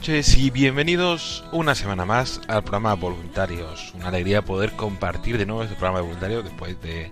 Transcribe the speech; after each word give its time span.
Noches 0.00 0.38
y 0.38 0.48
bienvenidos 0.48 1.44
una 1.52 1.74
semana 1.74 2.06
más 2.06 2.40
al 2.48 2.62
programa 2.62 2.94
Voluntarios. 2.94 3.92
Una 3.94 4.08
alegría 4.08 4.40
poder 4.40 4.72
compartir 4.72 5.36
de 5.36 5.44
nuevo 5.44 5.62
este 5.62 5.74
programa 5.74 5.98
de 5.98 6.04
voluntarios 6.04 6.42
después 6.42 6.80
de, 6.80 7.10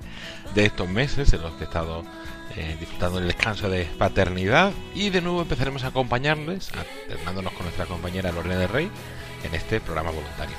de 0.55 0.65
estos 0.65 0.89
meses 0.89 1.31
en 1.35 1.43
los 1.43 1.53
que 1.53 1.65
he 1.65 1.67
estado 1.67 2.03
eh, 2.57 2.79
disfrutando 2.81 3.19
del 3.19 3.29
descanso 3.29 3.69
de 3.69 3.85
paternidad. 3.85 4.73
Y 4.95 5.11
de 5.11 5.21
nuevo 5.21 5.43
empezaremos 5.43 5.85
a 5.85 5.89
acompañarles, 5.89 6.71
alternándonos 6.73 7.53
con 7.53 7.65
nuestra 7.65 7.85
compañera 7.85 8.33
Lorena 8.33 8.57
del 8.57 8.71
Rey, 8.71 8.91
en 9.45 9.55
este 9.55 9.83
programa 9.83 10.11
Voluntarios. 10.11 10.59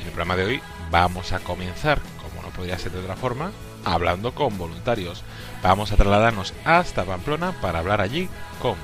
En 0.00 0.06
el 0.06 0.12
programa 0.12 0.36
de 0.36 0.44
hoy 0.46 0.62
vamos 0.90 1.34
a 1.34 1.40
comenzar, 1.40 2.00
como 2.22 2.40
no 2.40 2.48
podría 2.48 2.78
ser 2.78 2.92
de 2.92 3.00
otra 3.00 3.14
forma, 3.14 3.52
hablando 3.84 4.34
con 4.34 4.58
voluntarios. 4.58 5.22
Vamos 5.62 5.92
a 5.92 5.96
trasladarnos 5.96 6.54
hasta 6.64 7.04
Pamplona 7.04 7.52
para 7.60 7.80
hablar 7.80 8.00
allí 8.00 8.28
con 8.60 8.76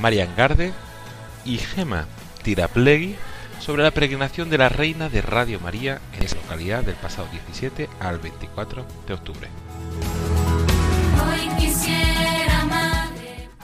Marian 0.00 0.34
Garde 0.36 0.72
y 1.44 1.58
Gema 1.58 2.06
Tiraplegui 2.42 3.16
sobre 3.60 3.82
la 3.82 3.90
peregrinación 3.90 4.50
de 4.50 4.58
la 4.58 4.68
Reina 4.68 5.08
de 5.08 5.22
Radio 5.22 5.60
María 5.60 6.00
en 6.16 6.22
esa 6.22 6.36
localidad 6.36 6.82
del 6.82 6.96
pasado 6.96 7.28
17 7.32 7.88
al 8.00 8.18
24 8.18 8.84
de 9.06 9.14
octubre. 9.14 9.48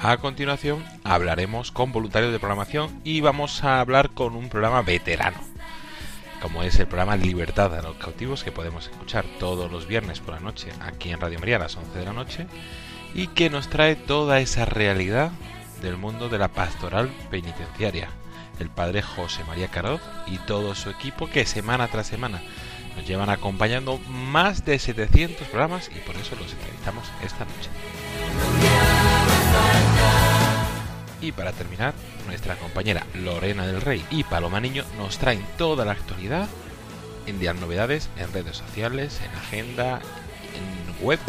A 0.03 0.17
continuación 0.17 0.83
hablaremos 1.05 1.71
con 1.71 1.93
voluntarios 1.93 2.33
de 2.33 2.39
programación 2.39 3.01
y 3.05 3.21
vamos 3.21 3.63
a 3.63 3.81
hablar 3.81 4.11
con 4.11 4.35
un 4.35 4.49
programa 4.49 4.81
veterano, 4.81 5.37
como 6.41 6.63
es 6.63 6.79
el 6.79 6.87
programa 6.87 7.17
Libertad 7.17 7.75
a 7.75 7.83
los 7.83 7.97
cautivos 7.97 8.45
que 8.45 8.53
podemos 8.53 8.89
escuchar 8.89 9.25
todos 9.39 9.71
los 9.71 9.87
viernes 9.87 10.21
por 10.21 10.35
la 10.35 10.41
noche 10.41 10.71
aquí 10.81 11.11
en 11.11 11.21
Radio 11.21 11.39
María 11.39 11.57
a 11.57 11.61
las 11.61 11.77
11 11.77 11.99
de 11.99 12.05
la 12.05 12.13
noche 12.13 12.47
y 13.15 13.29
que 13.29 13.51
nos 13.51 13.69
trae 13.69 13.97
toda 13.97 14.41
esa 14.41 14.65
realidad 14.65 15.31
del 15.83 15.97
mundo 15.97 16.29
de 16.29 16.39
la 16.39 16.49
pastoral 16.49 17.11
penitenciaria. 17.31 18.09
El 18.59 18.71
padre 18.71 19.03
José 19.03 19.45
María 19.45 19.69
Caroz 19.69 20.01
y 20.27 20.39
todo 20.39 20.75
su 20.75 20.91
equipo 20.91 21.29
que 21.29 21.47
semana 21.47 21.89
tras 21.89 22.07
semana 22.07 22.43
nos 22.97 23.07
llevan 23.07 23.31
acompañando 23.31 23.99
más 24.09 24.65
de 24.65 24.79
700 24.79 25.47
programas 25.49 25.91
y 25.95 26.01
por 26.01 26.17
eso 26.17 26.37
los 26.37 26.53
entrevistamos 26.53 27.05
esta 27.23 27.45
noche. 27.45 27.71
Y 31.21 31.33
para 31.33 31.53
terminar, 31.53 31.95
nuestra 32.27 32.57
compañera 32.57 33.07
Lorena 33.15 33.67
del 33.67 33.81
Rey 33.81 34.05
y 34.11 34.25
Paloma 34.25 34.61
Niño 34.61 34.85
nos 34.97 35.19
traen 35.19 35.45
toda 35.59 35.85
la 35.85 35.93
actualidad 35.93 36.49
en 37.27 37.45
las 37.45 37.57
novedades 37.57 38.09
en 38.17 38.33
redes 38.33 38.57
sociales, 38.57 39.21
en 39.25 39.37
agenda, 39.37 40.01
en 40.55 41.05
web 41.05 41.21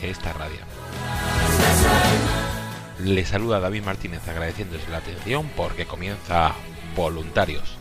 de 0.00 0.10
esta 0.10 0.32
radio. 0.32 0.58
Le 3.00 3.24
saluda 3.24 3.60
David 3.60 3.84
Martínez 3.84 4.26
agradeciéndose 4.28 4.88
la 4.90 4.98
atención 4.98 5.48
porque 5.56 5.86
comienza 5.86 6.52
Voluntarios. 6.96 7.76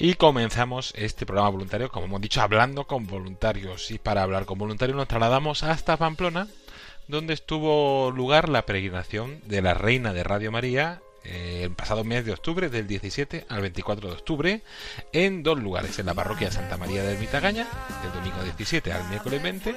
Y 0.00 0.14
comenzamos 0.14 0.94
este 0.96 1.26
programa 1.26 1.50
voluntario, 1.50 1.90
como 1.90 2.06
hemos 2.06 2.20
dicho, 2.20 2.40
hablando 2.40 2.86
con 2.86 3.08
voluntarios. 3.08 3.90
Y 3.90 3.98
para 3.98 4.22
hablar 4.22 4.44
con 4.44 4.56
voluntarios 4.56 4.96
nos 4.96 5.08
trasladamos 5.08 5.64
hasta 5.64 5.96
Pamplona, 5.96 6.46
donde 7.08 7.34
estuvo 7.34 8.12
lugar 8.12 8.48
la 8.48 8.64
peregrinación 8.64 9.40
de 9.46 9.60
la 9.60 9.74
Reina 9.74 10.12
de 10.12 10.22
Radio 10.22 10.52
María 10.52 11.00
eh, 11.24 11.62
el 11.64 11.72
pasado 11.72 12.04
mes 12.04 12.24
de 12.24 12.32
octubre, 12.32 12.68
del 12.68 12.86
17 12.86 13.46
al 13.48 13.60
24 13.60 14.08
de 14.08 14.14
octubre, 14.14 14.62
en 15.12 15.42
dos 15.42 15.58
lugares, 15.58 15.98
en 15.98 16.06
la 16.06 16.14
parroquia 16.14 16.50
Santa 16.50 16.76
María 16.76 17.02
de 17.02 17.14
Ermitagaña, 17.14 17.66
del 18.02 18.12
domingo 18.12 18.42
17 18.42 18.92
al 18.92 19.08
miércoles 19.08 19.42
20, 19.42 19.74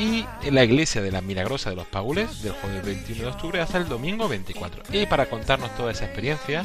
y 0.00 0.26
en 0.42 0.54
la 0.54 0.64
iglesia 0.64 1.02
de 1.02 1.12
la 1.12 1.20
Milagrosa 1.20 1.68
de 1.68 1.76
los 1.76 1.86
Paules, 1.86 2.42
del 2.42 2.52
jueves 2.52 2.82
21 2.84 3.22
de 3.22 3.28
octubre 3.28 3.60
hasta 3.60 3.76
el 3.76 3.86
domingo 3.86 4.28
24. 4.28 4.84
Y 4.92 5.04
para 5.04 5.26
contarnos 5.26 5.76
toda 5.76 5.92
esa 5.92 6.06
experiencia, 6.06 6.64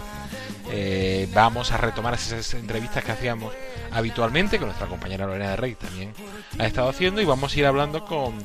eh, 0.72 1.28
vamos 1.34 1.74
a 1.74 1.78
retomar 1.78 2.14
esas 2.14 2.54
entrevistas 2.54 3.04
que 3.04 3.12
hacíamos 3.12 3.54
habitualmente, 3.92 4.58
que 4.58 4.64
nuestra 4.64 4.88
compañera 4.88 5.26
Lorena 5.26 5.50
de 5.50 5.56
Rey 5.58 5.76
también 5.76 6.14
ha 6.58 6.66
estado 6.66 6.88
haciendo, 6.88 7.20
y 7.20 7.26
vamos 7.26 7.54
a 7.54 7.60
ir 7.60 7.66
hablando 7.66 8.06
con, 8.06 8.36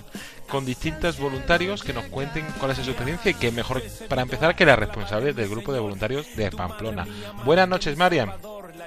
con 0.48 0.66
distintos 0.66 1.20
voluntarios 1.20 1.84
que 1.84 1.92
nos 1.92 2.06
cuenten 2.06 2.44
cuál 2.58 2.72
es 2.72 2.78
su 2.78 2.90
experiencia 2.90 3.30
y 3.30 3.34
que 3.34 3.52
mejor 3.52 3.82
para 4.08 4.22
empezar 4.22 4.56
que 4.56 4.66
la 4.66 4.74
responsable 4.74 5.32
del 5.32 5.48
grupo 5.48 5.72
de 5.72 5.78
voluntarios 5.78 6.34
de 6.34 6.50
Pamplona. 6.50 7.06
Buenas 7.44 7.68
noches, 7.68 7.96
Marian. 7.96 8.32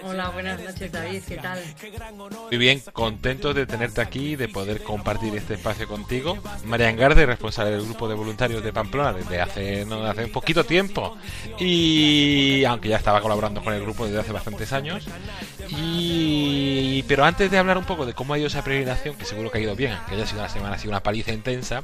Hola, 0.05 0.29
buenas 0.31 0.61
noches 0.61 0.91
David, 0.91 1.21
¿qué 1.27 1.37
tal? 1.37 1.59
Muy 2.49 2.57
bien, 2.57 2.81
contentos 2.91 3.55
de 3.55 3.65
tenerte 3.65 4.01
aquí 4.01 4.35
de 4.35 4.49
poder 4.49 4.83
compartir 4.83 5.33
este 5.35 5.53
espacio 5.53 5.87
contigo. 5.87 6.37
Marian 6.65 6.97
Garde, 6.97 7.25
responsable 7.25 7.71
del 7.71 7.85
grupo 7.85 8.09
de 8.09 8.15
voluntarios 8.15 8.63
de 8.63 8.73
Pamplona 8.73 9.13
desde 9.13 9.39
hace, 9.41 9.85
no, 9.85 10.03
hace 10.05 10.27
poquito 10.27 10.65
tiempo. 10.65 11.17
Y 11.57 12.65
aunque 12.65 12.89
ya 12.89 12.97
estaba 12.97 13.21
colaborando 13.21 13.63
con 13.63 13.73
el 13.73 13.81
grupo 13.81 14.05
desde 14.05 14.19
hace 14.19 14.33
bastantes 14.33 14.73
años. 14.73 15.05
Y 15.69 16.72
pero 17.07 17.23
antes 17.23 17.49
de 17.49 17.57
hablar 17.57 17.77
un 17.77 17.85
poco 17.85 18.05
de 18.05 18.13
cómo 18.13 18.33
ha 18.33 18.37
ido 18.37 18.47
esa 18.47 18.63
peregrinación, 18.63 19.15
que 19.15 19.25
seguro 19.25 19.49
que 19.51 19.57
ha 19.57 19.61
ido 19.61 19.75
bien, 19.75 19.95
que 20.07 20.15
haya 20.15 20.25
sido 20.25 20.41
una 20.41 20.49
semana, 20.49 20.75
ha 20.75 20.77
sido 20.77 20.91
una 20.91 21.01
paliza 21.01 21.31
intensa, 21.31 21.83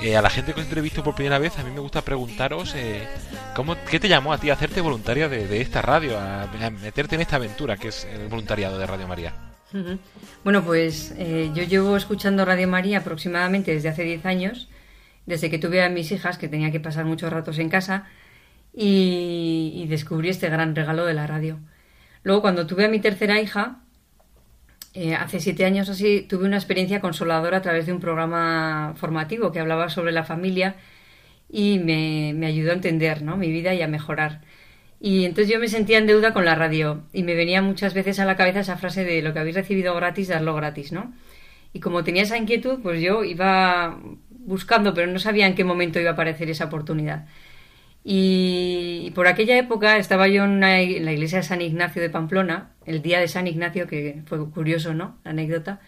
eh, 0.00 0.16
a 0.16 0.22
la 0.22 0.30
gente 0.30 0.54
que 0.54 0.60
os 0.60 0.66
entrevisto 0.66 1.02
por 1.02 1.14
primera 1.14 1.38
vez, 1.38 1.58
a 1.58 1.62
mí 1.62 1.70
me 1.70 1.80
gusta 1.80 2.02
preguntaros 2.02 2.74
eh, 2.74 3.06
¿cómo, 3.54 3.76
qué 3.90 4.00
te 4.00 4.08
llamó 4.08 4.32
a 4.32 4.38
ti 4.38 4.50
a 4.50 4.54
hacerte 4.54 4.80
voluntaria 4.80 5.28
de, 5.28 5.60
esta 5.60 5.82
radio, 5.82 6.18
a, 6.18 6.48
meterte 6.82 7.16
en 7.16 7.20
esta 7.20 7.36
aventura 7.36 7.76
que 7.76 7.88
es 7.88 8.04
el 8.04 8.28
voluntariado 8.28 8.78
de 8.78 8.86
Radio 8.86 9.08
María. 9.08 9.34
Bueno, 10.42 10.64
pues 10.64 11.14
eh, 11.16 11.50
yo 11.54 11.62
llevo 11.62 11.96
escuchando 11.96 12.44
Radio 12.44 12.66
María 12.66 12.98
aproximadamente 12.98 13.72
desde 13.72 13.88
hace 13.88 14.02
10 14.02 14.26
años, 14.26 14.68
desde 15.26 15.50
que 15.50 15.58
tuve 15.58 15.82
a 15.82 15.88
mis 15.88 16.10
hijas, 16.10 16.38
que 16.38 16.48
tenía 16.48 16.72
que 16.72 16.80
pasar 16.80 17.04
muchos 17.04 17.32
ratos 17.32 17.58
en 17.58 17.68
casa, 17.68 18.06
y 18.72 19.86
descubrí 19.88 20.28
este 20.28 20.48
gran 20.48 20.74
regalo 20.74 21.04
de 21.04 21.14
la 21.14 21.26
radio. 21.26 21.58
Luego, 22.22 22.42
cuando 22.42 22.66
tuve 22.66 22.84
a 22.84 22.88
mi 22.88 23.00
tercera 23.00 23.40
hija, 23.40 23.80
eh, 24.94 25.14
hace 25.14 25.40
siete 25.40 25.64
años 25.64 25.88
así, 25.88 26.22
tuve 26.28 26.46
una 26.46 26.56
experiencia 26.56 27.00
consoladora 27.00 27.58
a 27.58 27.62
través 27.62 27.86
de 27.86 27.92
un 27.92 28.00
programa 28.00 28.94
formativo 28.96 29.52
que 29.52 29.60
hablaba 29.60 29.88
sobre 29.88 30.12
la 30.12 30.24
familia 30.24 30.76
y 31.48 31.78
me, 31.78 32.32
me 32.34 32.46
ayudó 32.46 32.70
a 32.70 32.74
entender 32.74 33.22
¿no? 33.22 33.36
mi 33.36 33.50
vida 33.50 33.74
y 33.74 33.82
a 33.82 33.88
mejorar. 33.88 34.40
Y 35.00 35.24
entonces 35.24 35.52
yo 35.52 35.58
me 35.58 35.68
sentía 35.68 35.98
en 35.98 36.06
deuda 36.06 36.32
con 36.32 36.44
la 36.44 36.54
radio 36.54 37.02
y 37.12 37.22
me 37.22 37.34
venía 37.34 37.62
muchas 37.62 37.94
veces 37.94 38.20
a 38.20 38.26
la 38.26 38.36
cabeza 38.36 38.60
esa 38.60 38.76
frase 38.76 39.04
de 39.04 39.22
lo 39.22 39.32
que 39.32 39.38
habéis 39.38 39.56
recibido 39.56 39.94
gratis, 39.94 40.28
darlo 40.28 40.54
gratis, 40.54 40.92
¿no? 40.92 41.12
Y 41.72 41.80
como 41.80 42.04
tenía 42.04 42.24
esa 42.24 42.36
inquietud, 42.36 42.80
pues 42.82 43.00
yo 43.00 43.24
iba 43.24 43.98
buscando, 44.30 44.92
pero 44.92 45.06
no 45.06 45.18
sabía 45.18 45.46
en 45.46 45.54
qué 45.54 45.64
momento 45.64 46.00
iba 46.00 46.10
a 46.10 46.12
aparecer 46.14 46.50
esa 46.50 46.66
oportunidad. 46.66 47.26
Y 48.04 49.10
por 49.14 49.26
aquella 49.26 49.58
época 49.58 49.98
estaba 49.98 50.28
yo 50.28 50.44
en, 50.44 50.50
una- 50.52 50.78
la 50.78 51.12
iglesia 51.12 51.38
de 51.38 51.44
San 51.44 51.60
Ignacio 51.62 52.00
de 52.02 52.10
Pamplona, 52.10 52.72
el 52.86 53.02
día 53.02 53.20
de 53.20 53.28
San 53.28 53.46
Ignacio, 53.46 53.86
que 53.86 54.22
fue 54.26 54.50
curioso, 54.50 54.94
¿no? 54.94 55.18
La 55.24 55.30
anécdota. 55.32 55.80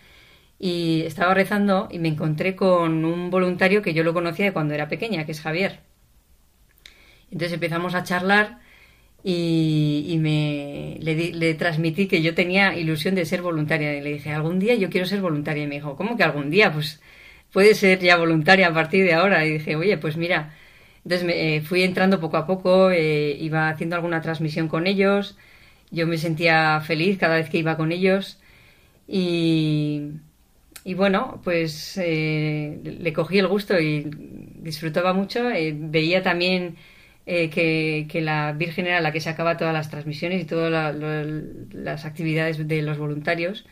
Y 0.58 1.02
estaba 1.06 1.34
rezando 1.34 1.88
y 1.92 1.98
me 2.00 2.08
encontré 2.08 2.56
con 2.56 3.04
un 3.04 3.30
voluntario 3.30 3.82
que 3.82 3.94
yo 3.94 4.04
lo 4.04 4.14
conocía 4.14 4.52
cuando 4.54 4.74
era 4.74 4.88
pequeña, 4.88 5.26
que 5.26 5.32
es 5.32 5.40
Javier. 5.42 5.80
Entonces 7.30 7.54
empezamos 7.54 7.94
a 7.94 8.02
charlar 8.02 8.58
y, 9.24 10.16
me, 10.20 10.98
le, 11.00 11.32
le 11.34 11.54
transmití 11.54 12.08
que 12.08 12.22
yo 12.22 12.34
tenía 12.34 12.76
ilusión 12.76 13.14
de 13.14 13.26
ser 13.26 13.42
voluntaria. 13.42 13.96
Y 13.96 14.02
le 14.02 14.14
dije, 14.14 14.32
algún 14.32 14.58
día 14.58 14.74
yo 14.76 14.90
quiero 14.90 15.06
ser 15.06 15.20
voluntaria. 15.22 15.64
Y 15.64 15.68
me 15.68 15.76
dijo, 15.76 15.96
¿cómo 15.96 16.16
que 16.16 16.24
algún 16.24 16.50
día? 16.50 16.72
Pues 16.72 17.02
puede 17.52 17.74
ser 17.74 18.00
ya 18.00 18.16
voluntaria 18.16 18.68
a 18.68 18.74
partir 18.74 19.04
de 19.04 19.14
ahora. 19.14 19.46
Y 19.46 19.54
dije, 19.54 19.76
oye, 19.76 19.98
pues 19.98 20.16
mira. 20.16 20.54
Entonces 21.04 21.26
me, 21.26 21.56
eh, 21.56 21.60
fui 21.62 21.82
entrando 21.82 22.20
poco 22.20 22.36
a 22.36 22.46
poco, 22.46 22.90
eh, 22.90 23.36
iba 23.40 23.68
haciendo 23.68 23.96
alguna 23.96 24.20
transmisión 24.20 24.68
con 24.68 24.86
ellos. 24.86 25.36
Yo 25.90 26.06
me 26.06 26.18
sentía 26.18 26.80
feliz 26.80 27.18
cada 27.18 27.36
vez 27.36 27.50
que 27.50 27.58
iba 27.58 27.76
con 27.76 27.92
ellos. 27.92 28.40
Y, 29.08 30.12
y 30.84 30.94
bueno, 30.94 31.40
pues 31.44 31.96
eh, 31.98 32.80
le 32.84 33.12
cogí 33.12 33.38
el 33.38 33.48
gusto 33.48 33.78
y 33.80 34.10
disfrutaba 34.56 35.12
mucho. 35.12 35.50
Eh, 35.50 35.74
veía 35.76 36.22
también 36.22 36.76
que, 37.26 38.06
que 38.10 38.20
la 38.20 38.52
Virgen 38.52 38.86
era 38.86 39.00
la 39.00 39.12
que 39.12 39.20
sacaba 39.20 39.56
todas 39.56 39.74
las 39.74 39.90
transmisiones 39.90 40.42
y 40.42 40.44
todas 40.44 40.94
las 41.72 42.04
actividades 42.04 42.66
de 42.66 42.82
los 42.82 42.98
voluntarios. 42.98 43.66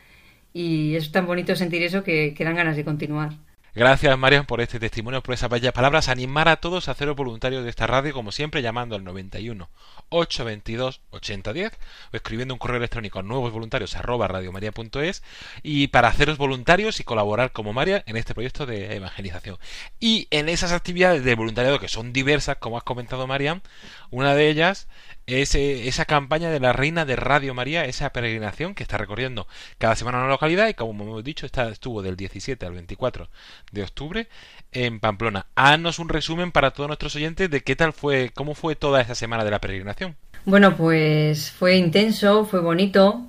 Y 0.53 0.95
es 0.95 1.11
tan 1.11 1.25
bonito 1.27 1.55
sentir 1.55 1.83
eso 1.83 2.03
que, 2.03 2.33
que 2.33 2.43
dan 2.45 2.55
ganas 2.55 2.77
de 2.77 2.85
continuar. 2.85 3.33
Gracias, 3.73 4.17
Marian, 4.17 4.45
por 4.45 4.59
este 4.59 4.81
testimonio, 4.81 5.23
por 5.23 5.33
esas 5.33 5.49
bellas 5.49 5.71
palabras. 5.71 6.09
Animar 6.09 6.49
a 6.49 6.57
todos 6.57 6.89
a 6.89 6.91
haceros 6.91 7.15
voluntarios 7.15 7.63
de 7.63 7.69
esta 7.69 7.87
radio, 7.87 8.11
como 8.11 8.33
siempre, 8.33 8.61
llamando 8.61 8.97
al 8.97 9.05
91 9.05 9.69
822 10.09 10.99
8010 11.11 11.71
o 12.11 12.17
escribiendo 12.17 12.53
un 12.53 12.57
correo 12.57 12.79
electrónico 12.79 13.19
a 13.19 13.23
nuevosvoluntarios 13.23 13.95
arroba 13.95 14.27
radiomaria.es 14.27 15.23
y 15.63 15.87
para 15.87 16.09
haceros 16.09 16.37
voluntarios 16.37 16.99
y 16.99 17.05
colaborar 17.05 17.53
como 17.53 17.71
María 17.71 18.03
en 18.07 18.17
este 18.17 18.33
proyecto 18.33 18.65
de 18.65 18.97
evangelización. 18.97 19.57
Y 20.01 20.27
en 20.31 20.49
esas 20.49 20.73
actividades 20.73 21.23
de 21.23 21.35
voluntariado 21.35 21.79
que 21.79 21.87
son 21.87 22.11
diversas, 22.11 22.57
como 22.57 22.75
has 22.75 22.83
comentado, 22.83 23.25
Marian, 23.25 23.61
una 24.09 24.35
de 24.35 24.49
ellas 24.49 24.89
es 25.27 25.55
eh, 25.55 25.87
esa 25.87 26.05
campaña 26.05 26.49
de 26.49 26.59
la 26.59 26.73
Reina 26.73 27.05
de 27.05 27.15
Radio 27.15 27.53
María, 27.53 27.85
esa 27.85 28.11
peregrinación 28.11 28.75
que 28.75 28.83
está 28.83 28.97
recorriendo 28.97 29.47
cada 29.77 29.95
semana 29.95 30.19
una 30.19 30.27
localidad 30.27 30.67
y 30.67 30.73
como 30.73 31.03
hemos 31.03 31.23
dicho, 31.23 31.45
esta 31.45 31.69
estuvo 31.69 32.01
del 32.01 32.15
17 32.15 32.65
al 32.65 32.73
24 32.73 33.29
de 33.71 33.83
octubre 33.83 34.27
en 34.71 34.99
Pamplona. 34.99 35.47
Haznos 35.55 35.99
un 35.99 36.09
resumen 36.09 36.51
para 36.51 36.71
todos 36.71 36.87
nuestros 36.87 37.15
oyentes 37.15 37.49
de 37.49 37.61
qué 37.61 37.75
tal 37.75 37.93
fue, 37.93 38.31
cómo 38.33 38.55
fue 38.55 38.75
toda 38.75 39.01
esa 39.01 39.15
semana 39.15 39.43
de 39.43 39.51
la 39.51 39.59
peregrinación. 39.59 40.15
Bueno, 40.45 40.75
pues 40.75 41.51
fue 41.51 41.75
intenso, 41.75 42.45
fue 42.45 42.61
bonito. 42.61 43.27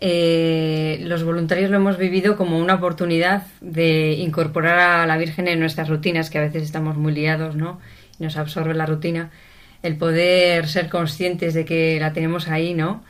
Eh, 0.00 0.98
los 1.02 1.24
voluntarios 1.24 1.70
lo 1.70 1.76
hemos 1.76 1.98
vivido 1.98 2.36
como 2.36 2.58
una 2.58 2.74
oportunidad 2.74 3.46
de 3.60 4.12
incorporar 4.12 4.78
a 4.78 5.06
la 5.06 5.16
Virgen 5.16 5.48
en 5.48 5.60
nuestras 5.60 5.88
rutinas, 5.88 6.30
que 6.30 6.38
a 6.38 6.42
veces 6.42 6.62
estamos 6.62 6.96
muy 6.96 7.12
liados, 7.12 7.56
¿no? 7.56 7.80
Y 8.18 8.24
nos 8.24 8.36
absorbe 8.36 8.74
la 8.74 8.86
rutina. 8.86 9.30
El 9.84 9.96
poder 9.96 10.66
ser 10.66 10.88
conscientes 10.88 11.54
de 11.54 11.64
que 11.64 12.00
la 12.00 12.12
tenemos 12.12 12.48
ahí, 12.48 12.74
¿no? 12.74 13.04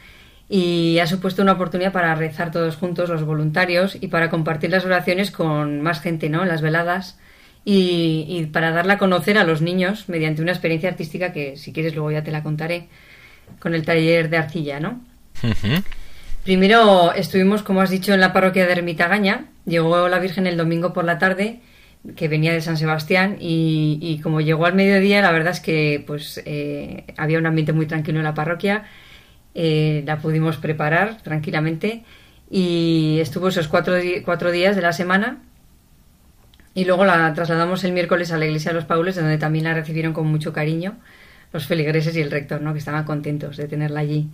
Y 0.48 0.98
ha 0.98 1.06
supuesto 1.06 1.40
una 1.40 1.52
oportunidad 1.52 1.92
para 1.92 2.14
rezar 2.14 2.50
todos 2.50 2.76
juntos, 2.76 3.08
los 3.08 3.24
voluntarios, 3.24 3.96
y 3.98 4.08
para 4.08 4.28
compartir 4.28 4.70
las 4.70 4.84
oraciones 4.84 5.30
con 5.30 5.80
más 5.80 6.00
gente, 6.00 6.28
¿no? 6.28 6.42
En 6.42 6.48
las 6.48 6.60
veladas. 6.60 7.18
Y, 7.64 8.26
y 8.28 8.44
para 8.52 8.72
darla 8.72 8.94
a 8.94 8.98
conocer 8.98 9.38
a 9.38 9.44
los 9.44 9.62
niños 9.62 10.08
mediante 10.10 10.42
una 10.42 10.52
experiencia 10.52 10.90
artística 10.90 11.32
que, 11.32 11.56
si 11.56 11.72
quieres, 11.72 11.94
luego 11.94 12.10
ya 12.10 12.22
te 12.22 12.30
la 12.30 12.42
contaré, 12.42 12.88
con 13.58 13.74
el 13.74 13.84
taller 13.86 14.28
de 14.28 14.36
arcilla, 14.36 14.80
¿no? 14.80 15.00
Primero 16.44 17.14
estuvimos, 17.14 17.62
como 17.62 17.80
has 17.80 17.88
dicho, 17.88 18.12
en 18.12 18.20
la 18.20 18.34
parroquia 18.34 18.66
de 18.66 18.72
Ermitagaña. 18.72 19.46
Llegó 19.64 20.08
la 20.08 20.18
Virgen 20.18 20.46
el 20.46 20.58
domingo 20.58 20.92
por 20.92 21.04
la 21.04 21.18
tarde, 21.18 21.60
que 22.16 22.28
venía 22.28 22.52
de 22.52 22.60
San 22.60 22.76
Sebastián, 22.76 23.36
y, 23.40 24.20
como 24.22 24.40
llegó 24.40 24.66
al 24.66 24.74
mediodía, 24.74 25.22
la 25.22 25.32
verdad 25.32 25.52
es 25.52 25.60
que 25.60 26.04
pues 26.06 26.42
eh, 26.44 27.04
había 27.16 27.38
un 27.38 27.46
ambiente 27.46 27.72
muy 27.72 27.86
tranquilo 27.86 28.18
en 28.18 28.24
la 28.24 28.34
parroquia. 28.34 28.84
Eh, 29.54 30.02
la 30.06 30.18
pudimos 30.18 30.56
preparar 30.56 31.22
tranquilamente 31.22 32.02
y 32.50 33.18
estuvo 33.20 33.48
esos 33.48 33.68
cuatro, 33.68 33.94
cuatro 34.24 34.50
días 34.50 34.76
de 34.76 34.82
la 34.82 34.92
semana. 34.92 35.42
Y 36.74 36.84
luego 36.84 37.04
la 37.04 37.32
trasladamos 37.34 37.84
el 37.84 37.92
miércoles 37.92 38.32
a 38.32 38.38
la 38.38 38.46
iglesia 38.46 38.72
de 38.72 38.76
los 38.76 38.84
Paules, 38.84 39.14
donde 39.14 39.38
también 39.38 39.64
la 39.64 39.74
recibieron 39.74 40.12
con 40.12 40.26
mucho 40.26 40.52
cariño 40.52 40.96
los 41.54 41.66
feligreses 41.66 42.16
y 42.16 42.20
el 42.20 42.32
rector, 42.32 42.60
¿no? 42.60 42.72
que 42.72 42.80
estaban 42.80 43.04
contentos 43.04 43.56
de 43.56 43.68
tenerla 43.68 44.00
allí. 44.00 44.28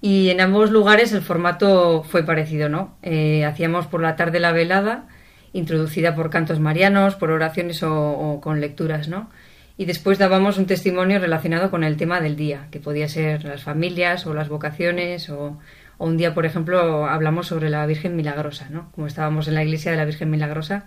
Y 0.00 0.30
en 0.30 0.40
ambos 0.40 0.70
lugares 0.70 1.12
el 1.12 1.22
formato 1.22 2.04
fue 2.04 2.22
parecido, 2.22 2.68
¿no? 2.68 2.96
Eh, 3.02 3.44
hacíamos 3.44 3.86
por 3.86 4.00
la 4.00 4.14
tarde 4.14 4.38
la 4.38 4.52
velada, 4.52 5.08
introducida 5.56 6.14
por 6.14 6.30
cantos 6.30 6.60
marianos, 6.60 7.14
por 7.16 7.30
oraciones 7.30 7.82
o, 7.82 8.40
con 8.42 8.60
lecturas, 8.60 9.08
¿no? 9.08 9.30
Y 9.78 9.84
después 9.84 10.18
dábamos 10.18 10.58
un 10.58 10.66
testimonio 10.66 11.18
relacionado 11.18 11.70
con 11.70 11.84
el 11.84 11.96
tema 11.96 12.20
del 12.20 12.36
día, 12.36 12.68
que 12.70 12.80
podía 12.80 13.08
ser 13.08 13.44
las 13.44 13.62
familias 13.62 14.26
o 14.26 14.34
las 14.34 14.48
vocaciones, 14.48 15.28
o, 15.28 15.58
o 15.98 16.06
un 16.06 16.16
día, 16.16 16.34
por 16.34 16.46
ejemplo, 16.46 17.06
hablamos 17.06 17.48
sobre 17.48 17.70
la 17.70 17.84
Virgen 17.86 18.16
Milagrosa, 18.16 18.68
¿no? 18.70 18.90
Como 18.92 19.06
estábamos 19.06 19.48
en 19.48 19.54
la 19.54 19.64
iglesia 19.64 19.90
de 19.90 19.96
la 19.96 20.04
Virgen 20.04 20.30
Milagrosa. 20.30 20.84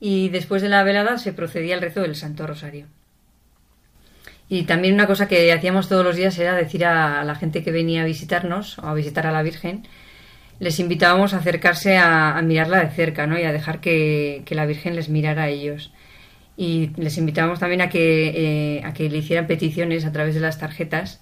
Y 0.00 0.30
después 0.30 0.62
de 0.62 0.68
la 0.68 0.82
velada 0.82 1.18
se 1.18 1.32
procedía 1.32 1.74
al 1.76 1.80
rezo 1.80 2.02
del 2.02 2.16
Santo 2.16 2.46
Rosario. 2.46 2.86
Y 4.48 4.64
también 4.64 4.94
una 4.94 5.06
cosa 5.06 5.28
que 5.28 5.52
hacíamos 5.52 5.88
todos 5.88 6.04
los 6.04 6.16
días 6.16 6.38
era 6.38 6.54
decir 6.54 6.84
a 6.84 7.24
la 7.24 7.34
gente 7.36 7.62
que 7.62 7.72
venía 7.72 8.02
a 8.02 8.04
visitarnos 8.04 8.78
o 8.78 8.86
a 8.86 8.94
visitar 8.94 9.26
a 9.26 9.32
la 9.32 9.42
Virgen, 9.42 9.86
les 10.62 10.78
invitábamos 10.78 11.34
a 11.34 11.38
acercarse 11.38 11.98
a, 11.98 12.40
mirarla 12.42 12.78
de 12.78 12.90
cerca, 12.90 13.26
¿no? 13.26 13.36
Y 13.36 13.42
a 13.42 13.50
dejar 13.50 13.80
que, 13.80 14.44
la 14.50 14.64
Virgen 14.64 14.94
les 14.94 15.08
mirara 15.08 15.42
a 15.44 15.48
ellos. 15.48 15.92
Y 16.56 16.90
les 16.96 17.18
invitábamos 17.18 17.58
también 17.58 17.80
a 17.80 17.88
que, 17.88 18.76
eh, 18.78 18.84
a 18.84 18.92
que 18.94 19.10
le 19.10 19.18
hicieran 19.18 19.48
peticiones 19.48 20.04
a 20.04 20.12
través 20.12 20.36
de 20.36 20.40
las 20.40 20.60
tarjetas 20.60 21.20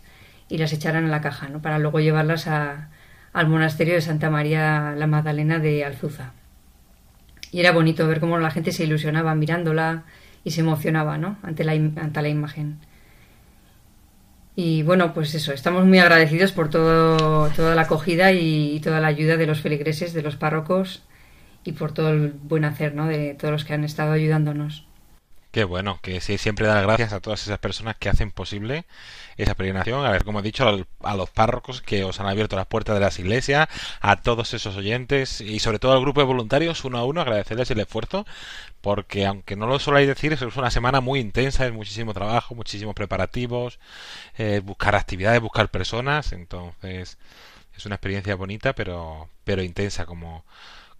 y 0.50 0.58
las 0.58 0.74
echaran 0.74 1.06
a 1.06 1.08
la 1.08 1.22
caja, 1.22 1.48
¿no? 1.48 1.62
Para 1.62 1.78
luego 1.78 2.00
llevarlas 2.00 2.46
a- 2.48 2.90
al 3.32 3.48
monasterio 3.48 3.94
de 3.94 4.02
Santa 4.02 4.28
María 4.28 4.94
la 4.98 5.06
Magdalena 5.06 5.58
de 5.58 5.86
Alzuza. 5.86 6.34
Y 7.50 7.60
era 7.60 7.72
bonito 7.72 8.06
ver 8.06 8.20
cómo 8.20 8.36
la 8.38 8.50
gente 8.50 8.72
se 8.72 8.84
ilusionaba 8.84 9.34
mirándola 9.34 10.04
y 10.44 10.50
se 10.50 10.60
emocionaba, 10.60 11.16
¿no? 11.16 11.38
Ante 11.42 11.64
la, 11.64 11.72
ante 11.72 12.20
la 12.20 12.28
imagen. 12.28 12.78
Y 14.62 14.82
bueno, 14.82 15.14
pues 15.14 15.34
eso, 15.34 15.54
estamos 15.54 15.86
muy 15.86 16.00
agradecidos 16.00 16.52
por 16.52 16.68
todo, 16.68 17.48
toda 17.56 17.74
la 17.74 17.82
acogida 17.82 18.30
y, 18.32 18.78
toda 18.80 19.00
la 19.00 19.06
ayuda 19.06 19.38
de 19.38 19.46
los 19.46 19.62
feligreses, 19.62 20.12
de 20.12 20.20
los 20.20 20.36
párrocos 20.36 21.02
y 21.64 21.72
por 21.72 21.92
todo 21.92 22.10
el 22.10 22.32
buen 22.32 22.66
hacer, 22.66 22.94
¿no? 22.94 23.06
De 23.06 23.32
todos 23.32 23.52
los 23.52 23.64
que 23.64 23.72
han 23.72 23.84
estado 23.84 24.12
ayudándonos. 24.12 24.84
Qué 25.50 25.64
bueno, 25.64 25.98
que 26.00 26.20
sí, 26.20 26.38
siempre 26.38 26.68
dar 26.68 26.84
gracias 26.84 27.12
a 27.12 27.18
todas 27.18 27.42
esas 27.42 27.58
personas 27.58 27.96
que 27.96 28.08
hacen 28.08 28.30
posible 28.30 28.84
esa 29.36 29.56
peregrinación. 29.56 30.04
A 30.06 30.10
ver, 30.10 30.22
como 30.24 30.38
he 30.38 30.42
dicho, 30.42 30.86
a 31.02 31.14
los 31.16 31.30
párrocos 31.30 31.82
que 31.82 32.04
os 32.04 32.20
han 32.20 32.28
abierto 32.28 32.54
las 32.54 32.66
puertas 32.68 32.94
de 32.94 33.00
las 33.00 33.18
iglesias, 33.18 33.68
a 34.00 34.22
todos 34.22 34.54
esos 34.54 34.76
oyentes 34.76 35.40
y 35.40 35.58
sobre 35.58 35.80
todo 35.80 35.92
al 35.92 36.00
grupo 36.02 36.20
de 36.20 36.26
voluntarios, 36.26 36.84
uno 36.84 36.98
a 36.98 37.04
uno, 37.04 37.20
agradecerles 37.20 37.68
el 37.72 37.80
esfuerzo, 37.80 38.26
porque 38.80 39.26
aunque 39.26 39.56
no 39.56 39.66
lo 39.66 39.80
soláis 39.80 40.06
decir, 40.06 40.32
es 40.32 40.42
una 40.42 40.70
semana 40.70 41.00
muy 41.00 41.18
intensa, 41.20 41.66
es 41.66 41.72
muchísimo 41.72 42.14
trabajo, 42.14 42.54
muchísimos 42.54 42.94
preparativos, 42.94 43.80
eh, 44.38 44.60
buscar 44.64 44.94
actividades, 44.94 45.40
buscar 45.40 45.68
personas, 45.70 46.32
entonces 46.32 47.18
es 47.76 47.86
una 47.86 47.96
experiencia 47.96 48.36
bonita, 48.36 48.74
pero, 48.74 49.28
pero 49.44 49.62
intensa, 49.62 50.06
como, 50.06 50.44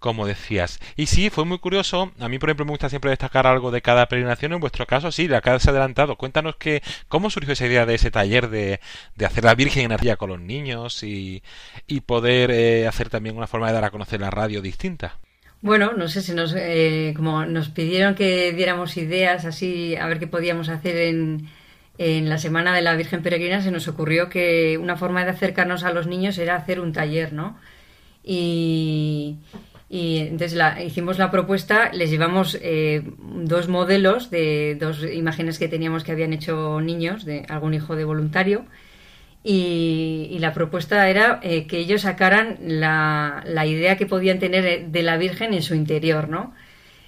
como 0.01 0.27
decías. 0.27 0.81
Y 0.97 1.07
sí, 1.07 1.31
fue 1.31 1.45
muy 1.45 1.59
curioso. 1.59 2.11
A 2.19 2.29
mí, 2.29 2.39
por 2.39 2.49
ejemplo, 2.49 2.65
me 2.65 2.73
gusta 2.73 2.89
siempre 2.89 3.11
destacar 3.11 3.47
algo 3.47 3.71
de 3.71 3.83
cada 3.83 4.07
peregrinación. 4.07 4.55
En 4.55 4.61
vuestro 4.61 4.87
caso, 4.87 5.13
sí, 5.13 5.29
la 5.29 5.39
has 5.39 5.69
adelantado. 5.69 6.17
Cuéntanos 6.17 6.57
que, 6.57 6.83
cómo 7.09 7.31
surgió 7.31 7.53
esa 7.53 7.67
idea 7.67 7.87
de 7.87 7.95
ese 7.95 8.11
taller 8.11 8.49
de, 8.49 8.81
de 9.15 9.27
hacer 9.27 9.45
la 9.45 9.55
Virgen 9.55 9.85
en 9.85 9.93
Arcilla 9.93 10.17
con 10.17 10.31
los 10.31 10.41
niños 10.41 11.03
y, 11.05 11.43
y 11.87 12.01
poder 12.01 12.51
eh, 12.51 12.89
hacer 12.89 13.11
también 13.11 13.37
una 13.37 13.47
forma 13.47 13.69
de 13.69 13.75
dar 13.75 13.85
a 13.85 13.91
conocer 13.91 14.21
la 14.21 14.31
radio 14.31 14.63
distinta. 14.63 15.19
Bueno, 15.63 15.93
no 15.93 16.09
sé 16.09 16.23
si 16.23 16.33
nos, 16.33 16.55
eh, 16.57 17.13
como 17.15 17.45
nos 17.45 17.69
pidieron 17.69 18.15
que 18.15 18.53
diéramos 18.53 18.97
ideas 18.97 19.45
así, 19.45 19.95
a 19.95 20.07
ver 20.07 20.19
qué 20.19 20.27
podíamos 20.27 20.71
hacer 20.71 20.97
en, 20.97 21.51
en 21.99 22.31
la 22.31 22.39
Semana 22.39 22.75
de 22.75 22.81
la 22.81 22.97
Virgen 22.97 23.23
Peregrina, 23.23 23.61
se 23.61 23.71
nos 23.71 23.87
ocurrió 23.87 24.31
que 24.31 24.79
una 24.79 24.97
forma 24.97 25.23
de 25.23 25.33
acercarnos 25.33 25.85
a 25.85 25.93
los 25.93 26.07
niños 26.07 26.39
era 26.39 26.57
hacer 26.57 26.81
un 26.81 26.95
taller, 26.95 27.35
¿no? 27.35 27.59
Y, 28.25 29.37
y 29.93 30.19
entonces 30.19 30.55
la- 30.55 30.83
hicimos 30.85 31.19
la 31.19 31.33
propuesta, 31.33 31.91
les 31.93 32.11
llevamos 32.11 32.57
eh, 32.63 33.03
dos 33.19 33.67
modelos 33.67 34.31
de 34.31 34.77
dos 34.81 35.03
imágenes 35.03 35.59
que 35.59 35.67
teníamos 35.67 36.05
que 36.05 36.13
habían 36.13 36.33
hecho 36.33 36.81
niños, 36.81 37.25
de 37.25 37.45
algún 37.49 37.75
hijo 37.75 37.97
de 37.97 38.05
voluntario, 38.05 38.65
y, 39.43 40.37
la 40.39 40.55
propuesta 40.55 41.09
era 41.09 41.41
eh, 41.43 41.67
que 41.67 41.79
ellos 41.79 42.03
sacaran 42.03 42.59
la, 42.61 43.43
la 43.47 43.67
idea 43.67 43.97
que 43.97 44.07
podían 44.07 44.39
tener 44.39 44.65
eh, 44.65 44.87
de 44.89 45.03
la 45.03 45.17
Virgen 45.17 45.55
en 45.55 45.63
su 45.63 45.75
interior, 45.75 46.29
¿no? 46.29 46.55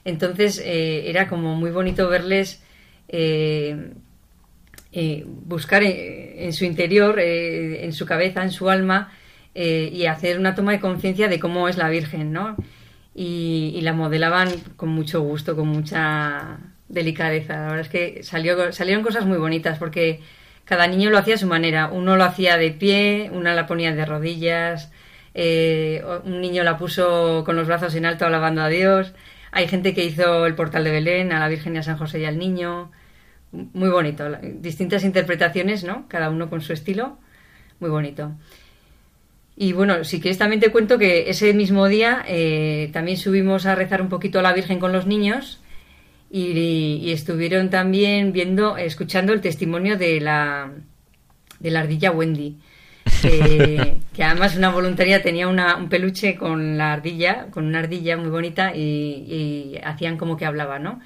Entonces 0.04 0.60
era 0.64 1.28
como 1.28 1.54
muy 1.54 1.70
bonito 1.70 2.08
verles 2.08 2.60
buscar 5.46 5.84
en, 5.84 6.52
su 6.52 6.64
interior, 6.64 7.20
en 7.20 7.92
su 7.92 8.04
cabeza, 8.04 8.42
en 8.42 8.50
su 8.50 8.68
alma, 8.68 9.12
eh, 9.54 9.90
y 9.92 10.06
hacer 10.06 10.38
una 10.38 10.54
toma 10.54 10.72
de 10.72 10.80
conciencia 10.80 11.28
de 11.28 11.38
cómo 11.38 11.68
es 11.68 11.76
la 11.76 11.88
Virgen, 11.90 12.32
¿no? 12.32 12.56
Y, 13.14 13.78
la 13.82 13.92
modelaban 13.92 14.48
con 14.76 14.88
mucho 14.90 15.20
gusto, 15.20 15.56
con 15.56 15.68
mucha 15.68 16.58
delicadeza. 16.88 17.54
La 17.54 17.66
verdad 17.66 17.80
es 17.80 17.88
que 17.88 18.22
salieron 18.22 19.02
cosas 19.02 19.26
muy 19.26 19.38
bonitas 19.38 19.78
porque 19.78 20.20
cada 20.64 20.86
niño 20.86 21.10
lo 21.10 21.18
hacía 21.18 21.34
a 21.34 21.38
su 21.38 21.46
manera. 21.46 21.88
Uno 21.88 22.16
lo 22.16 22.24
hacía 22.24 22.56
de 22.56 22.70
pie, 22.70 23.30
una 23.32 23.54
la 23.54 23.66
ponía 23.66 23.94
de 23.94 24.06
rodillas, 24.06 24.90
eh, 25.34 26.02
un 26.24 26.40
niño 26.40 26.62
la 26.64 26.78
puso 26.78 27.42
con 27.44 27.56
los 27.56 27.66
brazos 27.66 27.94
en 27.94 28.06
alto 28.06 28.26
alabando 28.26 28.62
a 28.62 28.68
Dios. 28.68 29.12
Hay 29.50 29.68
gente 29.68 29.94
que 29.94 30.04
hizo 30.04 30.46
el 30.46 30.54
portal 30.54 30.84
de 30.84 30.92
Belén, 30.92 31.32
a 31.32 31.40
la 31.40 31.48
Virgen 31.48 31.74
y 31.76 31.78
a 31.78 31.82
San 31.82 31.98
José 31.98 32.20
y 32.20 32.24
al 32.24 32.38
niño. 32.38 32.90
Muy 33.52 33.90
bonito. 33.90 34.24
Distintas 34.60 35.04
interpretaciones, 35.04 35.84
¿no? 35.84 36.08
Cada 36.08 36.30
uno 36.30 36.48
con 36.48 36.62
su 36.62 36.72
estilo. 36.72 37.18
Muy 37.80 37.90
bonito. 37.90 38.32
Y 39.62 39.72
bueno, 39.74 40.02
si 40.02 40.20
quieres 40.20 40.38
también 40.38 40.58
te 40.60 40.72
cuento 40.72 40.98
que 40.98 41.30
ese 41.30 41.54
mismo 41.54 41.86
día 41.86 42.24
eh, 42.26 42.90
también 42.92 43.16
subimos 43.16 43.64
a 43.64 43.76
rezar 43.76 44.02
un 44.02 44.08
poquito 44.08 44.40
a 44.40 44.42
la 44.42 44.52
Virgen 44.52 44.80
con 44.80 44.92
los 44.92 45.06
niños 45.06 45.60
y, 46.32 46.48
y 47.04 47.12
estuvieron 47.12 47.70
también 47.70 48.32
viendo, 48.32 48.76
escuchando 48.76 49.32
el 49.32 49.40
testimonio 49.40 49.96
de 49.96 50.20
la, 50.20 50.72
de 51.60 51.70
la 51.70 51.78
ardilla 51.80 52.10
Wendy. 52.10 52.56
Que, 53.22 53.98
que 54.14 54.24
además 54.24 54.56
una 54.56 54.70
voluntaria 54.70 55.22
tenía 55.22 55.46
una- 55.46 55.76
un 55.76 55.88
peluche 55.88 56.34
con 56.34 56.76
la 56.76 56.92
ardilla, 56.94 57.46
con 57.52 57.64
una 57.66 57.78
ardilla 57.78 58.16
muy 58.16 58.30
bonita 58.30 58.74
y, 58.74 58.80
y 58.80 59.78
hacían 59.84 60.16
como 60.16 60.36
que 60.36 60.44
hablaba, 60.44 60.80
¿no? 60.80 60.98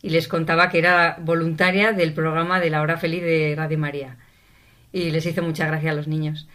Y 0.00 0.10
les 0.10 0.28
contaba 0.28 0.68
que 0.68 0.78
era 0.78 1.16
voluntaria 1.20 1.90
del 1.92 2.12
programa 2.12 2.60
de 2.60 2.70
la 2.70 2.82
hora 2.82 2.98
feliz 2.98 3.22
de 3.22 3.54
Radio 3.56 3.78
María. 3.78 4.16
Y 4.92 5.10
les 5.10 5.26
hizo 5.26 5.42
mucha 5.42 5.66
gracia 5.66 5.90
a 5.90 5.94
los 5.94 6.06
niños. 6.06 6.46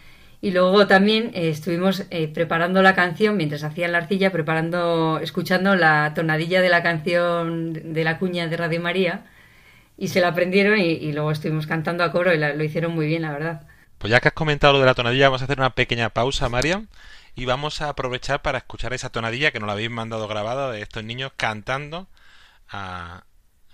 Y 0.42 0.50
luego 0.50 0.86
también 0.86 1.30
eh, 1.34 1.48
estuvimos 1.48 2.04
eh, 2.10 2.28
preparando 2.28 2.82
la 2.82 2.94
canción 2.94 3.36
mientras 3.38 3.62
hacían 3.64 3.92
la 3.92 3.98
arcilla, 3.98 4.30
preparando, 4.32 5.20
escuchando 5.22 5.74
la 5.76 6.12
tonadilla 6.14 6.60
de 6.60 6.68
la 6.68 6.82
canción 6.82 7.72
de 7.94 8.04
la 8.04 8.18
cuña 8.18 8.48
de 8.48 8.56
Radio 8.58 8.80
María. 8.82 9.24
Y 9.96 10.08
se 10.08 10.20
la 10.20 10.28
aprendieron 10.28 10.78
y, 10.80 10.84
y 10.92 11.12
luego 11.12 11.30
estuvimos 11.30 11.66
cantando 11.66 12.02
a 12.04 12.12
coro 12.12 12.34
y 12.34 12.38
la- 12.38 12.54
lo 12.54 12.64
hicieron 12.64 12.92
muy 12.94 13.06
bien, 13.06 13.22
la 13.22 13.32
verdad. 13.32 13.62
Pues 13.98 14.10
ya 14.10 14.20
que 14.20 14.28
has 14.28 14.34
comentado 14.34 14.72
lo 14.74 14.80
de 14.80 14.86
la 14.86 14.94
tonadilla, 14.94 15.28
vamos 15.28 15.42
a 15.42 15.44
hacer 15.44 15.60
una 15.60 15.74
pequeña 15.76 16.10
pausa, 16.10 16.48
Marian, 16.48 16.88
y 17.36 17.44
vamos 17.44 17.80
a 17.80 17.88
aprovechar 17.90 18.42
para 18.42 18.58
escuchar 18.58 18.92
esa 18.94 19.10
tonadilla 19.10 19.52
que 19.52 19.60
nos 19.60 19.68
la 19.68 19.74
habéis 19.74 19.90
mandado 19.90 20.26
grabada 20.26 20.72
de 20.72 20.82
estos 20.82 21.04
niños 21.04 21.32
cantando 21.36 22.08
a, 22.68 23.22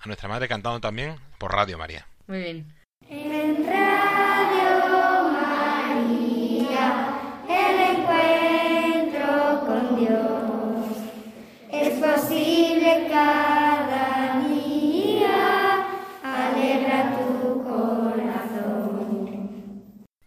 a 0.01 0.07
nuestra 0.07 0.29
madre, 0.29 0.49
cantando 0.49 0.81
también 0.81 1.17
por 1.39 1.53
Radio 1.53 1.79
María. 1.79 2.07
Muy 2.27 2.41
bien. 2.41 3.88
Es 11.73 11.89
posible 11.99 13.09
cada 13.11 13.68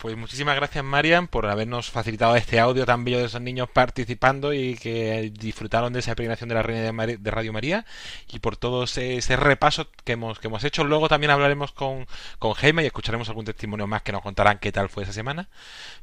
Pues 0.01 0.17
muchísimas 0.17 0.55
gracias, 0.55 0.83
Marian, 0.83 1.27
por 1.27 1.45
habernos 1.45 1.91
facilitado 1.91 2.35
este 2.35 2.59
audio 2.59 2.87
tan 2.87 3.03
bello 3.03 3.19
de 3.19 3.25
esos 3.25 3.39
niños 3.39 3.69
participando 3.69 4.51
y 4.51 4.75
que 4.75 5.31
disfrutaron 5.31 5.93
de 5.93 5.99
esa 5.99 6.15
peregrinación 6.15 6.49
de 6.49 6.55
la 6.55 6.63
Reina 6.63 7.05
de, 7.05 7.31
Radio 7.31 7.53
María 7.53 7.85
y 8.27 8.39
por 8.39 8.57
todo 8.57 8.85
ese, 8.85 9.17
ese 9.17 9.35
repaso 9.35 9.91
que 10.03 10.13
hemos, 10.13 10.39
que 10.39 10.47
hemos 10.47 10.63
hecho. 10.63 10.83
Luego 10.85 11.07
también 11.07 11.29
hablaremos 11.29 11.71
con, 11.71 12.07
con 12.39 12.53
Jaime 12.53 12.81
y 12.81 12.87
escucharemos 12.87 13.29
algún 13.29 13.45
testimonio 13.45 13.85
más 13.85 14.01
que 14.01 14.11
nos 14.11 14.23
contarán 14.23 14.57
qué 14.57 14.71
tal 14.71 14.89
fue 14.89 15.03
esa 15.03 15.13
semana. 15.13 15.49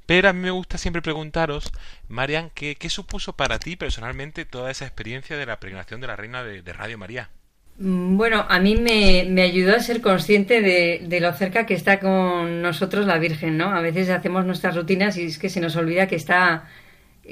Pero 0.06 0.28
a 0.28 0.32
mí 0.32 0.42
me 0.42 0.52
gusta 0.52 0.78
siempre 0.78 1.02
preguntaros, 1.02 1.72
Marian, 2.06 2.50
¿qué, 2.50 2.76
qué 2.76 2.90
supuso 2.90 3.32
para 3.32 3.58
ti 3.58 3.74
personalmente 3.74 4.44
toda 4.44 4.70
esa 4.70 4.86
experiencia 4.86 5.36
de 5.36 5.46
la 5.46 5.58
peregrinación 5.58 6.00
de 6.00 6.06
la 6.06 6.14
Reina 6.14 6.44
de, 6.44 6.62
de 6.62 6.72
Radio 6.72 6.98
María? 6.98 7.30
Mm, 7.78 8.16
Bueno, 8.16 8.44
a 8.48 8.58
mí 8.60 8.76
me, 8.76 9.24
me 9.28 9.42
ayudó 9.42 9.76
a 9.76 9.80
ser 9.80 10.00
consciente 10.00 10.60
de, 10.60 11.20
lo 11.20 11.32
cerca 11.32 11.66
que 11.66 11.74
está 11.74 12.00
con 12.00 12.62
nosotros 12.62 13.06
la 13.06 13.18
Virgen, 13.18 13.56
¿no? 13.56 13.66
A 13.74 13.80
veces 13.80 14.10
hacemos 14.10 14.44
nuestras 14.44 14.74
rutinas 14.76 15.16
y 15.16 15.24
es 15.24 15.38
que 15.38 15.48
se 15.48 15.60
nos 15.60 15.76
olvida 15.76 16.06
que 16.08 16.16
está, 16.16 16.66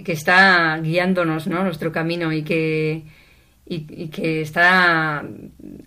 que 0.04 0.12
está 0.12 0.78
guiándonos, 0.82 1.46
¿no? 1.48 1.64
Nuestro 1.64 1.92
camino 1.92 2.32
y 2.32 2.42
que, 2.44 3.04
y, 3.66 4.08
que 4.08 4.40
está 4.42 5.24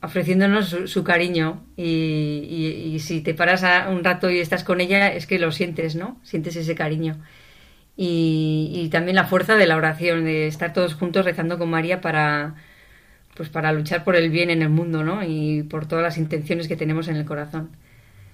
ofreciéndonos 0.01 0.69
su, 0.69 0.87
su 0.87 1.03
cariño. 1.03 1.63
Y, 1.77 2.45
y- 2.49 2.95
y 2.95 2.99
si 2.99 3.21
te 3.21 3.33
paras 3.33 3.63
a- 3.63 3.89
un 3.89 4.03
rato 4.03 4.29
y 4.29 4.39
estás 4.39 4.63
con 4.65 4.81
ella, 4.81 5.09
es 5.13 5.27
que 5.27 5.39
lo 5.39 5.51
sientes, 5.51 5.95
¿no? 5.95 6.19
Sientes 6.23 6.55
ese 6.57 6.75
cariño. 6.75 7.17
Y, 7.97 8.71
y 8.73 8.89
también 8.89 9.15
la 9.15 9.25
fuerza 9.25 9.55
de 9.55 9.67
la 9.67 9.75
oración, 9.77 10.23
de 10.23 10.47
estar 10.47 10.71
todos 10.73 10.93
juntos 10.95 11.25
rezando 11.25 11.57
con 11.57 11.69
María 11.69 11.99
para 12.01 12.55
pues 13.39 13.47
para 13.47 13.71
luchar 13.71 14.03
por 14.03 14.17
el 14.17 14.29
bien 14.29 14.49
en 14.49 14.61
el 14.61 14.67
mundo, 14.67 15.01
¿no? 15.01 15.23
Y 15.23 15.63
por 15.63 15.85
todas 15.85 16.03
las 16.03 16.17
intenciones 16.17 16.67
que 16.67 16.75
tenemos 16.75 17.07
en 17.07 17.15
el 17.15 17.23
corazón. 17.23 17.69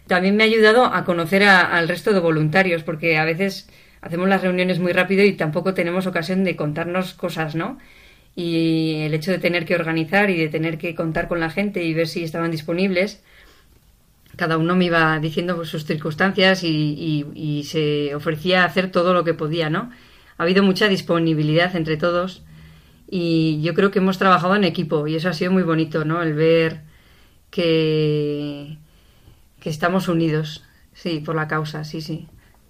También 0.07 0.35
me 0.35 0.41
ha 0.41 0.47
ayudado 0.47 0.85
a 0.85 1.05
conocer 1.05 1.43
al 1.43 1.87
resto 1.87 2.11
de 2.11 2.19
voluntarios, 2.19 2.81
porque 2.81 3.19
a 3.19 3.23
veces 3.23 3.69
hacemos 4.01 4.27
las 4.27 4.41
reuniones 4.41 4.79
muy 4.79 4.93
rápido 4.93 5.23
y 5.23 5.33
tampoco 5.33 5.75
tenemos 5.75 6.07
ocasión 6.07 6.43
de 6.43 6.55
contarnos 6.55 7.13
cosas, 7.13 7.53
¿no? 7.53 7.77
Y 8.35 9.03
el 9.03 9.13
hecho 9.13 9.29
de 9.29 9.37
tener 9.37 9.65
que 9.67 9.75
organizar 9.75 10.31
y 10.31 10.37
de 10.37 10.47
tener 10.47 10.79
que 10.79 10.95
contar 10.95 11.27
con 11.27 11.39
la 11.39 11.51
gente 11.51 11.83
y 11.83 11.93
ver 11.93 12.07
si 12.07 12.23
estaban 12.23 12.49
disponibles, 12.49 13.21
cada 14.37 14.57
uno 14.57 14.75
me 14.75 14.85
iba 14.85 15.19
diciendo 15.19 15.55
pues, 15.55 15.69
sus 15.69 15.85
circunstancias 15.85 16.63
y- 16.63 17.27
y 17.35 17.63
se 17.65 18.15
ofrecía 18.15 18.63
a 18.63 18.65
hacer 18.65 18.89
todo 18.89 19.13
lo 19.13 19.23
que 19.23 19.35
podía, 19.35 19.69
¿no? 19.69 19.91
Ha 20.39 20.43
habido 20.43 20.63
mucha 20.63 20.87
disponibilidad 20.87 21.75
entre 21.75 21.95
todos 21.95 22.41
y 23.07 23.61
yo 23.61 23.73
creo 23.73 23.91
que 23.91 23.99
hemos 23.99 24.17
trabajado 24.17 24.55
en 24.55 24.63
equipo 24.63 25.07
y 25.07 25.15
eso 25.15 25.29
ha 25.29 25.33
sido 25.33 25.51
muy 25.51 25.63
bonito, 25.63 26.05
¿no? 26.05 26.21
El 26.23 26.33
ver 26.33 26.83
que, 27.49 28.77
que 29.59 29.69
estamos 29.69 30.07
unidos, 30.07 30.63
sí, 30.93 31.19
por 31.19 31.35
la 31.35 31.47
causa, 31.47 31.83
sí, 31.83 32.01
sí. 32.01 32.27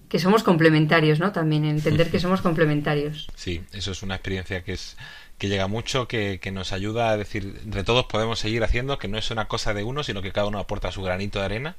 Que 0.10 0.20
somos 0.20 0.44
complementarios, 0.44 1.20
¿no? 1.20 1.32
También 1.32 1.66
entender 1.66 2.12
que 2.12 2.20
somos 2.20 2.42
complementarios. 2.42 3.28
Sí, 3.36 3.64
eso 3.72 3.92
es 3.92 4.04
una 4.04 4.16
experiencia 4.16 4.64
que 4.64 4.74
es 4.74 4.98
que 5.38 5.50
llega 5.50 5.68
mucho, 5.68 6.08
que, 6.08 6.40
que 6.40 6.52
nos 6.52 6.72
ayuda 6.72 7.10
a 7.10 7.18
decir, 7.18 7.60
entre 7.66 7.84
todos 7.84 8.06
podemos 8.06 8.40
seguir 8.40 8.64
haciendo, 8.64 8.98
que 8.98 9.10
no 9.10 9.18
es 9.18 9.32
una 9.32 9.48
cosa 9.50 9.74
de 9.74 9.84
uno, 9.84 10.04
sino 10.04 10.22
que 10.22 10.32
cada 10.32 10.48
uno 10.48 10.60
aporta 10.60 10.92
su 10.92 11.02
granito 11.02 11.40
de 11.40 11.46
arena 11.46 11.76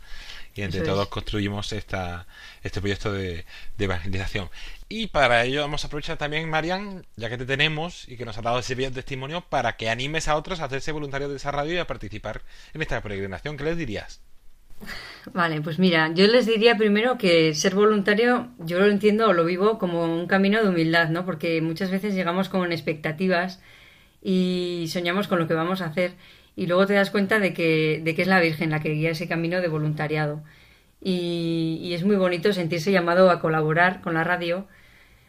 y 0.54 0.62
entre 0.62 0.80
Eso 0.80 0.86
es. 0.86 0.92
todos 0.92 1.08
construimos 1.08 1.72
esta, 1.72 2.26
este 2.62 2.80
proyecto 2.80 3.12
de, 3.12 3.46
de 3.78 3.84
evangelización. 3.84 4.50
Y 4.88 5.08
para 5.08 5.44
ello 5.44 5.62
vamos 5.62 5.82
a 5.82 5.88
aprovechar 5.88 6.16
también, 6.16 6.48
Marian, 6.48 7.04
ya 7.16 7.28
que 7.28 7.38
te 7.38 7.44
tenemos 7.44 8.08
y 8.08 8.16
que 8.16 8.24
nos 8.24 8.38
has 8.38 8.44
dado 8.44 8.60
ese 8.60 8.76
bello 8.76 8.92
testimonio, 8.92 9.40
para 9.48 9.76
que 9.76 9.90
animes 9.90 10.28
a 10.28 10.36
otros 10.36 10.60
a 10.60 10.66
hacerse 10.66 10.92
voluntarios 10.92 11.30
de 11.30 11.36
esa 11.36 11.50
radio 11.50 11.74
y 11.74 11.78
a 11.78 11.86
participar 11.86 12.42
en 12.72 12.82
esta 12.82 13.02
peregrinación. 13.02 13.56
¿Qué 13.56 13.64
les 13.64 13.76
dirías? 13.76 14.20
Vale, 15.32 15.60
pues 15.60 15.78
mira, 15.78 16.12
yo 16.14 16.26
les 16.26 16.46
diría 16.46 16.76
primero 16.76 17.18
que 17.18 17.54
ser 17.54 17.74
voluntario 17.74 18.50
yo 18.58 18.78
lo 18.78 18.86
entiendo 18.86 19.28
o 19.28 19.32
lo 19.32 19.44
vivo 19.44 19.78
como 19.78 20.04
un 20.04 20.26
camino 20.26 20.62
de 20.62 20.68
humildad, 20.68 21.08
¿no? 21.08 21.24
Porque 21.24 21.60
muchas 21.62 21.90
veces 21.90 22.14
llegamos 22.14 22.48
con 22.48 22.70
expectativas 22.72 23.60
y 24.22 24.86
soñamos 24.88 25.28
con 25.28 25.38
lo 25.38 25.48
que 25.48 25.54
vamos 25.54 25.80
a 25.80 25.86
hacer 25.86 26.14
y 26.54 26.66
luego 26.66 26.86
te 26.86 26.94
das 26.94 27.10
cuenta 27.10 27.38
de 27.38 27.52
que, 27.54 28.00
de 28.04 28.14
que 28.14 28.22
es 28.22 28.28
la 28.28 28.40
Virgen 28.40 28.70
la 28.70 28.80
que 28.80 28.90
guía 28.90 29.10
ese 29.10 29.28
camino 29.28 29.60
de 29.60 29.68
voluntariado. 29.68 30.42
Y, 31.08 31.94
es 31.94 32.04
muy 32.04 32.16
bonito 32.16 32.52
sentirse 32.52 32.90
llamado 32.90 33.30
a 33.30 33.38
colaborar 33.38 34.00
con 34.00 34.14
la 34.14 34.24
radio 34.24 34.66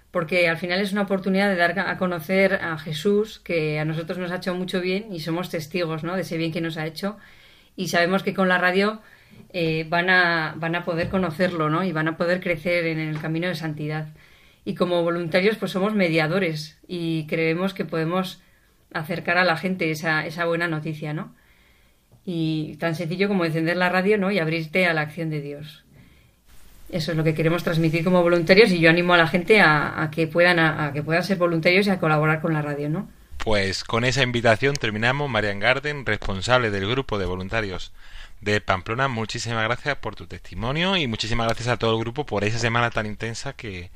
porque 0.09 0.49
al 0.49 0.57
final 0.57 0.81
es 0.81 0.91
una 0.91 1.03
oportunidad 1.03 1.49
de 1.49 1.55
dar 1.55 1.77
a 1.79 1.97
conocer 1.99 2.55
a 2.55 2.79
Jesús, 2.79 3.39
que 3.39 3.79
a 3.79 3.85
nosotros 3.85 4.17
nos 4.17 4.31
ha 4.31 4.37
hecho 4.37 4.55
mucho 4.55 4.81
bien 4.81 5.13
y 5.13 5.19
somos 5.19 5.51
testigos 5.51 6.03
¿no? 6.03 6.15
de 6.15 6.21
ese 6.21 6.37
bien 6.37 6.51
que 6.51 6.61
nos 6.61 6.77
ha 6.77 6.87
hecho. 6.87 7.17
Y 7.75 7.89
sabemos 7.89 8.23
que 8.23 8.33
con 8.33 8.47
la 8.49 8.57
radio 8.57 9.01
eh, 9.53 9.85
van, 9.87 10.09
a, 10.09 10.55
van 10.57 10.73
a 10.73 10.83
poder 10.83 11.09
conocerlo 11.09 11.69
¿no? 11.69 11.83
y 11.83 11.91
van 11.91 12.07
a 12.07 12.17
poder 12.17 12.39
crecer 12.41 12.87
en 12.87 12.97
el 12.97 13.19
camino 13.21 13.47
de 13.47 13.53
santidad. 13.53 14.07
Y 14.65 14.73
como 14.73 15.03
voluntarios, 15.03 15.57
pues 15.57 15.73
somos 15.73 15.93
mediadores 15.93 16.79
y 16.87 17.27
creemos 17.27 17.75
que 17.75 17.85
podemos 17.85 18.41
acercar 18.93 19.37
a 19.37 19.45
la 19.45 19.57
gente 19.57 19.91
esa, 19.91 20.25
esa 20.25 20.45
buena 20.45 20.67
noticia, 20.67 21.13
¿no? 21.13 21.35
Y 22.29 22.75
tan 22.75 22.93
sencillo 22.93 23.29
como 23.29 23.45
encender 23.45 23.77
la 23.77 23.87
radio, 23.87 24.17
¿no? 24.17 24.31
Y 24.31 24.39
abrirte 24.39 24.85
a 24.85 24.93
la 24.93 24.99
acción 24.99 25.29
de 25.29 25.39
Dios. 25.39 25.85
Eso 26.89 27.11
es 27.11 27.17
lo 27.17 27.23
que 27.23 27.33
queremos 27.33 27.63
transmitir 27.63 28.03
como 28.03 28.21
voluntarios 28.21 28.69
y 28.71 28.79
yo 28.79 28.89
animo 28.89 29.13
a 29.13 29.17
la 29.17 29.27
gente 29.27 29.61
a, 29.61 30.03
a 30.03 30.11
que 30.11 30.27
puedan 30.27 30.59
a, 30.59 30.87
a 30.87 30.93
que 30.93 31.03
puedan 31.03 31.23
ser 31.23 31.37
voluntarios 31.37 31.87
y 31.87 31.89
a 31.89 31.99
colaborar 31.99 32.41
con 32.41 32.53
la 32.53 32.61
radio, 32.61 32.89
¿no? 32.89 33.09
Pues 33.37 33.85
con 33.85 34.03
esa 34.03 34.23
invitación 34.23 34.75
terminamos. 34.75 35.29
Marian 35.29 35.61
Garden, 35.61 36.05
responsable 36.05 36.69
del 36.69 36.89
grupo 36.89 37.17
de 37.17 37.25
voluntarios 37.25 37.93
de 38.41 38.59
Pamplona, 38.59 39.07
muchísimas 39.07 39.63
gracias 39.63 39.95
por 39.95 40.15
tu 40.15 40.27
testimonio 40.27 40.97
y 40.97 41.07
muchísimas 41.07 41.47
gracias 41.47 41.69
a 41.69 41.77
todo 41.77 41.93
el 41.93 42.01
grupo 42.01 42.25
por 42.25 42.43
esa 42.43 42.59
semana 42.59 42.91
tan 42.91 43.05
intensa 43.05 43.53
que, 43.53 43.89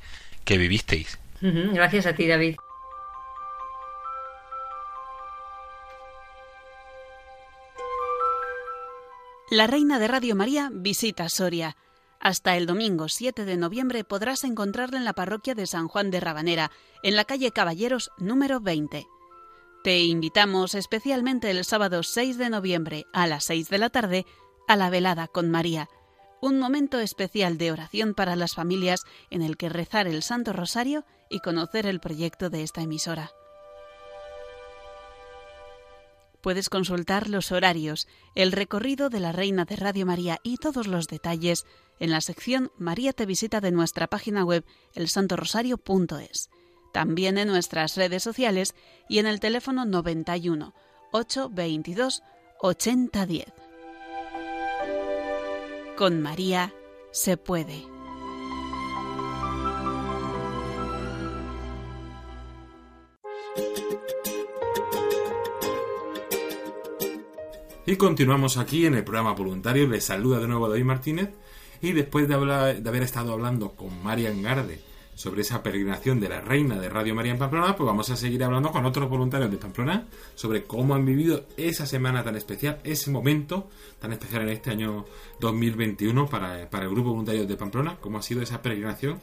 que 0.44 0.56
vivisteis. 0.56 1.18
Gracias 1.40 2.06
a 2.06 2.14
ti, 2.14 2.26
David. 2.26 2.56
La 9.52 9.66
Reina 9.66 9.98
de 9.98 10.08
Radio 10.08 10.34
María 10.34 10.70
visita 10.72 11.28
Soria. 11.28 11.76
Hasta 12.20 12.56
el 12.56 12.64
domingo 12.64 13.10
7 13.10 13.44
de 13.44 13.58
noviembre 13.58 14.02
podrás 14.02 14.44
encontrarla 14.44 14.96
en 14.96 15.04
la 15.04 15.12
parroquia 15.12 15.54
de 15.54 15.66
San 15.66 15.88
Juan 15.88 16.10
de 16.10 16.20
Rabanera, 16.20 16.70
en 17.02 17.16
la 17.16 17.26
calle 17.26 17.50
Caballeros 17.50 18.10
número 18.16 18.60
20. 18.60 19.06
Te 19.84 20.04
invitamos 20.04 20.74
especialmente 20.74 21.50
el 21.50 21.66
sábado 21.66 22.02
6 22.02 22.38
de 22.38 22.48
noviembre 22.48 23.04
a 23.12 23.26
las 23.26 23.44
6 23.44 23.68
de 23.68 23.76
la 23.76 23.90
tarde 23.90 24.24
a 24.68 24.76
la 24.76 24.88
velada 24.88 25.28
con 25.28 25.50
María, 25.50 25.86
un 26.40 26.58
momento 26.58 26.98
especial 26.98 27.58
de 27.58 27.72
oración 27.72 28.14
para 28.14 28.36
las 28.36 28.54
familias 28.54 29.02
en 29.28 29.42
el 29.42 29.58
que 29.58 29.68
rezar 29.68 30.06
el 30.06 30.22
Santo 30.22 30.54
Rosario 30.54 31.04
y 31.28 31.40
conocer 31.40 31.84
el 31.84 32.00
proyecto 32.00 32.48
de 32.48 32.62
esta 32.62 32.80
emisora. 32.80 33.32
Puedes 36.42 36.68
consultar 36.68 37.28
los 37.28 37.52
horarios, 37.52 38.08
el 38.34 38.50
recorrido 38.50 39.08
de 39.10 39.20
la 39.20 39.30
Reina 39.30 39.64
de 39.64 39.76
Radio 39.76 40.04
María 40.04 40.40
y 40.42 40.56
todos 40.56 40.88
los 40.88 41.06
detalles 41.06 41.64
en 42.00 42.10
la 42.10 42.20
sección 42.20 42.72
María 42.76 43.12
te 43.12 43.26
visita 43.26 43.60
de 43.60 43.70
nuestra 43.70 44.08
página 44.08 44.44
web 44.44 44.64
elsantorosario.es. 44.94 46.50
También 46.92 47.38
en 47.38 47.46
nuestras 47.46 47.96
redes 47.96 48.24
sociales 48.24 48.74
y 49.08 49.20
en 49.20 49.26
el 49.26 49.38
teléfono 49.38 49.84
91 49.84 50.74
822 51.12 52.22
8010. 52.60 53.46
Con 55.96 56.20
María 56.20 56.74
se 57.12 57.36
puede. 57.36 57.91
Y 67.92 67.96
continuamos 67.96 68.56
aquí 68.56 68.86
en 68.86 68.94
el 68.94 69.04
programa 69.04 69.34
voluntario. 69.34 69.86
Les 69.86 70.06
saluda 70.06 70.40
de 70.40 70.48
nuevo 70.48 70.66
David 70.66 70.84
Martínez. 70.84 71.28
Y 71.82 71.92
después 71.92 72.26
de, 72.26 72.32
hablar, 72.32 72.82
de 72.82 72.88
haber 72.88 73.02
estado 73.02 73.34
hablando 73.34 73.72
con 73.72 74.02
Marian 74.02 74.40
Garde 74.40 74.80
sobre 75.14 75.42
esa 75.42 75.62
peregrinación 75.62 76.18
de 76.18 76.30
la 76.30 76.40
reina 76.40 76.80
de 76.80 76.88
Radio 76.88 77.14
María 77.14 77.32
en 77.32 77.38
Pamplona, 77.38 77.76
pues 77.76 77.86
vamos 77.86 78.08
a 78.08 78.16
seguir 78.16 78.42
hablando 78.44 78.72
con 78.72 78.86
otros 78.86 79.10
voluntarios 79.10 79.50
de 79.50 79.58
Pamplona 79.58 80.08
sobre 80.34 80.64
cómo 80.64 80.94
han 80.94 81.04
vivido 81.04 81.44
esa 81.58 81.84
semana 81.84 82.24
tan 82.24 82.34
especial, 82.34 82.80
ese 82.82 83.10
momento 83.10 83.68
tan 84.00 84.10
especial 84.14 84.44
en 84.44 84.48
este 84.48 84.70
año 84.70 85.04
2021 85.40 86.30
para, 86.30 86.70
para 86.70 86.84
el 86.84 86.90
grupo 86.92 87.10
voluntario 87.10 87.44
de 87.46 87.56
Pamplona, 87.58 87.98
cómo 88.00 88.16
ha 88.16 88.22
sido 88.22 88.40
esa 88.40 88.62
peregrinación 88.62 89.20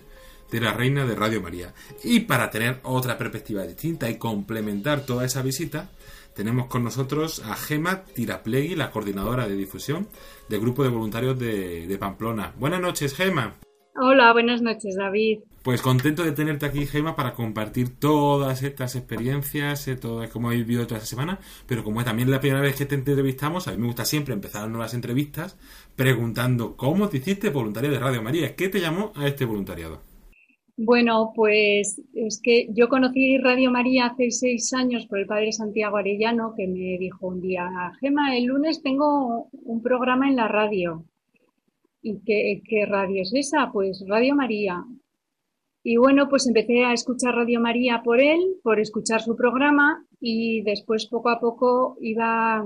de 0.51 0.61
la 0.61 0.73
reina 0.73 1.07
de 1.07 1.15
Radio 1.15 1.41
María. 1.41 1.73
Y 2.03 2.21
para 2.21 2.51
tener 2.51 2.81
otra 2.83 3.17
perspectiva 3.17 3.63
distinta 3.63 4.11
y 4.11 4.19
complementar 4.19 5.07
toda 5.07 5.25
esa 5.25 5.41
visita, 5.41 5.89
tenemos 6.39 6.67
con 6.67 6.85
nosotros 6.85 7.41
a 7.45 7.53
Gema 7.53 8.05
Tiraplegui, 8.05 8.73
la 8.77 8.91
coordinadora 8.91 9.45
de 9.45 9.57
difusión 9.57 10.07
del 10.47 10.61
grupo 10.61 10.83
de 10.83 10.89
voluntarios 10.89 11.37
de, 11.37 11.85
de 11.85 11.97
Pamplona. 11.97 12.53
Buenas 12.57 12.79
noches, 12.79 13.13
Gema. 13.13 13.55
Hola, 14.01 14.31
buenas 14.31 14.61
noches, 14.61 14.95
David. 14.95 15.39
Pues 15.63 15.81
contento 15.81 16.23
de 16.23 16.31
tenerte 16.31 16.65
aquí, 16.65 16.87
Gema, 16.87 17.17
para 17.17 17.33
compartir 17.33 17.99
todas 17.99 18.63
estas 18.63 18.95
experiencias, 18.95 19.85
eh, 19.89 19.97
todo 19.97 20.23
cómo 20.29 20.47
habéis 20.47 20.65
vivido 20.65 20.87
toda 20.87 20.99
esta 20.99 21.09
semana, 21.09 21.39
pero 21.67 21.83
como 21.83 21.99
es 21.99 22.05
también 22.05 22.31
la 22.31 22.39
primera 22.39 22.61
vez 22.61 22.77
que 22.77 22.85
te 22.85 22.95
entrevistamos, 22.95 23.67
a 23.67 23.71
mí 23.71 23.77
me 23.77 23.87
gusta 23.87 24.05
siempre 24.05 24.33
empezar 24.33 24.69
nuevas 24.69 24.93
entrevistas 24.93 25.57
preguntando 25.97 26.77
cómo 26.77 27.09
te 27.09 27.17
hiciste 27.17 27.49
voluntario 27.49 27.91
de 27.91 27.99
Radio 27.99 28.21
María, 28.21 28.55
¿qué 28.55 28.69
te 28.69 28.79
llamó 28.79 29.11
a 29.13 29.27
este 29.27 29.43
voluntariado? 29.43 30.08
Bueno, 30.81 31.33
pues 31.35 32.01
es 32.13 32.39
que 32.41 32.69
yo 32.71 32.87
conocí 32.87 33.37
Radio 33.37 33.69
María 33.69 34.05
hace 34.05 34.31
seis 34.31 34.73
años 34.73 35.07
por 35.07 35.19
el 35.19 35.25
padre 35.25 35.51
Santiago 35.51 35.97
Arellano, 35.97 36.53
que 36.55 36.67
me 36.67 36.97
dijo 36.97 37.27
un 37.27 37.41
día, 37.41 37.69
Gema, 37.99 38.37
el 38.37 38.45
lunes 38.45 38.81
tengo 38.81 39.49
un 39.51 39.81
programa 39.81 40.29
en 40.29 40.37
la 40.37 40.47
radio. 40.47 41.03
¿Y 42.01 42.21
qué, 42.21 42.61
qué 42.63 42.85
radio 42.85 43.23
es 43.23 43.33
esa? 43.33 43.69
Pues 43.73 44.05
Radio 44.07 44.35
María. 44.35 44.85
Y 45.83 45.97
bueno, 45.97 46.29
pues 46.29 46.47
empecé 46.47 46.85
a 46.85 46.93
escuchar 46.93 47.35
Radio 47.35 47.59
María 47.59 48.01
por 48.01 48.21
él, 48.21 48.39
por 48.63 48.79
escuchar 48.79 49.19
su 49.19 49.35
programa 49.35 50.05
y 50.21 50.61
después 50.61 51.07
poco 51.07 51.27
a 51.27 51.41
poco 51.41 51.97
iba 51.99 52.65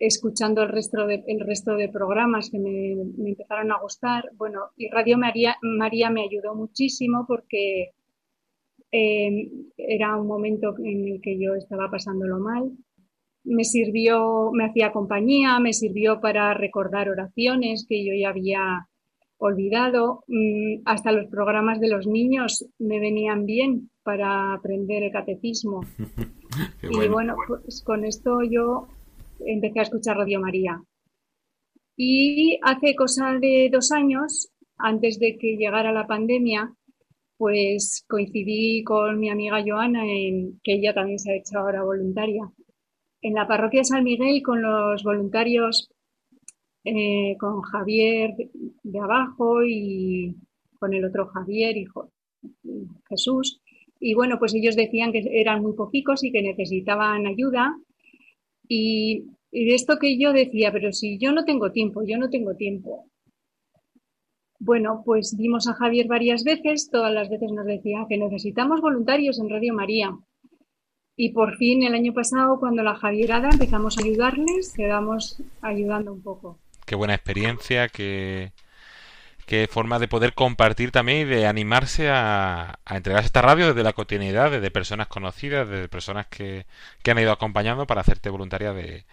escuchando 0.00 0.62
el 0.62 0.70
resto 0.70 1.06
de, 1.06 1.22
el 1.26 1.40
resto 1.40 1.76
de 1.76 1.90
programas 1.90 2.50
que 2.50 2.58
me, 2.58 2.96
me 3.18 3.30
empezaron 3.30 3.70
a 3.70 3.78
gustar. 3.78 4.30
Bueno, 4.36 4.70
y 4.76 4.88
Radio 4.88 5.18
María, 5.18 5.56
María 5.60 6.10
me 6.10 6.22
ayudó 6.22 6.54
muchísimo 6.54 7.26
porque 7.28 7.92
eh, 8.90 9.50
era 9.76 10.16
un 10.16 10.26
momento 10.26 10.74
en 10.78 11.06
el 11.06 11.20
que 11.20 11.38
yo 11.38 11.54
estaba 11.54 11.90
pasándolo 11.90 12.38
mal. 12.38 12.72
Me 13.44 13.64
sirvió, 13.64 14.50
me 14.52 14.64
hacía 14.64 14.90
compañía, 14.90 15.60
me 15.60 15.74
sirvió 15.74 16.20
para 16.20 16.54
recordar 16.54 17.10
oraciones 17.10 17.86
que 17.86 18.04
yo 18.04 18.12
ya 18.18 18.30
había 18.30 18.88
olvidado. 19.36 20.24
Mm, 20.28 20.82
hasta 20.86 21.12
los 21.12 21.26
programas 21.26 21.78
de 21.78 21.88
los 21.88 22.06
niños 22.06 22.66
me 22.78 23.00
venían 23.00 23.44
bien 23.44 23.90
para 24.02 24.54
aprender 24.54 25.02
el 25.02 25.12
catecismo. 25.12 25.82
Qué 26.80 26.88
Y 26.90 27.08
bueno, 27.08 27.36
pues 27.46 27.82
con 27.84 28.04
esto 28.04 28.40
yo 28.42 28.88
empecé 29.46 29.80
a 29.80 29.82
escuchar 29.82 30.16
Radio 30.16 30.40
María. 30.40 30.82
Y 31.96 32.58
hace 32.62 32.94
cosa 32.94 33.34
de 33.40 33.68
dos 33.70 33.92
años, 33.92 34.50
antes 34.78 35.18
de 35.18 35.36
que 35.38 35.56
llegara 35.56 35.92
la 35.92 36.06
pandemia, 36.06 36.74
pues 37.36 38.04
coincidí 38.08 38.82
con 38.84 39.18
mi 39.18 39.30
amiga 39.30 39.62
Joana, 39.66 40.04
en, 40.04 40.60
que 40.62 40.74
ella 40.74 40.94
también 40.94 41.18
se 41.18 41.32
ha 41.32 41.36
hecho 41.36 41.58
ahora 41.58 41.82
voluntaria, 41.82 42.50
en 43.22 43.34
la 43.34 43.46
parroquia 43.46 43.80
de 43.80 43.84
San 43.84 44.04
Miguel 44.04 44.42
con 44.42 44.62
los 44.62 45.02
voluntarios, 45.02 45.90
eh, 46.84 47.36
con 47.38 47.60
Javier 47.60 48.34
de 48.82 48.98
abajo 48.98 49.62
y 49.62 50.34
con 50.78 50.94
el 50.94 51.04
otro 51.04 51.26
Javier 51.26 51.76
y 51.76 51.86
Jesús. 53.08 53.60
Y 53.98 54.14
bueno, 54.14 54.38
pues 54.38 54.54
ellos 54.54 54.76
decían 54.76 55.12
que 55.12 55.22
eran 55.32 55.62
muy 55.62 55.74
poquicos 55.74 56.24
y 56.24 56.32
que 56.32 56.42
necesitaban 56.42 57.26
ayuda 57.26 57.76
y, 58.70 59.24
y 59.50 59.74
esto 59.74 59.98
que 59.98 60.16
yo 60.16 60.32
decía, 60.32 60.70
pero 60.70 60.92
si 60.92 61.18
yo 61.18 61.32
no 61.32 61.44
tengo 61.44 61.72
tiempo, 61.72 62.04
yo 62.06 62.16
no 62.18 62.30
tengo 62.30 62.54
tiempo. 62.54 63.10
Bueno, 64.60 65.02
pues 65.04 65.36
vimos 65.36 65.66
a 65.66 65.74
Javier 65.74 66.06
varias 66.06 66.44
veces, 66.44 66.88
todas 66.88 67.12
las 67.12 67.28
veces 67.28 67.50
nos 67.50 67.66
decía 67.66 68.06
que 68.08 68.16
necesitamos 68.16 68.80
voluntarios 68.80 69.40
en 69.40 69.50
Radio 69.50 69.74
María. 69.74 70.16
Y 71.16 71.32
por 71.32 71.56
fin 71.56 71.82
el 71.82 71.94
año 71.94 72.14
pasado, 72.14 72.60
cuando 72.60 72.84
la 72.84 72.94
Javierada 72.94 73.48
empezamos 73.50 73.98
a 73.98 74.02
ayudarles, 74.04 74.72
quedamos 74.72 75.42
ayudando 75.62 76.12
un 76.12 76.22
poco. 76.22 76.60
Qué 76.86 76.94
buena 76.94 77.14
experiencia, 77.14 77.88
qué, 77.88 78.52
qué 79.50 79.66
forma 79.68 79.98
de 79.98 80.06
poder 80.06 80.32
compartir 80.32 80.92
también 80.92 81.22
y 81.22 81.24
de 81.24 81.44
animarse 81.44 82.08
a, 82.08 82.78
a 82.84 82.96
entregarse 82.96 83.26
esta 83.26 83.42
radio 83.42 83.66
desde 83.66 83.82
la 83.82 83.92
cotidianidad, 83.92 84.52
desde 84.52 84.70
personas 84.70 85.08
conocidas, 85.08 85.68
desde 85.68 85.88
personas 85.88 86.28
que, 86.28 86.66
que 87.02 87.10
han 87.10 87.18
ido 87.18 87.32
acompañando 87.32 87.84
para 87.84 88.00
hacerte 88.00 88.30
voluntaria 88.30 88.72
de, 88.72 89.06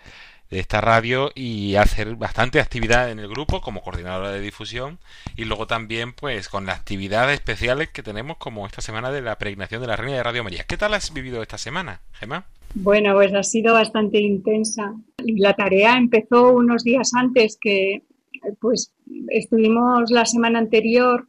de 0.51 0.59
esta 0.59 0.79
radio 0.79 1.31
y 1.33 1.73
hacer 1.73 2.15
bastante 2.17 2.59
actividad 2.59 3.09
en 3.09 3.17
el 3.17 3.27
grupo 3.27 3.61
como 3.61 3.81
coordinadora 3.81 4.31
de 4.31 4.39
difusión 4.39 4.99
y 5.35 5.45
luego 5.45 5.65
también 5.65 6.13
pues 6.13 6.49
con 6.49 6.67
las 6.67 6.77
actividades 6.77 7.33
especiales 7.33 7.89
que 7.89 8.03
tenemos 8.03 8.37
como 8.37 8.67
esta 8.67 8.81
semana 8.81 9.09
de 9.09 9.23
la 9.23 9.39
peregrinación 9.39 9.81
de 9.81 9.87
la 9.87 9.95
Reina 9.95 10.17
de 10.17 10.23
Radio 10.23 10.43
María. 10.43 10.65
¿Qué 10.67 10.77
tal 10.77 10.93
has 10.93 11.11
vivido 11.11 11.41
esta 11.41 11.57
semana, 11.57 12.01
Gemma? 12.13 12.45
Bueno, 12.75 13.15
pues 13.15 13.33
ha 13.33 13.41
sido 13.41 13.73
bastante 13.73 14.21
intensa. 14.21 14.93
La 15.17 15.55
tarea 15.55 15.97
empezó 15.97 16.51
unos 16.51 16.83
días 16.83 17.15
antes 17.15 17.57
que, 17.59 18.03
pues, 18.59 18.93
estuvimos 19.29 20.11
la 20.11 20.25
semana 20.25 20.59
anterior 20.59 21.27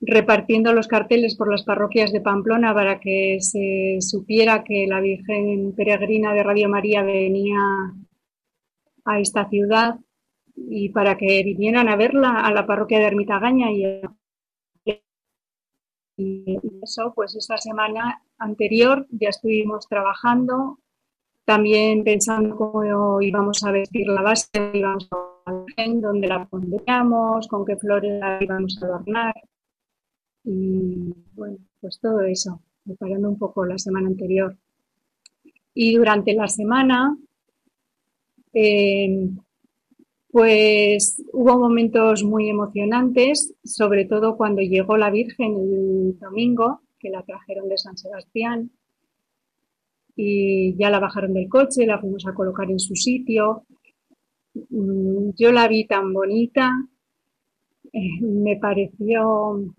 repartiendo 0.00 0.72
los 0.72 0.88
carteles 0.88 1.36
por 1.36 1.50
las 1.50 1.62
parroquias 1.62 2.12
de 2.12 2.20
Pamplona 2.20 2.74
para 2.74 2.98
que 2.98 3.38
se 3.40 3.98
supiera 4.00 4.64
que 4.64 4.86
la 4.88 5.00
Virgen 5.00 5.72
Peregrina 5.76 6.34
de 6.34 6.42
Radio 6.42 6.68
María 6.68 7.02
venía 7.02 7.58
a 9.04 9.20
esta 9.20 9.48
ciudad 9.48 9.96
y 10.56 10.88
para 10.90 11.16
que 11.16 11.42
vinieran 11.44 11.88
a 11.88 11.96
verla 11.96 12.40
a 12.40 12.52
la 12.52 12.66
parroquia 12.66 12.98
de 12.98 13.06
Ermitagaña 13.06 13.70
y, 13.70 14.02
y 16.16 16.58
eso, 16.82 17.12
pues 17.14 17.36
esa 17.36 17.56
semana 17.56 18.22
anterior 18.38 19.06
ya 19.10 19.28
estuvimos 19.28 19.88
trabajando, 19.88 20.78
también 21.44 22.02
pensando 22.04 22.56
cómo 22.56 23.20
íbamos 23.20 23.62
a 23.62 23.70
vestir 23.70 24.08
la 24.08 24.22
base, 24.22 24.48
íbamos 24.74 25.08
a 25.12 25.31
dónde 26.00 26.28
la 26.28 26.44
pondríamos, 26.46 27.48
con 27.48 27.64
qué 27.64 27.76
flores 27.76 28.20
la 28.20 28.42
íbamos 28.42 28.82
a 28.82 28.86
adornar 28.86 29.34
y 30.44 31.14
bueno, 31.34 31.58
pues 31.80 32.00
todo 32.00 32.20
eso, 32.22 32.60
preparando 32.84 33.28
un 33.28 33.38
poco 33.38 33.64
la 33.64 33.78
semana 33.78 34.08
anterior. 34.08 34.56
Y 35.74 35.94
durante 35.94 36.34
la 36.34 36.48
semana 36.48 37.16
eh, 38.52 39.30
pues 40.32 41.22
hubo 41.32 41.58
momentos 41.58 42.24
muy 42.24 42.48
emocionantes, 42.48 43.54
sobre 43.64 44.06
todo 44.06 44.36
cuando 44.36 44.62
llegó 44.62 44.96
la 44.96 45.10
Virgen 45.10 45.56
el 45.58 46.18
domingo, 46.18 46.80
que 46.98 47.10
la 47.10 47.22
trajeron 47.22 47.68
de 47.68 47.76
San 47.76 47.98
Sebastián 47.98 48.70
y 50.16 50.74
ya 50.76 50.88
la 50.88 51.00
bajaron 51.00 51.34
del 51.34 51.50
coche, 51.50 51.86
la 51.86 52.00
fuimos 52.00 52.26
a 52.26 52.34
colocar 52.34 52.70
en 52.70 52.80
su 52.80 52.96
sitio 52.96 53.66
yo 54.54 55.52
la 55.52 55.68
vi 55.68 55.86
tan 55.86 56.12
bonita, 56.12 56.70
eh, 57.92 58.20
me 58.20 58.56
pareció, 58.56 59.74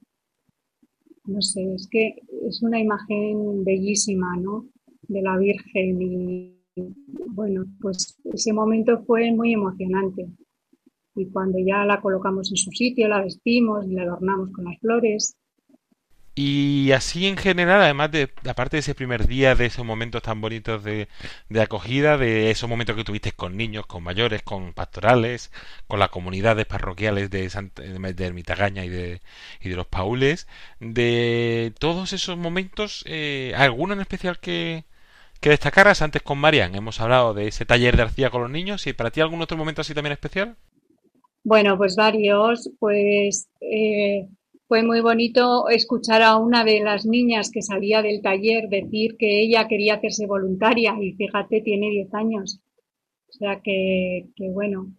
no 1.26 1.42
sé, 1.42 1.74
es 1.74 1.88
que 1.90 2.16
es 2.48 2.62
una 2.62 2.80
imagen 2.80 3.64
bellísima, 3.64 4.36
¿no? 4.38 4.68
De 5.08 5.22
la 5.22 5.38
Virgen 5.38 6.02
y 6.02 6.54
bueno, 6.76 7.66
pues 7.82 8.18
ese 8.26 8.54
momento 8.54 9.04
fue 9.06 9.32
muy 9.32 9.54
emocionante. 9.54 10.28
Y 11.16 11.28
cuando 11.28 11.60
ya 11.60 11.86
la 11.86 12.02
colocamos 12.02 12.50
en 12.50 12.58
su 12.58 12.72
sitio, 12.72 13.08
la 13.08 13.22
vestimos 13.22 13.86
y 13.86 13.94
la 13.94 14.04
adornamos 14.04 14.52
con 14.52 14.66
las 14.66 14.80
flores, 14.80 15.36
Y 16.36 16.92
así 16.94 17.28
en 17.28 17.38
general, 17.38 17.82
además 17.82 18.10
de, 18.12 18.30
aparte 18.50 18.78
de 18.78 18.80
ese 18.80 18.96
primer 18.96 19.28
día, 19.28 19.54
de 19.54 19.68
esos 19.68 19.86
momentos 19.86 20.24
tan 20.24 20.42
bonitos 20.42 20.84
de, 20.84 21.08
de 21.50 21.62
acogida, 21.62 22.18
de 22.18 22.50
esos 22.50 22.68
momentos 22.68 22.96
que 22.96 23.04
tuviste 23.04 23.34
con 23.34 23.56
niños, 23.56 23.86
con 23.86 24.02
mayores, 24.02 24.42
con 24.42 24.74
pastorales, 24.74 25.52
con 25.88 26.00
las 26.00 26.10
comunidades 26.10 26.66
parroquiales 26.66 27.30
de, 27.30 27.48
de 28.16 28.26
Ermitagaña 28.26 28.84
y 28.84 28.90
de, 28.90 29.22
y 29.62 29.70
de 29.70 29.76
los 29.76 29.86
Paules, 29.86 30.48
de 30.80 31.72
todos 31.78 32.14
esos 32.14 32.36
momentos, 32.36 33.04
eh, 33.08 33.54
¿alguno 33.56 33.94
en 33.94 34.02
especial 34.02 34.40
que, 34.40 34.86
que 35.40 35.50
destacaras? 35.50 36.02
Antes 36.02 36.24
con 36.24 36.40
Marian 36.40 36.74
hemos 36.74 37.00
hablado 37.00 37.36
de 37.36 37.48
ese 37.48 37.66
taller 37.66 37.96
de 37.96 38.04
arcilla 38.04 38.32
con 38.32 38.42
los 38.42 38.52
niños, 38.52 38.88
y 38.88 38.94
para 38.94 39.12
ti 39.12 39.22
algún 39.22 39.44
otro 39.44 39.56
momento 39.56 39.82
así 39.82 39.94
también 39.94 40.14
especial? 40.14 40.56
Bueno, 41.44 41.78
pues 41.78 41.96
varios, 41.96 42.72
pues 42.80 43.50
eh, 43.62 44.28
fue 44.68 44.84
muy 44.84 45.02
bonito 45.02 45.70
escuchar 45.70 46.22
a 46.22 46.38
una 46.38 46.64
de 46.64 46.82
las 46.82 47.06
niñas 47.06 47.52
que 47.52 47.62
salía 47.62 48.02
del 48.02 48.22
taller 48.22 48.70
decir 48.70 49.18
que 49.18 49.42
ella 49.42 49.68
quería 49.68 49.96
hacerse 49.96 50.26
voluntaria 50.26 50.96
y 51.00 51.14
fíjate, 51.14 51.62
tiene 51.62 51.90
10 51.90 52.14
años. 52.14 52.60
O 53.30 53.34
sea 53.34 53.62
que, 53.62 54.28
que 54.36 54.50
bueno, 54.50 54.94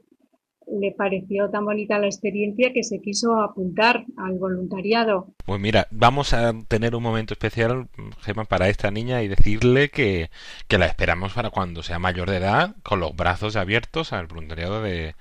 le 0.67 0.93
pareció 0.93 1.51
tan 1.51 1.65
bonita 1.65 1.99
la 1.99 2.07
experiencia 2.07 2.73
que 2.73 2.83
se 2.83 3.01
quiso 3.01 3.41
apuntar 3.41 4.05
al 4.17 4.39
voluntariado. 4.39 5.29
Pues 5.45 5.61
mira, 5.61 5.87
vamos 5.91 6.33
a 6.33 6.53
tener 6.69 6.95
un 6.95 7.03
momento 7.03 7.35
especial, 7.35 7.89
Gemma, 8.21 8.45
para 8.45 8.69
esta 8.69 8.91
niña 8.91 9.23
y 9.23 9.29
decirle 9.29 9.91
que, 9.91 10.31
que 10.69 10.79
la 10.79 10.87
esperamos 10.87 11.33
para 11.33 11.51
cuando 11.51 11.83
sea 11.83 11.99
mayor 11.99 12.31
de 12.31 12.39
edad, 12.39 12.77
con 12.83 13.01
los 13.01 13.15
brazos 13.15 13.57
abiertos 13.57 14.13
al 14.13 14.27
voluntariado 14.27 14.83
de, 14.83 15.15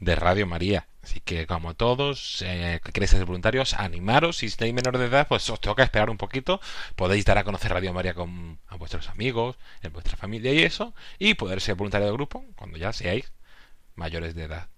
de 0.00 0.14
Radio 0.14 0.46
María. 0.46 0.86
Así 1.02 1.20
que, 1.20 1.46
como 1.46 1.74
todos, 1.74 2.42
eh, 2.46 2.80
que 2.84 2.92
queréis 2.92 3.10
ser 3.10 3.24
voluntarios, 3.24 3.74
animaros. 3.74 4.38
Si 4.38 4.46
estáis 4.46 4.72
menor 4.72 4.98
de 4.98 5.06
edad, 5.06 5.26
pues 5.28 5.50
os 5.50 5.60
toca 5.60 5.82
esperar 5.82 6.10
un 6.10 6.16
poquito. 6.16 6.60
Podéis 6.94 7.24
dar 7.24 7.38
a 7.38 7.44
conocer 7.44 7.72
Radio 7.72 7.92
María 7.92 8.14
con, 8.14 8.58
a 8.68 8.76
vuestros 8.76 9.08
amigos, 9.08 9.58
en 9.82 9.92
vuestra 9.92 10.16
familia 10.16 10.52
y 10.54 10.60
eso, 10.60 10.94
y 11.18 11.34
poder 11.34 11.60
ser 11.60 11.74
voluntario 11.74 12.06
de 12.06 12.12
grupo 12.12 12.44
cuando 12.56 12.78
ya 12.78 12.92
seáis 12.92 13.32
mayores 13.96 14.34
de 14.36 14.44
edad. 14.44 14.68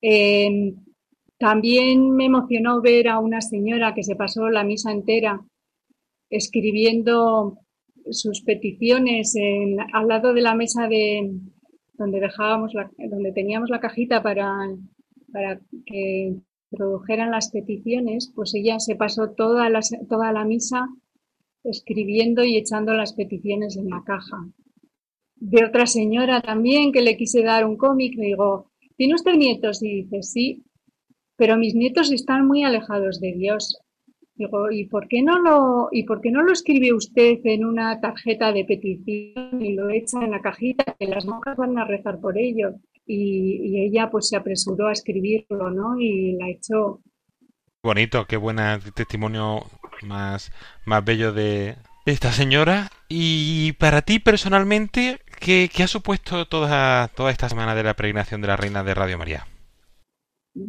Eh, 0.00 0.74
también 1.38 2.10
me 2.14 2.26
emocionó 2.26 2.80
ver 2.80 3.08
a 3.08 3.18
una 3.18 3.40
señora 3.40 3.94
que 3.94 4.04
se 4.04 4.14
pasó 4.14 4.48
la 4.48 4.62
misa 4.62 4.92
entera 4.92 5.40
escribiendo 6.30 7.58
sus 8.10 8.42
peticiones 8.42 9.34
al 9.92 10.08
lado 10.08 10.34
de 10.34 10.42
la 10.42 10.54
mesa 10.54 10.86
de 10.88 11.30
donde 11.98 12.20
dejábamos 12.20 12.74
la- 12.74 12.90
donde 12.98 13.32
teníamos 13.32 13.70
la 13.70 13.80
cajita 13.80 14.22
para, 14.22 14.48
para 15.32 15.60
que 15.86 16.36
introdujeran 16.70 17.30
las 17.30 17.50
peticiones, 17.50 18.32
pues 18.34 18.54
ella 18.54 18.78
se 18.80 18.96
pasó 18.96 19.30
toda 19.30 19.68
la, 19.70 19.80
toda 20.08 20.32
la 20.32 20.44
misa 20.44 20.88
escribiendo 21.64 22.44
y 22.44 22.56
echando 22.56 22.94
las 22.94 23.14
peticiones 23.14 23.76
en 23.76 23.88
la 23.90 24.02
caja. 24.04 24.38
De 25.36 25.64
otra 25.64 25.86
señora 25.86 26.40
también 26.40 26.90
que 26.90 27.00
le 27.02 27.16
quise 27.16 27.42
dar 27.44 27.64
un 27.66 27.76
cómic, 27.76 28.14
le 28.16 28.26
digo, 28.26 28.72
¿tiene 28.96 29.14
usted 29.14 29.34
nietos? 29.36 29.80
Y 29.82 30.02
dice, 30.02 30.22
sí, 30.22 30.64
pero 31.36 31.56
mis 31.56 31.74
nietos 31.74 32.12
están 32.12 32.46
muy 32.46 32.64
alejados 32.64 33.20
de 33.20 33.32
Dios. 33.34 33.78
Digo, 34.36 34.70
¿y 34.70 34.86
por 34.86 35.06
qué 35.06 35.22
no 35.22 35.38
lo, 35.38 35.88
y 35.92 36.02
por 36.04 36.20
qué 36.20 36.30
no 36.32 36.42
lo 36.42 36.52
escribe 36.52 36.92
usted 36.92 37.38
en 37.44 37.64
una 37.64 38.00
tarjeta 38.00 38.52
de 38.52 38.64
petición 38.64 39.62
y 39.62 39.74
lo 39.74 39.90
echa 39.90 40.24
en 40.24 40.32
la 40.32 40.40
cajita 40.40 40.96
que 40.98 41.06
las 41.06 41.24
monjas 41.24 41.56
van 41.56 41.78
a 41.78 41.84
rezar 41.84 42.18
por 42.20 42.36
ello? 42.36 42.74
Y, 43.06 43.60
y 43.62 43.86
ella 43.86 44.10
pues 44.10 44.28
se 44.28 44.36
apresuró 44.36 44.88
a 44.88 44.92
escribirlo, 44.92 45.70
¿no? 45.70 46.00
Y 46.00 46.32
la 46.32 46.48
echó. 46.48 47.00
Bonito, 47.82 48.26
qué 48.26 48.36
buen 48.36 48.56
testimonio 48.94 49.62
más, 50.02 50.50
más 50.84 51.04
bello 51.04 51.32
de 51.32 51.76
esta 52.06 52.32
señora. 52.32 52.90
Y 53.08 53.72
para 53.74 54.02
ti 54.02 54.18
personalmente, 54.18 55.20
¿qué, 55.38 55.70
qué 55.72 55.82
ha 55.84 55.88
supuesto 55.88 56.46
toda, 56.48 57.06
toda 57.08 57.30
esta 57.30 57.48
semana 57.48 57.74
de 57.76 57.84
la 57.84 57.94
peregrinación 57.94 58.40
de 58.40 58.48
la 58.48 58.56
Reina 58.56 58.82
de 58.82 58.94
Radio 58.94 59.18
María? 59.18 59.46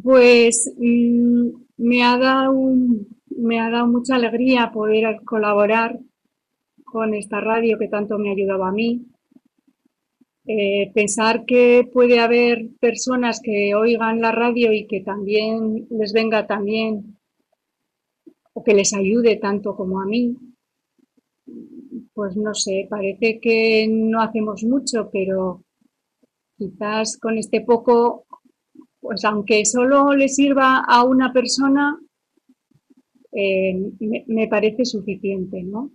Pues 0.03 0.71
mm, 0.77 1.49
me 1.77 2.03
ha 2.03 2.17
dado 2.17 2.51
un- 2.53 3.07
me 3.37 3.59
ha 3.59 3.69
dado 3.69 3.87
mucha 3.87 4.15
alegría 4.15 4.71
poder 4.71 5.21
colaborar 5.23 5.99
con 6.83 7.13
esta 7.13 7.39
radio 7.41 7.77
que 7.77 7.87
tanto 7.87 8.17
me 8.17 8.29
ha 8.29 8.33
ayudado 8.33 8.63
a 8.63 8.71
mí. 8.71 9.05
Eh, 10.47 10.91
pensar 10.93 11.43
que 11.45 11.89
puede 11.91 12.19
haber 12.19 12.69
personas 12.79 13.41
que 13.41 13.73
oigan 13.73 14.21
la 14.21 14.31
radio 14.31 14.71
y 14.71 14.85
que 14.85 15.01
también 15.01 15.87
les 15.89 16.13
venga 16.13 16.45
también 16.45 17.17
o 18.53 18.63
que 18.63 18.73
les 18.73 18.93
ayude 18.93 19.37
tanto 19.37 19.75
como 19.75 20.01
a 20.01 20.05
mí, 20.05 20.37
pues 22.13 22.37
no 22.37 22.53
sé, 22.53 22.87
parece 22.89 23.39
que 23.41 23.87
no 23.89 24.21
hacemos 24.21 24.63
mucho, 24.63 25.09
pero 25.11 25.63
quizás 26.57 27.17
con 27.17 27.37
este 27.37 27.61
poco, 27.61 28.25
pues 29.01 29.25
aunque 29.25 29.65
solo 29.65 30.13
le 30.13 30.29
sirva 30.29 30.83
a 30.87 31.03
una 31.03 31.33
persona, 31.33 31.99
eh, 33.35 33.75
me, 33.99 34.23
me 34.27 34.47
parece 34.47 34.85
suficiente, 34.85 35.61
¿no? 35.63 35.91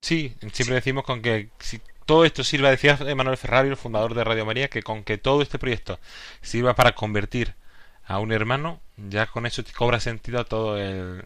Sí, 0.00 0.32
siempre 0.52 0.76
decimos 0.76 1.04
con 1.04 1.22
que 1.22 1.48
si 1.58 1.80
todo 2.06 2.24
esto 2.24 2.44
sirva, 2.44 2.70
decía 2.70 2.98
Manuel 3.16 3.36
Ferrari, 3.36 3.68
el 3.68 3.76
fundador 3.76 4.14
de 4.14 4.24
Radio 4.24 4.46
María, 4.46 4.68
que 4.68 4.82
con 4.82 5.02
que 5.04 5.18
todo 5.18 5.42
este 5.42 5.58
proyecto 5.58 5.98
sirva 6.40 6.74
para 6.74 6.94
convertir 6.94 7.54
a 8.04 8.20
un 8.20 8.32
hermano, 8.32 8.80
ya 8.96 9.26
con 9.26 9.46
eso 9.46 9.62
cobra 9.76 10.00
sentido 10.00 10.44
todo 10.44 10.78
el 10.78 11.24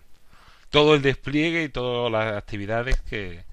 todo 0.71 0.95
el 0.95 1.03
despliegue 1.03 1.65
y 1.65 1.69
todas 1.69 2.11
las 2.11 2.37
actividades 2.37 3.01
que, 3.03 3.45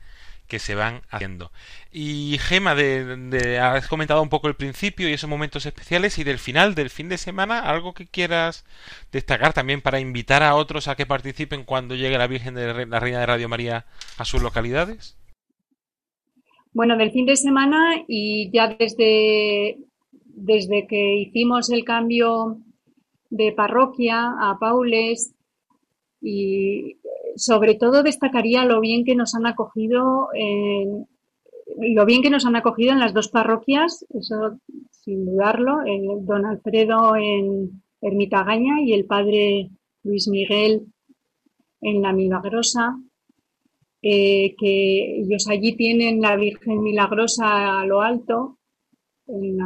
que 0.48 0.60
se 0.60 0.76
van 0.76 1.02
haciendo. 1.10 1.52
Y 1.92 2.38
Gema, 2.40 2.74
de, 2.76 3.18
de- 3.30 3.60
has 3.60 3.88
comentado 3.88 4.22
un 4.22 4.30
poco 4.30 4.48
el 4.48 4.56
principio 4.56 5.10
y 5.10 5.14
esos 5.14 5.30
momentos 5.30 5.66
especiales 5.66 6.18
y 6.18 6.24
del 6.24 6.40
final, 6.40 6.74
del 6.76 6.90
fin 6.90 7.10
de 7.10 7.18
semana, 7.18 7.60
algo 7.60 7.94
que 7.94 8.08
quieras 8.08 8.66
destacar 9.12 9.54
también 9.54 9.82
para 9.82 10.00
invitar 10.00 10.44
a 10.44 10.56
otros 10.56 10.88
a 10.88 10.96
que 10.96 11.06
participen 11.06 11.64
cuando 11.64 11.96
llegue 11.96 12.18
la 12.18 12.28
Virgen 12.28 12.56
de 12.56 12.86
la 12.86 13.00
Reina 13.00 13.20
de 13.20 13.26
Radio 13.26 13.50
María 13.50 13.86
a 14.18 14.26
sus 14.26 14.42
localidades. 14.42 15.18
Bueno, 16.74 16.96
del 16.98 17.12
fin 17.12 17.26
de 17.26 17.36
semana 17.36 18.04
y 18.08 18.52
ya 18.52 18.68
desde, 18.68 19.78
desde 20.12 20.86
que 20.88 21.16
hicimos 21.16 21.70
el 21.72 21.84
cambio 21.84 22.60
de 23.30 23.52
parroquia 23.52 24.32
a 24.40 24.58
Paules 24.60 25.34
y 26.22 26.98
sobre 27.38 27.76
todo 27.76 28.04
destacaría 28.04 28.66
lo 28.66 28.80
bien 28.82 29.06
que 29.06 29.16
nos 29.16 29.34
han 29.36 29.46
acogido 29.46 30.30
en, 30.34 31.08
lo 31.96 32.06
bien 32.06 32.22
que 32.22 32.30
nos 32.30 32.46
han 32.46 32.56
acogido 32.56 32.92
en 32.94 33.00
las 33.00 33.14
dos 33.14 33.30
parroquias, 33.30 34.06
eso 34.14 34.60
sin 34.92 35.26
dudarlo, 35.26 35.82
el 35.86 36.26
don 36.26 36.46
Alfredo 36.46 37.16
en 37.16 37.82
Ermitagaña 38.02 38.82
y 38.82 38.94
el 38.94 39.06
padre 39.06 39.70
Luis 40.04 40.28
Miguel 40.28 40.88
en 41.82 42.02
La 42.02 42.14
Milagrosa, 42.14 42.98
eh, 44.02 44.56
que 44.58 45.20
ellos 45.22 45.48
allí 45.50 45.76
tienen 45.76 46.22
la 46.22 46.36
Virgen 46.36 46.82
Milagrosa 46.82 47.80
a 47.82 47.86
lo 47.86 48.02
alto, 48.02 48.58
en- 49.28 49.60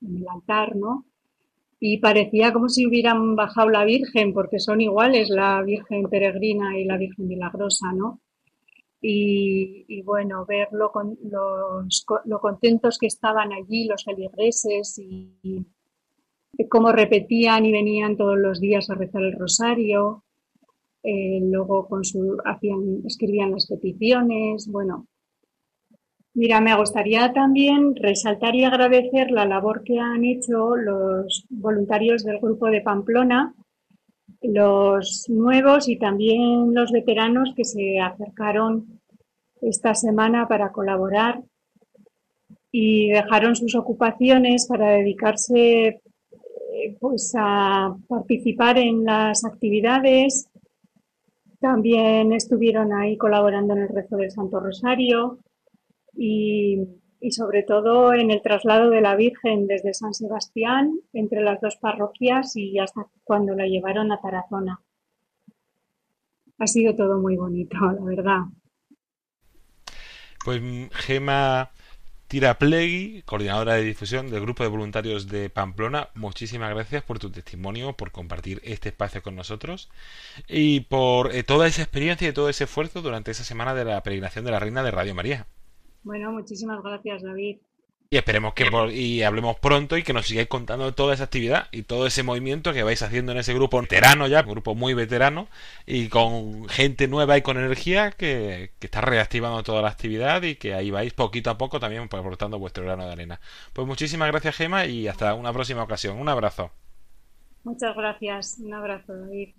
en 0.00 0.16
el 0.16 0.24
altar, 0.28 0.74
¿no? 0.76 1.04
Y 1.86 1.98
parecía 1.98 2.52
como 2.54 2.68
si 2.70 2.86
hubieran 2.86 3.36
bajado 3.36 3.68
la 3.68 3.84
Virgen, 3.84 4.32
porque 4.32 4.58
son 4.58 4.80
iguales 4.80 5.28
la 5.28 5.62
Virgen 5.62 6.04
Peregrina 6.12 6.78
y 6.78 6.84
la 6.84 6.96
Virgen 6.96 7.28
Milagrosa, 7.28 7.92
¿no? 7.92 8.20
Y, 9.02 10.00
bueno, 10.02 10.46
ver 10.46 10.68
lo, 10.72 10.90
con- 10.90 11.18
los, 11.22 12.06
lo 12.24 12.38
contentos 12.40 12.98
que 12.98 13.06
estaban 13.08 13.52
allí 13.52 13.86
los 13.86 14.02
feligreses 14.04 14.98
y, 14.98 15.34
y 16.56 16.68
cómo 16.68 16.90
repetían 16.92 17.66
y 17.66 17.72
venían 17.72 18.16
todos 18.16 18.38
los 18.38 18.60
días 18.60 18.88
a 18.90 18.94
rezar 18.94 19.22
el 19.22 19.38
rosario, 19.38 20.24
eh, 21.02 21.40
luego 21.42 21.86
con 21.88 22.04
su, 22.04 22.38
hacían, 22.44 23.02
escribían 23.06 23.50
las 23.52 23.66
peticiones, 23.66 24.68
bueno. 24.70 25.06
Mira, 26.36 26.60
me 26.60 26.76
gustaría 26.76 27.32
también 27.32 27.94
resaltar 27.94 28.56
y 28.56 28.64
agradecer 28.64 29.30
la 29.30 29.44
labor 29.46 29.84
que 29.84 30.00
han 30.00 30.24
hecho 30.24 30.74
los 30.74 31.46
voluntarios 31.48 32.24
del 32.24 32.40
grupo 32.40 32.66
de 32.66 32.80
Pamplona, 32.80 33.54
los 34.42 35.26
nuevos 35.28 35.88
y 35.88 35.96
también 35.96 36.74
los 36.74 36.90
veteranos 36.90 37.52
que 37.54 37.64
se 37.64 38.00
acercaron 38.00 39.00
esta 39.62 39.94
semana 39.94 40.48
para 40.48 40.72
colaborar. 40.72 41.40
y 42.72 43.10
dejaron 43.10 43.54
sus 43.54 43.76
ocupaciones 43.76 44.66
para 44.66 44.90
dedicarse 44.90 45.86
eh, 45.86 46.96
pues 46.98 47.32
a 47.38 47.94
participar 48.08 48.78
en 48.78 49.04
las 49.04 49.44
actividades. 49.44 50.48
También 51.60 52.32
estuvieron 52.32 52.92
ahí 52.92 53.16
colaborando 53.16 53.74
en 53.74 53.82
el 53.82 53.88
rezo 53.90 54.16
del 54.16 54.32
Santo 54.32 54.58
Rosario 54.58 55.38
y, 56.16 56.86
sobre 57.30 57.62
todo 57.62 58.12
en 58.12 58.30
el 58.30 58.42
traslado 58.42 58.90
de 58.90 59.00
la 59.00 59.16
Virgen 59.16 59.66
desde 59.66 59.94
San 59.94 60.12
Sebastián 60.12 60.92
entre 61.12 61.42
las 61.42 61.60
dos 61.60 61.76
parroquias 61.76 62.54
y 62.56 62.78
hasta 62.78 63.06
cuando 63.24 63.54
la 63.54 63.66
llevaron 63.66 64.12
a 64.12 64.20
Tarazona. 64.20 64.80
Ha 66.58 66.66
sido 66.66 66.94
todo 66.94 67.18
muy 67.18 67.36
bonito, 67.36 67.76
la 67.78 68.04
verdad. 68.04 68.40
Pues 70.44 70.60
Gema 70.92 71.70
Tiraplegui, 72.28 73.22
coordinadora 73.26 73.74
de 73.74 73.84
difusión 73.84 74.30
del 74.30 74.40
Grupo 74.40 74.62
de 74.62 74.68
Voluntarios 74.68 75.28
de 75.28 75.50
Pamplona, 75.50 76.08
muchísimas 76.14 76.70
gracias 76.70 77.02
por 77.02 77.18
tu 77.18 77.30
testimonio, 77.30 77.92
por 77.92 78.12
compartir 78.12 78.60
este 78.64 78.88
espacio 78.88 79.22
con 79.22 79.36
nosotros 79.36 79.88
y 80.48 80.80
por 80.80 81.34
eh, 81.34 81.44
toda 81.44 81.66
esa 81.66 81.82
experiencia 81.82 82.28
y 82.28 82.32
todo 82.32 82.48
ese 82.48 82.64
esfuerzo 82.64 83.02
durante 83.02 83.30
esa 83.30 83.44
semana 83.44 83.74
de 83.74 83.84
la 83.84 84.02
peregrinación 84.02 84.44
de 84.44 84.50
la 84.50 84.58
Reina 84.58 84.82
de 84.82 84.90
Radio 84.90 85.14
María. 85.14 85.46
Bueno, 86.04 86.32
muchísimas 86.32 86.82
gracias, 86.82 87.22
David. 87.22 87.58
Y 88.10 88.16
esperemos 88.16 88.54
que 88.54 88.68
y 88.92 89.22
hablemos 89.22 89.58
pronto 89.58 89.96
y 89.96 90.04
que 90.04 90.12
nos 90.12 90.26
sigáis 90.26 90.46
contando 90.46 90.94
toda 90.94 91.14
esa 91.14 91.24
actividad 91.24 91.66
y 91.72 91.82
todo 91.82 92.06
ese 92.06 92.22
movimiento 92.22 92.72
que 92.72 92.84
vais 92.84 93.02
haciendo 93.02 93.32
en 93.32 93.38
ese 93.38 93.54
grupo 93.54 93.80
veterano 93.80 94.28
ya, 94.28 94.42
un 94.42 94.50
grupo 94.50 94.76
muy 94.76 94.94
veterano 94.94 95.48
y 95.84 96.08
con 96.08 96.68
gente 96.68 97.08
nueva 97.08 97.36
y 97.38 97.42
con 97.42 97.56
energía 97.56 98.12
que, 98.12 98.70
que 98.78 98.86
está 98.86 99.00
reactivando 99.00 99.64
toda 99.64 99.82
la 99.82 99.88
actividad 99.88 100.42
y 100.42 100.54
que 100.54 100.74
ahí 100.74 100.92
vais 100.92 101.12
poquito 101.12 101.50
a 101.50 101.58
poco 101.58 101.80
también 101.80 102.02
aportando 102.02 102.58
vuestro 102.58 102.84
grano 102.84 103.06
de 103.06 103.12
arena. 103.12 103.40
Pues 103.72 103.88
muchísimas 103.88 104.30
gracias 104.30 104.54
Gema 104.54 104.86
y 104.86 105.08
hasta 105.08 105.34
una 105.34 105.52
próxima 105.52 105.82
ocasión. 105.82 106.16
Un 106.18 106.28
abrazo. 106.28 106.70
Muchas 107.64 107.96
gracias. 107.96 108.58
Un 108.62 108.74
abrazo, 108.74 109.16
David. 109.16 109.54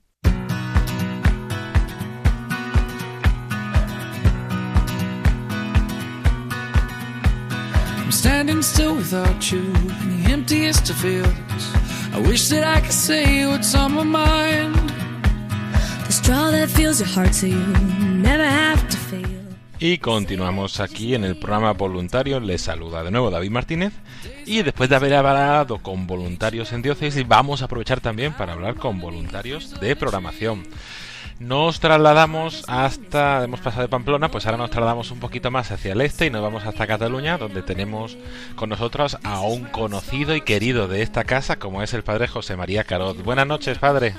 I'm 8.06 8.12
standing 8.12 8.62
still 8.62 8.96
without 8.96 9.52
you 9.52 9.58
in 9.58 10.22
the 10.22 10.32
emptiest 10.32 10.92
of 10.92 10.96
fields. 10.98 11.34
I 12.14 12.20
wish 12.20 12.50
that 12.50 12.64
I 12.64 12.80
could 12.80 12.94
say 12.94 13.48
what's 13.48 13.74
on 13.74 13.96
my 13.96 14.04
mind. 14.04 14.76
The 16.06 16.12
straw 16.14 16.52
that 16.52 16.70
fills 16.70 17.00
your 17.00 17.10
heart 17.10 17.34
so 17.34 17.48
you 17.48 17.58
never 17.58 18.46
have 18.46 18.88
to 18.90 18.98
fail. 18.98 19.26
Y 19.80 19.98
continuamos 19.98 20.80
aquí 20.82 21.16
en 21.16 21.24
el 21.24 21.36
programa 21.36 21.74
voluntario. 21.74 22.40
Les 22.40 22.62
saluda 22.62 23.04
de 23.04 23.10
nuevo 23.10 23.32
David 23.32 23.50
Martínez. 23.50 23.94
Y 24.46 24.62
después 24.62 24.88
de 24.88 24.98
haber 24.98 25.16
hablado 25.16 25.80
con 25.80 26.06
voluntarios 26.06 26.74
en 26.74 26.84
diócesis, 26.84 27.28
vamos 27.28 27.64
a 27.64 27.66
aprovechar 27.66 28.02
también 28.02 28.34
para 28.34 28.54
hablar 28.54 28.76
con 28.76 29.00
voluntarios 29.02 29.80
de 29.80 29.96
programación. 29.96 30.62
Nos 31.40 31.82
trasladamos 31.82 32.64
hasta, 32.70 33.44
hemos 33.44 33.60
pasado 33.60 33.82
de 33.82 33.90
Pamplona, 33.90 34.32
pues 34.32 34.46
ahora 34.46 34.58
nos 34.58 34.70
trasladamos 34.70 35.12
un 35.12 35.20
poquito 35.20 35.52
más 35.52 35.70
hacia 35.70 35.92
el 35.92 36.00
este 36.00 36.28
y 36.28 36.30
nos 36.30 36.42
vamos 36.42 36.66
hasta 36.66 36.88
Cataluña, 36.88 37.38
donde 37.38 37.62
tenemos 37.62 38.18
con 38.56 38.70
nosotros 38.70 39.18
a 39.22 39.42
un 39.42 39.66
conocido 39.66 40.34
y 40.36 40.42
querido 40.42 40.88
de 40.88 41.02
esta 41.02 41.26
casa, 41.26 41.58
como 41.58 41.84
es 41.84 41.94
el 41.94 42.04
padre 42.04 42.30
José 42.30 42.56
María 42.56 42.86
Carot. 42.86 43.22
Buenas 43.22 43.48
noches, 43.48 43.78
padre. 43.80 44.14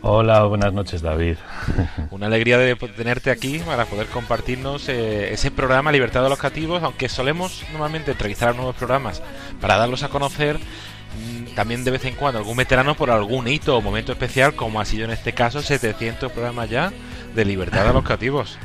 Hola, 0.00 0.44
buenas 0.44 0.72
noches 0.72 1.02
David. 1.02 1.36
Una 2.10 2.26
alegría 2.26 2.56
de 2.56 2.74
tenerte 2.74 3.30
aquí 3.30 3.58
para 3.58 3.84
poder 3.84 4.08
compartirnos 4.08 4.88
eh, 4.88 5.32
ese 5.32 5.50
programa 5.50 5.92
Libertad 5.92 6.24
de 6.24 6.30
los 6.30 6.38
Cativos, 6.38 6.82
aunque 6.82 7.08
solemos 7.10 7.62
normalmente 7.70 8.10
entrevistar 8.12 8.48
a 8.48 8.52
nuevos 8.54 8.74
programas 8.74 9.22
para 9.60 9.76
darlos 9.76 10.02
a 10.02 10.08
conocer, 10.08 10.58
también 11.54 11.84
de 11.84 11.90
vez 11.90 12.04
en 12.04 12.14
cuando 12.14 12.38
algún 12.38 12.56
veterano 12.56 12.94
por 12.94 13.10
algún 13.10 13.48
hito 13.48 13.76
o 13.76 13.80
momento 13.80 14.12
especial, 14.12 14.54
como 14.54 14.80
ha 14.80 14.84
sido 14.84 15.04
en 15.04 15.10
este 15.10 15.32
caso 15.32 15.62
700 15.62 16.32
programas 16.32 16.70
ya 16.70 16.92
de 17.34 17.44
Libertad 17.44 17.86
de 17.86 17.92
los 17.92 18.04
Cativos. 18.04 18.58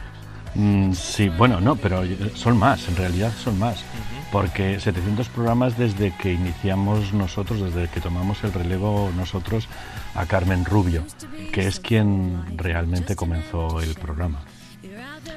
Mm, 0.56 0.93
sí, 0.93 1.30
bueno, 1.30 1.62
no, 1.62 1.76
pero 1.76 2.04
son 2.34 2.58
más, 2.58 2.88
en 2.88 2.95
realidad 2.95 3.32
son 3.43 3.60
más. 3.60 3.84
Porque 4.32 4.80
700 4.80 5.30
programas 5.30 5.78
desde 5.78 6.13
que 6.17 6.34
iniciamos 6.34 7.13
nosotros, 7.13 7.62
desde 7.62 7.89
que 7.89 8.02
tomamos 8.02 8.43
el 8.43 8.52
relevo 8.52 9.10
nosotros 9.15 9.67
a 10.15 10.26
Carmen 10.26 10.65
Rubio, 10.65 11.06
que 11.54 11.67
es 11.67 11.80
quien 11.80 12.58
realmente 12.58 13.15
comenzó 13.15 13.82
el 13.82 13.93
programa. 13.95 14.41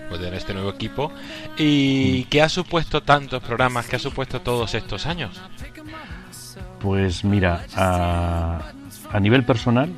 Pues 0.08 0.20
en 0.22 0.34
este 0.34 0.54
nuevo 0.54 0.70
equipo. 0.70 1.12
¿Y 1.56 2.24
qué 2.24 2.42
ha 2.42 2.48
supuesto 2.48 3.02
tantos 3.02 3.42
programas? 3.42 3.86
¿Qué 3.86 3.96
ha 3.96 4.00
supuesto 4.00 4.40
todos 4.40 4.74
estos 4.74 5.06
años? 5.06 5.40
Pues 6.80 7.24
mira, 7.24 7.64
a, 7.76 8.72
nivel 9.20 9.44
personal, 9.44 9.90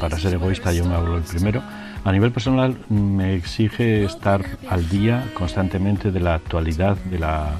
para 0.00 0.18
ser 0.18 0.34
egoísta 0.34 0.72
yo 0.72 0.84
me 0.84 0.94
hablo 0.94 1.16
el 1.18 1.24
primero, 1.24 1.62
a 2.04 2.12
nivel 2.12 2.32
personal 2.32 2.76
me 2.88 3.34
exige 3.34 4.04
estar 4.04 4.44
al 4.68 4.88
día 4.88 5.30
constantemente 5.34 6.10
de 6.10 6.20
la 6.20 6.34
actualidad 6.34 6.96
de, 6.96 7.18
la, 7.18 7.52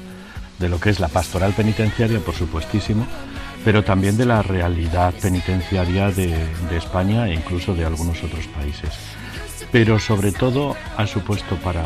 de 0.59 0.69
lo 0.69 0.81
que 0.81 0.91
es 0.91 1.01
la 1.01 1.09
pastoral 1.09 1.53
penitenciaria, 1.53 2.21
por 2.21 2.35
supuestísimo, 2.35 3.07
pero 3.65 3.85
también 3.85 4.17
de 4.17 4.27
la 4.27 4.43
realidad 4.43 5.13
penitenciaria 5.21 6.11
de 6.11 6.47
España 6.71 7.29
e 7.29 7.35
incluso 7.35 7.75
de 7.75 7.85
algunos 7.85 8.23
otros 8.23 8.47
países. 8.49 9.16
Pero 9.73 9.99
sobre 9.99 10.33
todo 10.33 10.77
ha 10.97 11.07
supuesto 11.07 11.57
para, 11.57 11.85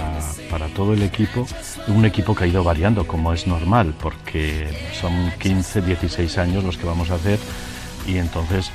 para 0.50 0.68
todo 0.68 0.92
el 0.92 1.02
equipo 1.02 1.46
un 1.88 2.04
equipo 2.04 2.34
que 2.34 2.44
ha 2.44 2.46
ido 2.46 2.62
variando, 2.62 3.06
como 3.06 3.32
es 3.32 3.46
normal, 3.46 3.94
porque 4.00 4.68
son 5.00 5.32
15, 5.38 5.82
16 5.82 6.38
años 6.38 6.62
los 6.62 6.76
que 6.76 6.86
vamos 6.86 7.10
a 7.10 7.14
hacer 7.14 7.38
y 8.06 8.18
entonces 8.18 8.70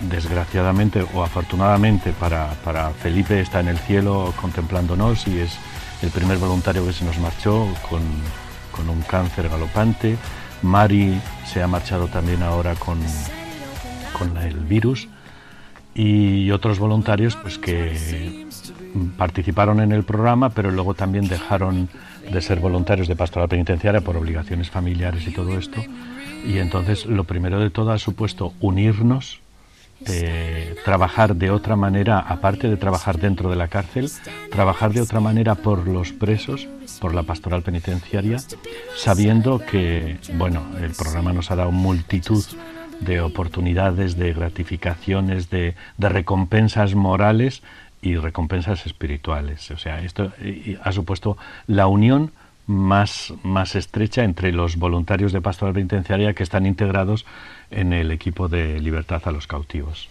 desgraciadamente 0.00 1.04
o 1.14 1.22
afortunadamente 1.22 2.12
para, 2.12 2.50
para 2.64 2.90
Felipe 2.90 3.40
está 3.40 3.60
en 3.60 3.68
el 3.68 3.78
cielo 3.78 4.32
contemplándonos 4.40 5.26
y 5.26 5.38
es 5.38 5.56
el 6.02 6.10
primer 6.10 6.38
voluntario 6.38 6.84
que 6.86 6.92
se 6.92 7.04
nos 7.04 7.18
marchó 7.18 7.66
con, 7.88 8.02
con 8.72 8.88
un 8.88 9.02
cáncer 9.02 9.48
galopante. 9.48 10.16
Mari 10.62 11.20
se 11.46 11.62
ha 11.62 11.66
marchado 11.66 12.08
también 12.08 12.42
ahora 12.42 12.74
con, 12.74 12.98
con 14.18 14.36
el 14.38 14.56
virus 14.56 15.08
y 15.96 16.50
otros 16.50 16.78
voluntarios 16.78 17.36
pues 17.36 17.58
que 17.58 18.46
participaron 19.16 19.80
en 19.80 19.92
el 19.92 20.04
programa 20.04 20.50
pero 20.50 20.70
luego 20.70 20.92
también 20.92 21.26
dejaron 21.26 21.88
de 22.30 22.42
ser 22.42 22.60
voluntarios 22.60 23.08
de 23.08 23.16
pastoral 23.16 23.48
penitenciaria 23.48 24.02
por 24.02 24.16
obligaciones 24.16 24.68
familiares 24.68 25.26
y 25.26 25.32
todo 25.32 25.56
esto. 25.58 25.82
Y 26.44 26.58
entonces 26.58 27.06
lo 27.06 27.24
primero 27.24 27.58
de 27.58 27.70
todo 27.70 27.92
ha 27.92 27.98
supuesto 27.98 28.52
unirnos 28.60 29.40
eh, 30.06 30.76
trabajar 30.84 31.36
de 31.36 31.50
otra 31.50 31.74
manera, 31.74 32.18
aparte 32.18 32.68
de 32.68 32.76
trabajar 32.76 33.18
dentro 33.18 33.48
de 33.48 33.56
la 33.56 33.68
cárcel, 33.68 34.10
trabajar 34.50 34.92
de 34.92 35.00
otra 35.00 35.20
manera 35.20 35.54
por 35.54 35.88
los 35.88 36.12
presos, 36.12 36.68
por 37.00 37.14
la 37.14 37.22
pastoral 37.22 37.62
penitenciaria, 37.62 38.36
sabiendo 38.94 39.58
que, 39.58 40.18
bueno, 40.34 40.62
el 40.82 40.90
programa 40.90 41.32
nos 41.32 41.50
ha 41.50 41.56
dado 41.56 41.72
multitud 41.72 42.44
de 43.00 43.20
oportunidades, 43.20 44.16
de 44.16 44.32
gratificaciones, 44.32 45.50
de, 45.50 45.74
de 45.98 46.08
recompensas 46.08 46.94
morales 46.94 47.62
y 48.02 48.16
recompensas 48.16 48.86
espirituales. 48.86 49.70
O 49.70 49.78
sea, 49.78 50.02
esto 50.02 50.32
eh, 50.40 50.78
ha 50.82 50.92
supuesto 50.92 51.36
la 51.66 51.86
unión 51.86 52.32
más, 52.66 53.32
más 53.42 53.74
estrecha 53.74 54.24
entre 54.24 54.52
los 54.52 54.76
voluntarios 54.76 55.32
de 55.32 55.40
pastoral 55.40 55.74
penitenciaria 55.74 56.34
que 56.34 56.42
están 56.42 56.66
integrados 56.66 57.26
en 57.70 57.92
el 57.92 58.10
equipo 58.10 58.48
de 58.48 58.80
libertad 58.80 59.22
a 59.24 59.30
los 59.30 59.46
cautivos. 59.46 60.08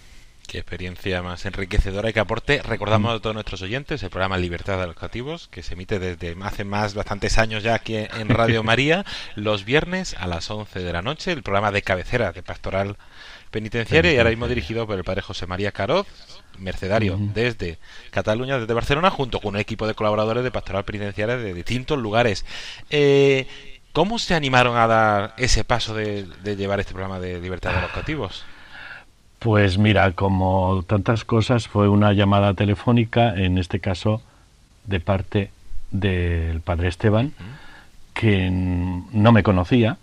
Qué 0.48 0.60
experiencia 0.60 1.22
más 1.24 1.46
enriquecedora 1.46 2.10
y 2.10 2.14
que 2.14 2.20
aporte. 2.20 2.62
Recordamos 2.62 3.16
a 3.16 3.20
todos 3.20 3.34
nuestros 3.34 3.62
oyentes 3.62 4.04
el 4.04 4.10
programa 4.10 4.38
Libertad 4.38 4.80
de 4.80 4.88
los 4.88 4.96
Cativos, 4.96 5.48
que 5.48 5.64
se 5.64 5.74
emite 5.74 5.98
desde 5.98 6.36
hace 6.44 6.64
más 6.64 6.94
bastantes 6.94 7.38
años 7.38 7.64
ya 7.64 7.74
aquí 7.74 7.96
en 7.96 8.30
Radio 8.30 8.64
María, 8.64 9.06
los 9.36 9.66
viernes 9.66 10.16
a 10.20 10.28
las 10.28 10.50
11 10.52 10.80
de 10.80 10.94
la 10.94 11.02
noche, 11.02 11.32
el 11.32 11.42
programa 11.42 11.72
de 11.72 11.82
cabecera 11.82 12.32
de 12.32 12.44
Pastoral 12.44 12.98
Penitenciaria 13.50 14.14
y 14.14 14.18
ahora 14.18 14.30
mismo 14.30 14.48
dirigido 14.48 14.86
por 14.86 14.98
el 14.98 15.04
padre 15.04 15.22
José 15.22 15.48
María 15.48 15.72
Caroz, 15.72 16.08
mercedario 16.60 17.18
desde 17.20 17.80
Cataluña, 18.12 18.60
desde 18.60 18.74
Barcelona, 18.74 19.10
junto 19.10 19.40
con 19.40 19.56
un 19.56 19.60
equipo 19.60 19.88
de 19.88 19.96
colaboradores 19.96 20.44
de 20.44 20.52
Pastoral 20.52 20.86
Penitenciaria 20.86 21.38
de 21.38 21.54
distintos 21.54 21.98
lugares. 21.98 22.46
Eh, 22.90 23.48
¿Cómo 23.94 24.20
se 24.20 24.36
animaron 24.36 24.78
a 24.78 24.88
dar 24.88 25.34
ese 25.38 25.64
paso 25.64 25.96
de, 25.96 26.24
de 26.44 26.56
llevar 26.56 26.80
este 26.80 26.92
programa 26.94 27.20
de 27.20 27.40
Libertad 27.40 27.74
de 27.74 27.82
los 27.82 27.92
Cativos? 27.92 28.46
Pues 29.46 29.78
mira, 29.78 30.14
como 30.14 30.84
tantas 30.88 31.24
cosas, 31.24 31.68
fue 31.68 31.88
una 31.88 32.14
llamada 32.14 32.56
telefónica, 32.56 33.32
en 33.36 33.60
este 33.60 33.80
caso 33.80 34.24
de 34.88 35.00
parte 35.00 35.52
del 35.92 36.62
padre 36.62 36.88
Esteban, 36.88 37.32
que 38.16 38.50
no 38.50 39.32
me 39.32 39.44
conocía, 39.44 40.00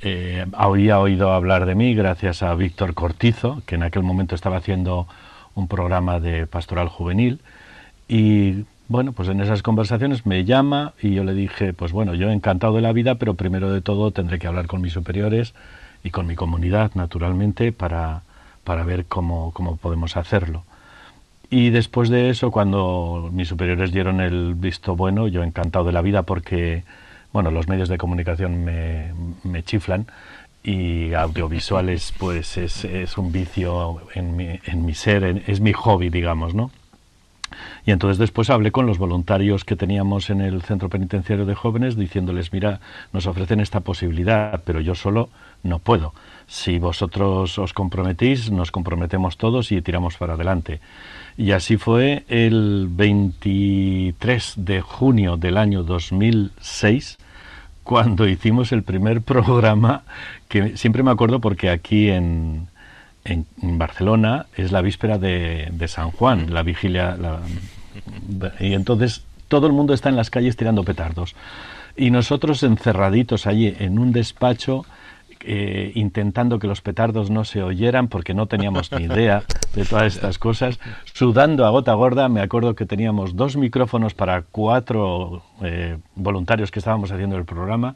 eh, 0.00 0.46
había 0.54 0.98
oído 0.98 1.34
hablar 1.34 1.66
de 1.66 1.74
mí 1.74 1.94
gracias 1.94 2.42
a 2.42 2.54
Víctor 2.54 2.94
Cortizo, 2.94 3.60
que 3.66 3.74
en 3.74 3.82
aquel 3.82 4.02
momento 4.02 4.34
estaba 4.34 4.56
haciendo 4.56 5.06
un 5.54 5.68
programa 5.68 6.18
de 6.18 6.46
pastoral 6.46 6.88
juvenil, 6.88 7.40
y 8.08 8.64
bueno, 8.88 9.12
pues 9.12 9.28
en 9.28 9.42
esas 9.42 9.62
conversaciones 9.62 10.24
me 10.24 10.46
llama 10.46 10.94
y 11.02 11.12
yo 11.12 11.22
le 11.22 11.34
dije, 11.34 11.74
pues 11.74 11.92
bueno, 11.92 12.14
yo 12.14 12.30
encantado 12.30 12.76
de 12.76 12.80
la 12.80 12.94
vida, 12.94 13.16
pero 13.16 13.34
primero 13.34 13.70
de 13.70 13.82
todo 13.82 14.10
tendré 14.12 14.38
que 14.38 14.46
hablar 14.46 14.66
con 14.68 14.80
mis 14.80 14.94
superiores 14.94 15.52
y 16.02 16.12
con 16.12 16.26
mi 16.26 16.34
comunidad, 16.34 16.92
naturalmente, 16.94 17.72
para, 17.72 18.22
para 18.66 18.82
ver 18.82 19.06
cómo, 19.06 19.52
cómo 19.52 19.76
podemos 19.76 20.16
hacerlo. 20.16 20.64
Y 21.48 21.70
después 21.70 22.08
de 22.10 22.28
eso, 22.30 22.50
cuando 22.50 23.30
mis 23.32 23.46
superiores 23.46 23.92
dieron 23.92 24.20
el 24.20 24.54
visto 24.56 24.96
bueno, 24.96 25.28
yo 25.28 25.44
encantado 25.44 25.84
de 25.84 25.92
la 25.92 26.02
vida 26.02 26.24
porque, 26.24 26.82
bueno, 27.32 27.52
los 27.52 27.68
medios 27.68 27.88
de 27.88 27.96
comunicación 27.96 28.64
me, 28.64 29.12
me 29.44 29.62
chiflan 29.62 30.06
y 30.64 31.14
audiovisuales 31.14 32.12
pues 32.18 32.56
es, 32.56 32.84
es 32.84 33.16
un 33.16 33.30
vicio 33.30 34.00
en 34.14 34.36
mi, 34.36 34.58
en 34.64 34.84
mi 34.84 34.94
ser, 34.94 35.44
es 35.46 35.60
mi 35.60 35.72
hobby, 35.72 36.10
digamos, 36.10 36.52
¿no? 36.52 36.72
Y 37.86 37.92
entonces 37.92 38.18
después 38.18 38.50
hablé 38.50 38.72
con 38.72 38.86
los 38.86 38.98
voluntarios 38.98 39.64
que 39.64 39.76
teníamos 39.76 40.30
en 40.30 40.40
el 40.40 40.62
centro 40.62 40.88
penitenciario 40.88 41.46
de 41.46 41.54
jóvenes 41.54 41.96
diciéndoles, 41.96 42.52
mira, 42.52 42.80
nos 43.12 43.28
ofrecen 43.28 43.60
esta 43.60 43.78
posibilidad, 43.78 44.60
pero 44.64 44.80
yo 44.80 44.96
solo 44.96 45.28
no 45.66 45.78
puedo. 45.78 46.12
Si 46.46 46.78
vosotros 46.78 47.58
os 47.58 47.72
comprometís, 47.72 48.50
nos 48.50 48.70
comprometemos 48.70 49.36
todos 49.36 49.72
y 49.72 49.82
tiramos 49.82 50.16
para 50.16 50.34
adelante. 50.34 50.80
Y 51.36 51.50
así 51.50 51.76
fue 51.76 52.24
el 52.28 52.86
23 52.88 54.54
de 54.56 54.80
junio 54.80 55.36
del 55.36 55.56
año 55.56 55.82
2006 55.82 57.18
cuando 57.82 58.28
hicimos 58.28 58.72
el 58.72 58.82
primer 58.82 59.22
programa, 59.22 60.02
que 60.48 60.76
siempre 60.76 61.02
me 61.02 61.10
acuerdo 61.10 61.40
porque 61.40 61.70
aquí 61.70 62.10
en, 62.10 62.68
en, 63.24 63.46
Barcelona 63.78 64.46
es 64.56 64.72
la 64.72 64.82
víspera 64.82 65.18
de, 65.18 65.88
San 65.88 66.10
Juan, 66.10 66.52
la 66.52 66.62
vigilia, 66.62 67.16
y 68.60 68.74
entonces 68.74 69.24
todo 69.48 69.66
el 69.66 69.72
mundo 69.72 69.94
está 69.94 70.08
en 70.08 70.16
las 70.16 70.30
calles 70.30 70.56
tirando 70.56 70.84
petardos. 70.84 71.34
Y 71.96 72.10
nosotros 72.10 72.62
encerraditos 72.62 73.46
allí 73.46 73.74
en 73.78 73.98
un 73.98 74.12
despacho, 74.12 74.84
eh, 75.46 75.92
intentando 75.94 76.58
que 76.58 76.66
los 76.66 76.80
petardos 76.80 77.30
no 77.30 77.44
se 77.44 77.62
oyeran 77.62 78.08
porque 78.08 78.34
no 78.34 78.46
teníamos 78.46 78.90
ni 78.92 79.04
idea 79.04 79.44
de 79.74 79.84
todas 79.84 80.14
estas 80.14 80.38
cosas, 80.38 80.80
sudando 81.04 81.64
a 81.64 81.70
gota 81.70 81.94
gorda, 81.94 82.28
me 82.28 82.40
acuerdo 82.40 82.74
que 82.74 82.84
teníamos 82.84 83.36
dos 83.36 83.56
micrófonos 83.56 84.14
para 84.14 84.42
cuatro 84.42 85.42
eh, 85.62 85.98
voluntarios 86.16 86.70
que 86.70 86.80
estábamos 86.80 87.12
haciendo 87.12 87.36
el 87.36 87.44
programa. 87.44 87.94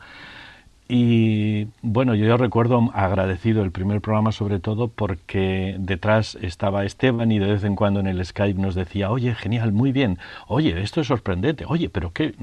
Y 0.93 1.69
bueno, 1.83 2.17
yo 2.17 2.37
recuerdo 2.37 2.91
agradecido 2.95 3.63
el 3.63 3.71
primer 3.71 4.01
programa 4.01 4.33
sobre 4.33 4.59
todo 4.59 4.89
porque 4.89 5.77
detrás 5.79 6.37
estaba 6.43 6.85
Esteban 6.85 7.31
y 7.31 7.39
de 7.39 7.47
vez 7.47 7.63
en 7.63 7.77
cuando 7.77 8.01
en 8.01 8.09
el 8.09 8.25
Skype 8.25 8.61
nos 8.61 8.75
decía, 8.75 9.11
oye, 9.11 9.37
genial, 9.37 9.73
muy 9.73 9.93
bien, 9.93 10.19
oye, 10.49 10.81
esto 10.81 11.01
es 11.01 11.07
sorprendente, 11.07 11.65
oye, 11.67 11.89
pero 11.89 12.13
qué... 12.13 12.35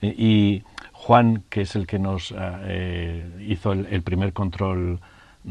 Y 0.00 0.62
Juan, 1.06 1.44
que 1.50 1.60
es 1.60 1.76
el 1.76 1.86
que 1.86 2.00
nos 2.00 2.32
ah, 2.32 2.58
eh, 2.64 3.24
hizo 3.46 3.70
el, 3.70 4.02
primer 4.02 4.32
control 4.32 4.98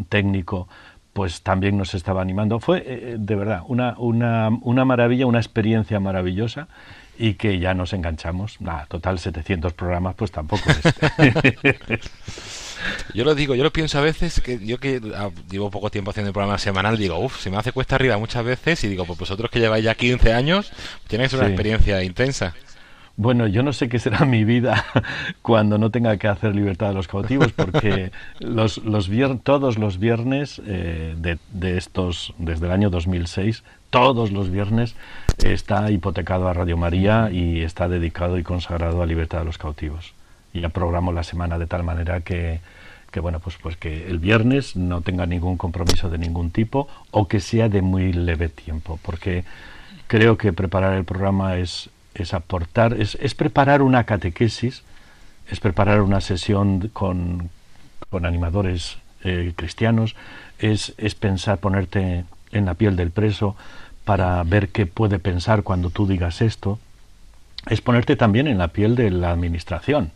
técnico, 0.10 0.68
pues 1.14 1.44
también 1.44 1.78
nos 1.78 1.94
estaba 1.94 2.22
animando. 2.22 2.60
Fue 2.60 2.84
eh, 2.86 3.16
de 3.18 3.36
verdad 3.36 3.62
una, 3.66 3.96
una, 3.98 4.50
una 4.50 4.84
maravilla, 4.84 5.26
una 5.26 5.40
experiencia 5.40 6.02
maravillosa 6.02 6.68
y 7.18 7.36
que 7.36 7.58
ya 7.58 7.74
nos 7.74 7.94
enganchamos. 7.94 8.60
Nada, 8.60 8.86
total 8.88 9.18
700 9.18 9.72
programas, 9.72 10.16
pues 10.16 10.30
tampoco 10.30 10.70
es. 10.70 10.84
yo 13.14 13.24
lo 13.24 13.34
digo, 13.34 13.56
yo 13.56 13.64
lo 13.64 13.72
pienso 13.72 13.98
a 13.98 14.02
veces, 14.02 14.42
que 14.42 14.60
yo 14.60 14.78
que 14.78 15.00
ah, 15.16 15.30
llevo 15.50 15.72
poco 15.72 15.90
tiempo 15.90 16.12
haciendo 16.12 16.32
el 16.32 16.34
programa 16.34 16.58
semanal, 16.58 16.98
digo, 16.98 17.18
uff, 17.18 17.40
se 17.40 17.50
me 17.50 17.56
hace 17.56 17.72
cuesta 17.72 17.96
arriba 17.96 18.18
muchas 18.18 18.44
veces 18.44 18.84
y 18.84 18.90
digo, 18.90 19.06
pues 19.06 19.18
vosotros 19.18 19.50
que 19.50 19.62
lleváis 19.62 19.86
ya 19.86 19.96
15 19.96 20.34
años, 20.34 20.74
tenéis 21.08 21.32
una 21.32 21.48
experiencia 21.48 22.04
intensa. 22.04 22.54
Bueno, 23.18 23.48
yo 23.48 23.64
no 23.64 23.72
sé 23.72 23.88
qué 23.88 23.98
será 23.98 24.26
mi 24.26 24.44
vida 24.44 24.86
cuando 25.42 25.78
no 25.78 25.90
tenga 25.90 26.18
que 26.18 26.28
hacer 26.28 26.54
libertad 26.54 26.90
de 26.90 26.96
los 26.96 27.08
cautivos, 27.08 27.54
porque 27.54 28.12
los, 28.40 28.80
los 28.80 29.10
todos 29.44 29.78
los 29.78 30.00
viernes 30.00 30.62
eh, 30.66 31.16
de, 31.18 31.38
de, 31.54 31.78
estos, 31.78 32.34
desde 32.38 32.66
el 32.66 32.74
año 32.74 32.90
2006, 32.90 33.64
todos 33.90 34.32
los 34.32 34.52
viernes 34.52 34.96
está 35.44 35.90
hipotecado 35.92 36.50
a 36.50 36.54
Radio 36.54 36.76
María 36.76 37.30
y 37.32 37.62
está 37.62 37.88
dedicado 37.88 38.38
y 38.38 38.44
consagrado 38.44 39.02
a 39.02 39.06
libertad 39.06 39.40
de 39.40 39.46
los 39.46 39.58
cautivos. 39.58 40.14
Y 40.54 40.60
ya 40.60 40.70
programo 40.70 41.14
la 41.14 41.24
semana 41.24 41.58
de 41.58 41.68
tal 41.68 41.84
manera 41.84 42.20
que, 42.20 42.60
que 43.12 43.22
bueno, 43.22 43.40
pues, 43.40 43.56
pues 43.62 43.78
que 43.78 44.08
el 44.10 44.20
viernes 44.20 44.76
no 44.76 45.00
tenga 45.00 45.26
ningún 45.26 45.56
compromiso 45.56 46.10
de 46.10 46.18
ningún 46.18 46.52
tipo 46.52 46.90
o 47.12 47.30
que 47.30 47.40
sea 47.40 47.70
de 47.70 47.82
muy 47.82 48.12
leve 48.12 48.50
tiempo, 48.50 49.00
porque 49.04 49.46
creo 50.08 50.38
que 50.38 50.52
preparar 50.52 50.98
el 50.98 51.06
programa 51.06 51.56
es, 51.58 51.90
es 52.16 52.34
aportar, 52.34 52.94
es, 53.00 53.18
es 53.22 53.36
preparar 53.36 53.82
una 53.82 54.06
catequesis, 54.06 54.84
es 55.50 55.60
preparar 55.60 56.02
una 56.02 56.22
sesión 56.22 56.90
con, 56.94 57.50
con 58.10 58.26
animadores 58.26 58.98
eh, 59.24 59.54
cristianos, 59.56 60.16
es, 60.60 60.94
es 60.98 61.16
pensar, 61.16 61.60
ponerte 61.60 62.26
en 62.52 62.66
la 62.66 62.74
piel 62.74 62.96
del 62.96 63.12
preso, 63.12 63.56
para 64.06 64.42
ver 64.44 64.70
qué 64.70 64.86
puede 64.86 65.20
pensar 65.20 65.64
cuando 65.64 65.90
tú 65.90 66.08
digas 66.08 66.42
esto, 66.42 66.80
es 67.68 67.82
ponerte 67.82 68.16
también 68.16 68.48
en 68.48 68.58
la 68.58 68.70
piel 68.70 68.96
de 68.96 69.10
la 69.10 69.32
administración, 69.32 70.12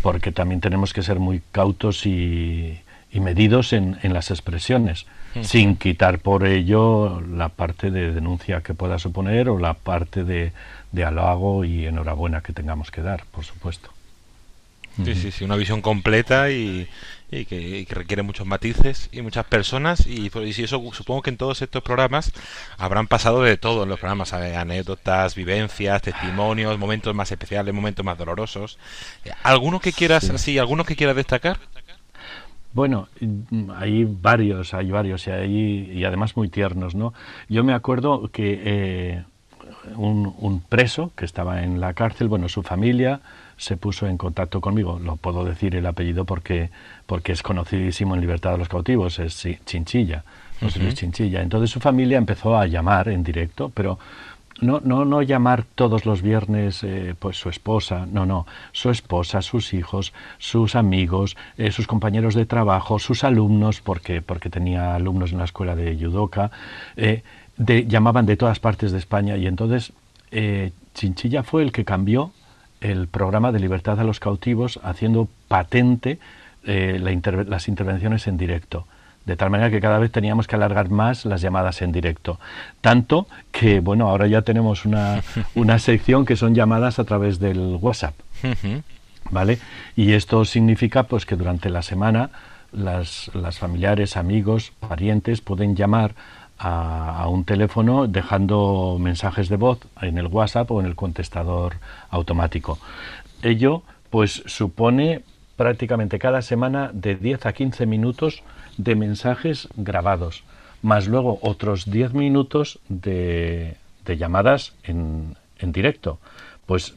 porque 0.00 0.32
también 0.32 0.60
tenemos 0.60 0.92
que 0.92 1.02
ser 1.02 1.18
muy 1.18 1.42
cautos 1.52 2.06
y, 2.06 2.80
medidos 3.12 3.74
en, 3.74 3.98
las 4.02 4.30
expresiones, 4.30 5.04
sin 5.42 5.76
quitar 5.76 6.18
por 6.18 6.46
ello 6.46 7.20
la 7.20 7.50
parte 7.50 7.90
de 7.90 8.10
denuncia 8.12 8.62
que 8.62 8.72
pueda 8.72 8.98
suponer 8.98 9.50
o 9.50 9.58
la 9.58 9.74
parte 9.74 10.24
de, 10.24 10.52
de 10.92 11.04
halago 11.04 11.64
y 11.64 11.86
enhorabuena 11.86 12.42
que 12.42 12.52
tengamos 12.52 12.90
que 12.90 13.02
dar, 13.02 13.24
por 13.26 13.44
supuesto. 13.44 13.90
Sí, 15.04 15.14
sí, 15.14 15.30
sí, 15.30 15.44
una 15.44 15.56
visión 15.56 15.80
completa 15.80 16.50
y, 16.50 16.86
y 17.30 17.46
que, 17.46 17.86
requiere 17.88 18.22
muchos 18.22 18.46
matices 18.46 19.08
y 19.10 19.22
muchas 19.22 19.46
personas 19.46 20.06
y, 20.06 20.30
y 20.38 20.52
si 20.52 20.64
eso 20.64 20.82
supongo 20.92 21.22
que 21.22 21.30
en 21.30 21.38
todos 21.38 21.62
estos 21.62 21.82
programas 21.82 22.30
habrán 22.76 23.06
pasado 23.06 23.42
de 23.42 23.56
todo 23.56 23.84
en 23.84 23.88
los 23.88 23.98
programas 23.98 24.34
anécdotas 24.34 25.34
vivencias 25.34 26.02
testimonios 26.02 26.78
momentos 26.78 27.14
más 27.14 27.32
especiales 27.32 27.74
momentos 27.74 28.04
más 28.04 28.18
dolorosos 28.18 28.78
alguno 29.42 29.80
que 29.80 29.94
quieras 29.94 30.30
sí. 30.36 30.58
alguno 30.58 30.84
que 30.84 30.94
quieras 30.94 31.16
destacar 31.16 31.58
bueno, 32.74 33.08
hay 33.76 34.04
varios, 34.04 34.72
hay 34.72 34.90
varios 34.90 35.26
y, 35.26 35.30
hay, 35.30 35.90
y 35.92 36.04
además 36.04 36.38
muy 36.38 36.48
tiernos, 36.48 36.94
¿no? 36.94 37.12
Yo 37.50 37.64
me 37.64 37.74
acuerdo 37.74 38.30
que 38.32 38.62
eh, 38.64 39.24
un, 39.96 40.34
un, 40.38 40.60
preso 40.60 41.12
que 41.16 41.24
estaba 41.24 41.62
en 41.62 41.80
la 41.80 41.94
cárcel, 41.94 42.28
bueno, 42.28 42.48
su 42.48 42.62
familia 42.62 43.20
se 43.56 43.76
puso 43.76 44.06
en 44.06 44.16
contacto 44.16 44.60
conmigo, 44.60 44.98
lo 44.98 45.16
puedo 45.16 45.44
decir 45.44 45.74
el 45.76 45.86
apellido 45.86 46.24
porque 46.24 46.70
porque 47.06 47.32
es 47.32 47.42
conocidísimo 47.42 48.14
en 48.14 48.22
Libertad 48.22 48.52
de 48.52 48.58
los 48.58 48.70
Cautivos, 48.70 49.18
es 49.18 49.46
Chinchilla, 49.66 50.24
José 50.60 50.94
Chinchilla. 50.94 51.42
Entonces 51.42 51.70
su 51.70 51.78
familia 51.78 52.16
empezó 52.16 52.56
a 52.56 52.66
llamar 52.66 53.08
en 53.08 53.22
directo, 53.22 53.70
pero 53.74 53.98
no, 54.62 54.80
no, 54.82 55.04
no 55.04 55.20
llamar 55.20 55.64
todos 55.74 56.06
los 56.06 56.22
viernes 56.22 56.82
eh, 56.84 57.14
pues 57.18 57.36
su 57.36 57.50
esposa, 57.50 58.06
no, 58.10 58.24
no, 58.24 58.46
su 58.72 58.90
esposa, 58.90 59.42
sus 59.42 59.74
hijos, 59.74 60.12
sus 60.38 60.74
amigos, 60.74 61.36
eh, 61.58 61.72
sus 61.72 61.86
compañeros 61.86 62.34
de 62.34 62.46
trabajo, 62.46 62.98
sus 62.98 63.24
alumnos, 63.24 63.80
porque, 63.80 64.22
porque 64.22 64.48
tenía 64.50 64.94
alumnos 64.94 65.32
en 65.32 65.38
la 65.38 65.44
escuela 65.44 65.74
de 65.74 65.96
Yudoka, 65.96 66.50
eh, 66.96 67.24
de, 67.56 67.86
llamaban 67.86 68.26
de 68.26 68.36
todas 68.36 68.60
partes 68.60 68.92
de 68.92 68.98
España 68.98 69.36
y 69.36 69.46
entonces 69.46 69.92
Chinchilla 70.94 71.42
fue 71.42 71.62
el 71.62 71.72
que 71.72 71.84
cambió 71.84 72.32
el 72.82 73.06
programa 73.06 73.52
de 73.52 73.60
libertad 73.60 73.98
a 74.00 74.04
los 74.04 74.20
cautivos 74.20 74.80
haciendo 74.82 75.28
patente 75.48 76.18
eh, 76.64 76.98
las 77.00 77.68
intervenciones 77.68 78.26
en 78.26 78.36
directo. 78.36 78.86
De 79.24 79.36
tal 79.36 79.50
manera 79.50 79.70
que 79.70 79.80
cada 79.80 79.98
vez 79.98 80.10
teníamos 80.10 80.48
que 80.48 80.56
alargar 80.56 80.90
más 80.90 81.24
las 81.24 81.40
llamadas 81.40 81.80
en 81.80 81.92
directo. 81.92 82.40
Tanto 82.80 83.28
que, 83.52 83.78
bueno, 83.78 84.08
ahora 84.08 84.26
ya 84.26 84.42
tenemos 84.42 84.84
una, 84.84 85.22
una 85.54 85.78
sección 85.78 86.24
que 86.26 86.34
son 86.34 86.54
llamadas 86.54 86.98
a 86.98 87.04
través 87.04 87.38
del 87.38 87.78
WhatsApp. 87.80 88.14
¿Vale? 89.30 89.60
Y 89.94 90.12
esto 90.12 90.44
significa 90.44 91.04
pues 91.04 91.24
que 91.24 91.36
durante 91.36 91.70
la 91.70 91.82
semana 91.82 92.30
las, 92.72 93.30
las 93.34 93.58
familiares, 93.58 94.16
amigos, 94.16 94.72
parientes 94.80 95.40
pueden 95.40 95.76
llamar 95.76 96.14
a, 96.62 97.26
un 97.28 97.44
teléfono 97.44 98.06
dejando 98.06 98.96
mensajes 99.00 99.48
de 99.48 99.56
voz 99.56 99.80
en 100.00 100.16
el 100.18 100.28
WhatsApp 100.28 100.70
o 100.70 100.80
en 100.80 100.86
el 100.86 100.94
contestador 100.94 101.76
automático. 102.10 102.78
Ello 103.42 103.82
pues 104.10 104.42
supone 104.46 105.22
prácticamente 105.56 106.18
cada 106.18 106.42
semana 106.42 106.90
de 106.92 107.16
10 107.16 107.46
a 107.46 107.52
15 107.52 107.86
minutos 107.86 108.42
de 108.76 108.94
mensajes 108.94 109.68
grabados, 109.76 110.44
más 110.82 111.08
luego 111.08 111.38
otros 111.42 111.90
10 111.90 112.14
minutos 112.14 112.78
de, 112.88 113.76
de 114.04 114.16
llamadas 114.16 114.74
en, 114.84 115.36
en, 115.58 115.72
directo. 115.72 116.20
Pues 116.66 116.94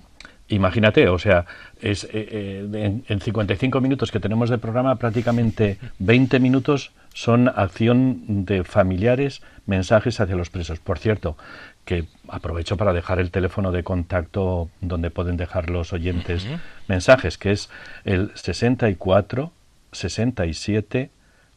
imagínate, 0.47 1.09
o 1.09 1.17
sea, 1.17 1.45
es, 1.81 2.03
eh, 2.05 2.09
eh, 2.13 2.69
en, 2.73 3.03
en, 3.07 3.21
55 3.21 3.81
minutos 3.81 4.11
que 4.11 4.19
tenemos 4.19 4.49
de 4.49 4.57
programa, 4.57 4.95
prácticamente 4.95 5.79
20 5.99 6.39
minutos 6.39 6.91
son 7.15 7.47
acción 7.47 8.45
de 8.45 8.65
familiares, 8.65 9.41
mensajes 9.65 10.19
hacia 10.19 10.35
los 10.35 10.49
presos. 10.49 10.79
Por 10.79 10.99
cierto, 10.99 11.37
que 11.85 12.07
aprovecho 12.27 12.75
para 12.75 12.91
dejar 12.91 13.19
el 13.19 13.31
teléfono 13.31 13.71
de 13.71 13.83
contacto 13.83 14.69
donde 14.81 15.11
pueden 15.11 15.37
dejar 15.37 15.69
los 15.69 15.93
oyentes 15.93 16.45
mensajes, 16.89 17.37
que 17.37 17.53
es 17.53 17.69
el 18.03 18.31
64 18.35 19.53
67 19.93 21.09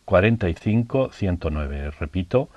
45 0.04 1.10
109. 1.12 1.90
Repito, 1.98 2.48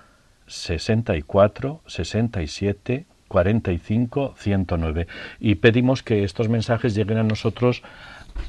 64 0.45 1.81
67 1.87 3.05
45 3.27 4.35
109. 4.37 5.07
Y 5.39 5.55
pedimos 5.55 6.03
que 6.03 6.23
estos 6.23 6.49
mensajes 6.49 6.93
lleguen 6.93 7.17
a 7.17 7.23
nosotros 7.23 7.81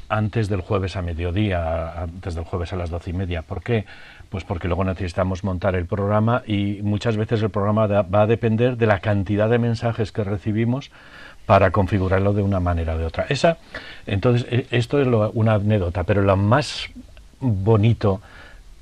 antes 0.09 0.49
del 0.49 0.61
jueves 0.61 0.95
a 0.95 1.01
mediodía, 1.01 2.01
antes 2.03 2.35
del 2.35 2.43
jueves 2.43 2.73
a 2.73 2.75
las 2.75 2.89
doce 2.89 3.09
y 3.09 3.13
media. 3.13 3.41
¿Por 3.41 3.63
qué? 3.63 3.85
Pues 4.33 4.45
porque 4.45 4.67
luego 4.67 4.83
necesitamos 4.83 5.43
montar 5.43 5.75
el 5.75 5.85
programa 5.85 6.41
y 6.47 6.79
muchas 6.81 7.17
veces 7.17 7.43
el 7.43 7.51
programa 7.51 7.85
va 7.85 8.21
a 8.23 8.25
depender 8.25 8.77
de 8.77 8.87
la 8.87 8.97
cantidad 8.97 9.47
de 9.47 9.59
mensajes 9.59 10.11
que 10.11 10.23
recibimos 10.23 10.89
para 11.45 11.69
configurarlo 11.69 12.33
de 12.33 12.41
una 12.41 12.59
manera 12.59 12.95
o 12.95 12.97
de 12.97 13.05
otra. 13.05 13.27
Esa, 13.29 13.59
entonces, 14.07 14.47
e, 14.49 14.65
esto 14.71 14.99
es 14.99 15.07
una 15.35 15.53
anécdota, 15.53 16.03
pero 16.03 16.23
lo 16.23 16.35
más 16.35 16.89
bonito 17.41 18.21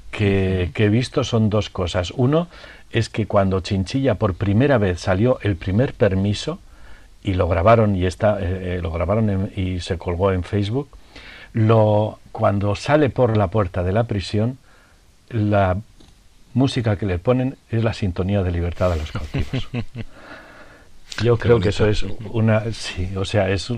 que, 0.10 0.72
que, 0.74 0.86
he 0.86 0.90
visto 0.90 1.26
son 1.26 1.50
dos 1.50 1.70
cosas. 1.70 2.12
Uno 2.12 2.48
es 2.90 3.10
que 3.10 3.28
cuando 3.28 3.60
Chinchilla 3.60 4.16
por 4.16 4.36
primera 4.36 4.78
vez 4.78 5.02
salió 5.02 5.38
el 5.42 5.58
primer 5.58 5.94
permiso 5.96 6.60
y 7.24 7.34
lo 7.34 7.50
grabaron 7.50 7.98
y 7.98 8.06
está, 8.06 8.40
eh, 8.40 8.78
eh, 8.78 8.80
lo 8.82 8.90
grabaron 8.90 9.52
y 9.54 9.82
se 9.82 9.98
colgó 9.98 10.32
en 10.32 10.46
Facebook, 10.46 10.88
lo, 11.52 12.20
cuando 12.32 12.74
sale 12.78 13.10
por 13.10 13.36
la 13.36 13.48
puerta 13.48 13.84
de 13.84 13.92
la 13.92 14.06
prisión 14.06 14.58
la 15.34 15.78
música 16.54 16.96
que 16.98 17.06
le 17.06 17.20
ponen 17.20 17.58
es 17.70 17.84
la 17.84 17.94
sintonía 17.94 18.44
de 18.44 18.52
libertad 18.52 18.92
a 18.92 18.96
los 18.96 19.12
cautivos. 19.12 19.70
Yo 21.24 21.38
creo 21.38 21.60
que 21.60 21.70
eso 21.70 21.88
es 21.88 22.04
una... 22.32 22.72
Sí, 22.72 23.16
o 23.16 23.26
sea, 23.26 23.50
es... 23.50 23.72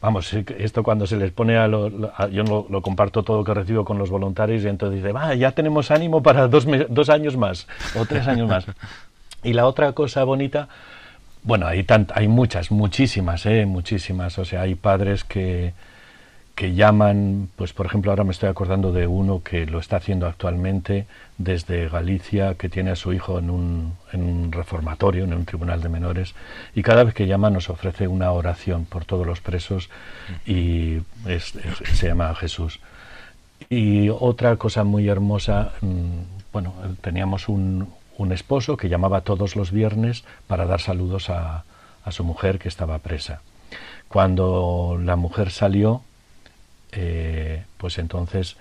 Vamos, 0.00 0.32
esto 0.32 0.84
cuando 0.84 1.08
se 1.08 1.16
les 1.16 1.32
pone 1.32 1.56
a, 1.56 1.66
los... 1.66 1.92
yo 2.30 2.44
lo, 2.70 2.82
comparto 2.82 3.24
todo 3.24 3.38
lo 3.38 3.44
que 3.44 3.52
recibo 3.52 3.84
con 3.84 3.98
los 3.98 4.10
voluntarios 4.10 4.62
y 4.62 4.68
entonces 4.68 5.02
dice, 5.02 5.12
va, 5.12 5.34
ya 5.34 5.50
tenemos 5.50 5.90
ánimo 5.90 6.22
para 6.22 6.46
dos, 6.46 6.66
dos 6.88 7.10
años 7.10 7.36
más 7.36 7.66
o 7.96 8.06
tres 8.06 8.28
años 8.28 8.48
más. 8.48 8.64
Y 9.42 9.54
la 9.54 9.66
otra 9.66 9.92
cosa 9.92 10.22
bonita, 10.22 10.68
bueno, 11.42 11.66
hay, 11.66 11.82
tant, 11.82 12.12
hay 12.14 12.28
muchas, 12.28 12.70
muchísimas, 12.70 13.44
¿eh? 13.46 13.66
muchísimas. 13.66 14.38
O 14.38 14.44
sea, 14.44 14.62
hay 14.62 14.76
padres 14.76 15.24
que, 15.24 15.74
que 16.58 16.74
llaman, 16.74 17.50
pues 17.54 17.72
por 17.72 17.86
ejemplo 17.86 18.10
ahora 18.10 18.24
me 18.24 18.32
estoy 18.32 18.48
acordando 18.48 18.90
de 18.90 19.06
uno 19.06 19.44
que 19.44 19.64
lo 19.64 19.78
está 19.78 19.98
haciendo 19.98 20.26
actualmente 20.26 21.06
desde 21.36 21.88
Galicia, 21.88 22.56
que 22.56 22.68
tiene 22.68 22.90
a 22.90 22.96
su 22.96 23.12
hijo 23.12 23.38
en 23.38 23.48
un, 23.48 23.92
en 24.12 24.24
un 24.24 24.50
reformatorio, 24.50 25.22
en 25.22 25.34
un 25.34 25.44
tribunal 25.44 25.80
de 25.80 25.88
menores, 25.88 26.34
y 26.74 26.82
cada 26.82 27.04
vez 27.04 27.14
que 27.14 27.28
llama 27.28 27.48
nos 27.48 27.70
ofrece 27.70 28.08
una 28.08 28.32
oración 28.32 28.86
por 28.86 29.04
todos 29.04 29.24
los 29.24 29.40
presos 29.40 29.88
y 30.44 30.98
se 31.94 32.08
llama 32.08 32.34
Jesús. 32.34 32.80
Y 33.70 34.08
otra 34.08 34.56
cosa 34.56 34.82
muy 34.82 35.08
hermosa, 35.08 35.74
mm, 35.80 36.52
bueno, 36.52 36.74
teníamos 37.02 37.48
un, 37.48 37.88
un 38.16 38.32
esposo 38.32 38.76
que 38.76 38.88
llamaba 38.88 39.20
todos 39.20 39.54
los 39.54 39.70
viernes 39.70 40.24
para 40.48 40.66
dar 40.66 40.80
saludos 40.80 41.30
a, 41.30 41.62
a 42.04 42.10
su 42.10 42.24
mujer 42.24 42.58
que 42.58 42.66
estaba 42.66 42.98
presa. 42.98 43.42
Cuando 44.08 44.98
la 45.00 45.14
mujer 45.14 45.52
salió, 45.52 46.02
eh, 46.92 47.64
pues 47.76 47.98
entonces 47.98 48.56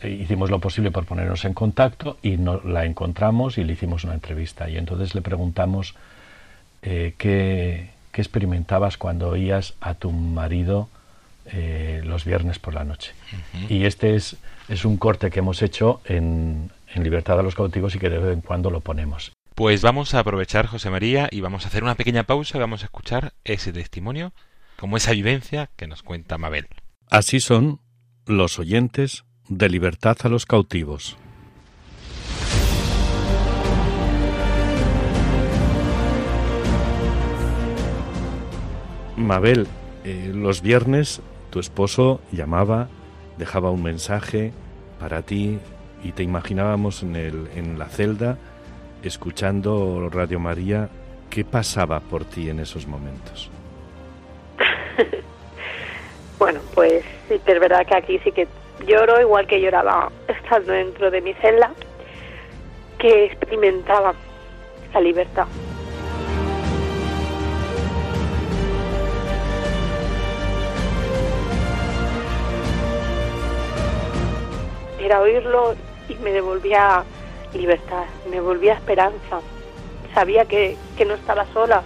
eh, 0.00 0.10
hicimos 0.10 0.50
lo 0.50 0.58
posible 0.60 0.90
por 0.90 1.04
ponernos 1.04 1.44
en 1.44 1.54
contacto 1.54 2.18
y 2.22 2.36
no, 2.36 2.60
la 2.64 2.84
encontramos 2.84 3.58
y 3.58 3.64
le 3.64 3.72
hicimos 3.72 4.04
una 4.04 4.14
entrevista. 4.14 4.68
Y 4.68 4.76
entonces 4.76 5.14
le 5.14 5.22
preguntamos 5.22 5.94
eh, 6.82 7.14
qué, 7.18 7.90
experimentabas 8.12 8.96
cuando 8.96 9.28
oías 9.28 9.74
a 9.80 9.94
tu 9.94 10.12
marido 10.12 10.88
los 12.04 12.24
viernes 12.24 12.58
por 12.58 12.72
la 12.72 12.84
noche. 12.84 13.12
Y 13.68 13.84
este 13.84 14.14
es, 14.14 14.36
es 14.68 14.84
un 14.84 14.96
corte 14.96 15.30
que 15.30 15.40
hemos 15.40 15.60
hecho 15.62 16.00
en, 16.06 16.70
en 16.94 17.02
Libertad 17.02 17.38
a 17.38 17.42
los 17.42 17.54
Cautivos 17.54 17.94
y 17.94 17.98
que 17.98 18.08
de 18.08 18.18
vez 18.18 18.32
en 18.32 18.40
cuando 18.40 18.70
lo 18.70 18.80
ponemos. 18.80 19.32
Pues 19.54 19.82
vamos 19.82 20.14
a 20.14 20.20
aprovechar, 20.20 20.66
José 20.66 20.90
María, 20.90 21.28
y 21.30 21.40
vamos 21.40 21.64
a 21.64 21.68
hacer 21.68 21.84
una 21.84 21.94
pequeña 21.94 22.24
pausa 22.24 22.56
y 22.56 22.60
vamos 22.60 22.82
a 22.82 22.86
escuchar 22.86 23.34
ese 23.44 23.72
testimonio, 23.72 24.32
como 24.76 24.96
esa 24.96 25.12
vivencia 25.12 25.70
que 25.76 25.86
nos 25.86 26.02
cuenta 26.02 26.38
Mabel. 26.38 26.66
Así 27.10 27.40
son 27.40 27.80
los 28.26 28.58
oyentes 28.58 29.24
de 29.48 29.68
libertad 29.68 30.16
a 30.24 30.28
los 30.28 30.46
cautivos. 30.46 31.16
Mabel, 39.16 39.66
eh, 40.04 40.32
los 40.34 40.60
viernes 40.60 41.22
tu 41.50 41.60
esposo 41.60 42.20
llamaba, 42.32 42.88
dejaba 43.38 43.70
un 43.70 43.82
mensaje 43.82 44.52
para 44.98 45.22
ti 45.22 45.58
y 46.02 46.12
te 46.12 46.22
imaginábamos 46.22 47.02
en, 47.02 47.16
el, 47.16 47.48
en 47.54 47.78
la 47.78 47.86
celda 47.88 48.38
escuchando 49.02 50.08
Radio 50.10 50.40
María. 50.40 50.88
¿Qué 51.30 51.44
pasaba 51.44 52.00
por 52.00 52.24
ti 52.24 52.48
en 52.48 52.60
esos 52.60 52.86
momentos? 52.86 53.50
Bueno, 56.38 56.60
pues 56.74 57.04
sí 57.28 57.40
es 57.46 57.60
verdad 57.60 57.86
que 57.86 57.96
aquí 57.96 58.18
sí 58.18 58.32
que 58.32 58.48
lloro 58.86 59.20
igual 59.20 59.46
que 59.46 59.60
lloraba 59.60 60.10
estando 60.26 60.72
dentro 60.72 61.10
de 61.10 61.20
mi 61.20 61.32
celda, 61.34 61.72
que 62.98 63.26
experimentaba 63.26 64.14
la 64.92 65.00
libertad. 65.00 65.46
Era 75.00 75.20
oírlo 75.20 75.74
y 76.08 76.14
me 76.16 76.32
devolvía 76.32 77.04
libertad, 77.52 78.04
me 78.28 78.36
devolvía 78.36 78.74
esperanza. 78.74 79.40
Sabía 80.14 80.46
que, 80.46 80.76
que 80.96 81.04
no 81.04 81.14
estaba 81.14 81.46
sola, 81.52 81.82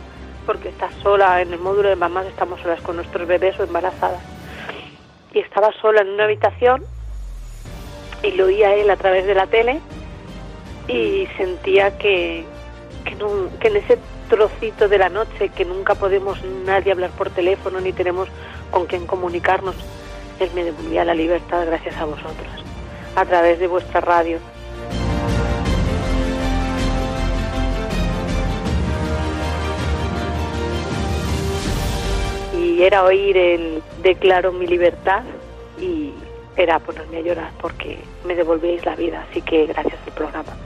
porque 0.47 0.71
estás 0.71 0.95
sola 1.03 1.43
en 1.43 1.53
el 1.53 1.59
módulo 1.59 1.91
de 1.91 1.97
mamás, 1.97 2.27
estamos 2.27 2.61
solas 2.61 2.81
con 2.81 2.97
nuestros 2.97 3.27
bebés 3.27 3.59
o 3.59 3.65
embarazadas 3.65 4.38
y 5.33 5.41
estaba 5.41 5.73
sola 5.81 6.03
en 6.03 6.09
una 6.09 6.25
habitación 6.25 6.85
y 8.23 8.33
lo 8.33 8.47
oía 8.47 8.75
él 8.75 8.91
a 8.91 8.97
través 8.97 9.27
de 9.27 9.35
la 9.35 9.47
tele 9.47 9.81
y 10.89 11.27
sentía 11.37 11.97
que, 11.99 12.45
que, 13.05 13.69
en 13.69 13.77
ese 13.77 13.99
trocito 14.29 14.89
de 14.89 14.99
la 14.99 15.09
noche 15.09 15.51
que 15.51 15.65
nunca 15.65 15.95
podemos 15.95 16.43
nadie 16.65 16.93
hablar 16.93 17.11
por 17.11 17.31
teléfono 17.31 17.81
ni 17.81 17.93
tenemos 17.93 18.29
con 18.71 18.87
quién 18.87 19.07
comunicarnos, 19.07 19.77
él 20.41 20.51
me 20.55 20.65
devolvía 20.65 21.05
la 21.05 21.15
libertad 21.15 21.67
gracias 21.67 21.97
a 21.97 22.05
vosotros, 22.05 22.65
a 23.17 23.25
través 23.25 23.59
de 23.59 23.67
vuestra 23.67 24.01
radio. 24.01 24.39
y 32.79 32.83
era 32.83 33.05
oír 33.05 33.37
el 33.37 33.78
declaro 34.03 34.53
mi 34.53 34.67
libertad 34.67 35.23
y 35.81 36.13
era 36.57 36.79
ponerme 36.79 37.19
a 37.19 37.21
llorar 37.21 37.53
porque 37.61 37.99
me 38.27 38.35
devolvéis 38.35 38.85
la 38.85 38.97
vida, 38.97 39.25
así 39.31 39.43
que 39.43 39.67
gracias 39.67 39.99
al 40.07 40.13
programa. 40.13 40.57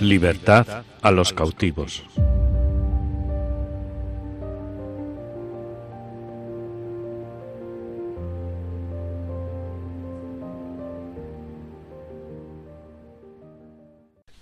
Libertad 0.00 0.84
a 1.02 1.10
los 1.12 1.32
cautivos. 1.32 2.04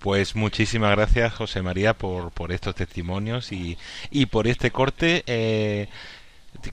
Pues 0.03 0.35
muchísimas 0.35 0.91
gracias, 0.91 1.33
José 1.33 1.61
María, 1.61 1.93
por, 1.93 2.31
por 2.31 2.51
estos 2.51 2.75
testimonios 2.75 3.53
y, 3.53 3.77
y 4.11 4.25
por 4.25 4.47
este 4.47 4.69
corte. 4.69 5.23
Eh, 5.27 5.87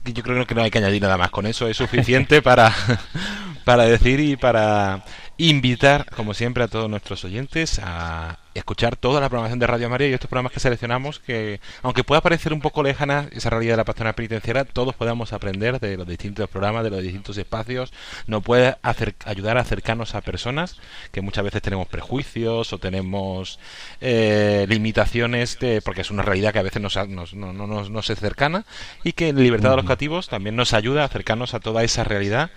yo 0.03 0.21
creo 0.21 0.45
que 0.45 0.53
no 0.53 0.61
hay 0.61 0.69
que 0.69 0.79
añadir 0.79 1.01
nada 1.01 1.15
más 1.15 1.31
con 1.31 1.45
eso, 1.45 1.69
es 1.69 1.77
suficiente 1.77 2.41
para, 2.41 2.75
para 3.63 3.85
decir 3.85 4.19
y 4.19 4.35
para 4.35 5.05
invitar, 5.49 6.05
como 6.15 6.33
siempre, 6.35 6.63
a 6.63 6.67
todos 6.67 6.89
nuestros 6.89 7.25
oyentes 7.25 7.79
a 7.83 8.37
escuchar 8.53 8.95
toda 8.95 9.21
la 9.21 9.29
programación 9.29 9.59
de 9.59 9.65
Radio 9.65 9.89
María 9.89 10.09
y 10.09 10.13
estos 10.13 10.29
programas 10.29 10.51
que 10.51 10.59
seleccionamos, 10.59 11.19
que 11.19 11.59
aunque 11.81 12.03
pueda 12.03 12.21
parecer 12.21 12.53
un 12.53 12.59
poco 12.59 12.83
lejana 12.83 13.27
esa 13.31 13.49
realidad 13.49 13.73
de 13.73 13.77
la 13.77 13.85
pastoral 13.85 14.13
penitenciaria, 14.13 14.65
todos 14.65 14.93
podamos 14.93 15.33
aprender 15.33 15.79
de 15.79 15.97
los 15.97 16.05
distintos 16.05 16.49
programas, 16.49 16.83
de 16.83 16.89
los 16.91 17.01
distintos 17.01 17.37
espacios, 17.37 17.91
nos 18.27 18.43
puede 18.43 18.75
hacer, 18.83 19.15
ayudar 19.25 19.57
a 19.57 19.61
acercarnos 19.61 20.13
a 20.13 20.21
personas 20.21 20.77
que 21.11 21.21
muchas 21.21 21.43
veces 21.43 21.61
tenemos 21.61 21.87
prejuicios 21.87 22.71
o 22.73 22.77
tenemos 22.77 23.57
eh, 24.01 24.65
limitaciones, 24.69 25.57
de, 25.59 25.81
porque 25.81 26.01
es 26.01 26.11
una 26.11 26.23
realidad 26.23 26.53
que 26.53 26.59
a 26.59 26.63
veces 26.63 26.81
nos, 26.81 26.95
nos, 27.07 27.33
no, 27.33 27.53
no, 27.53 27.65
no, 27.65 27.89
no 27.89 28.01
se 28.01 28.15
cercana 28.15 28.65
y 29.03 29.13
que 29.13 29.29
en 29.29 29.41
Libertad 29.41 29.71
de 29.71 29.77
los 29.77 29.85
Cativos 29.85 30.27
también 30.27 30.55
nos 30.55 30.73
ayuda 30.73 31.01
a 31.01 31.05
acercarnos 31.05 31.53
a 31.53 31.59
toda 31.59 31.83
esa 31.83 32.03
realidad 32.03 32.51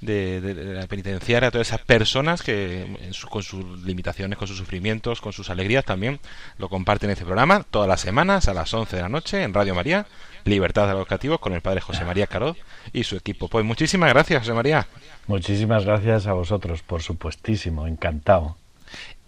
de, 0.00 0.40
de, 0.40 0.54
de, 0.54 0.74
la 0.74 0.86
penitenciaria, 0.86 1.48
a 1.48 1.50
todas 1.50 1.68
esas 1.68 1.80
personas 1.80 2.42
que 2.42 3.10
su, 3.12 3.28
con 3.28 3.42
sus 3.42 3.82
limitaciones, 3.84 4.38
con 4.38 4.48
sus 4.48 4.58
sufrimientos, 4.58 5.20
con 5.20 5.32
sus 5.32 5.50
alegrías 5.50 5.84
también 5.84 6.20
lo 6.58 6.68
comparten 6.68 7.10
en 7.10 7.12
este 7.14 7.24
programa 7.24 7.64
todas 7.70 7.88
las 7.88 8.00
semanas 8.00 8.48
a 8.48 8.54
las 8.54 8.72
11 8.72 8.96
de 8.96 9.02
la 9.02 9.08
noche 9.08 9.42
en 9.42 9.54
Radio 9.54 9.74
María, 9.74 10.06
Libertad 10.44 10.86
de 10.86 10.94
los 10.94 11.06
Cativos 11.06 11.40
con 11.40 11.54
el 11.54 11.60
Padre 11.60 11.80
José 11.80 12.04
María 12.04 12.26
Caroz 12.26 12.56
y 12.92 13.04
su 13.04 13.16
equipo. 13.16 13.48
Pues 13.48 13.64
muchísimas 13.64 14.10
gracias, 14.10 14.40
José 14.40 14.52
María. 14.52 14.86
Muchísimas 15.26 15.84
gracias 15.84 16.26
a 16.26 16.34
vosotros, 16.34 16.82
por 16.82 17.02
supuestísimo, 17.02 17.86
encantado 17.86 18.56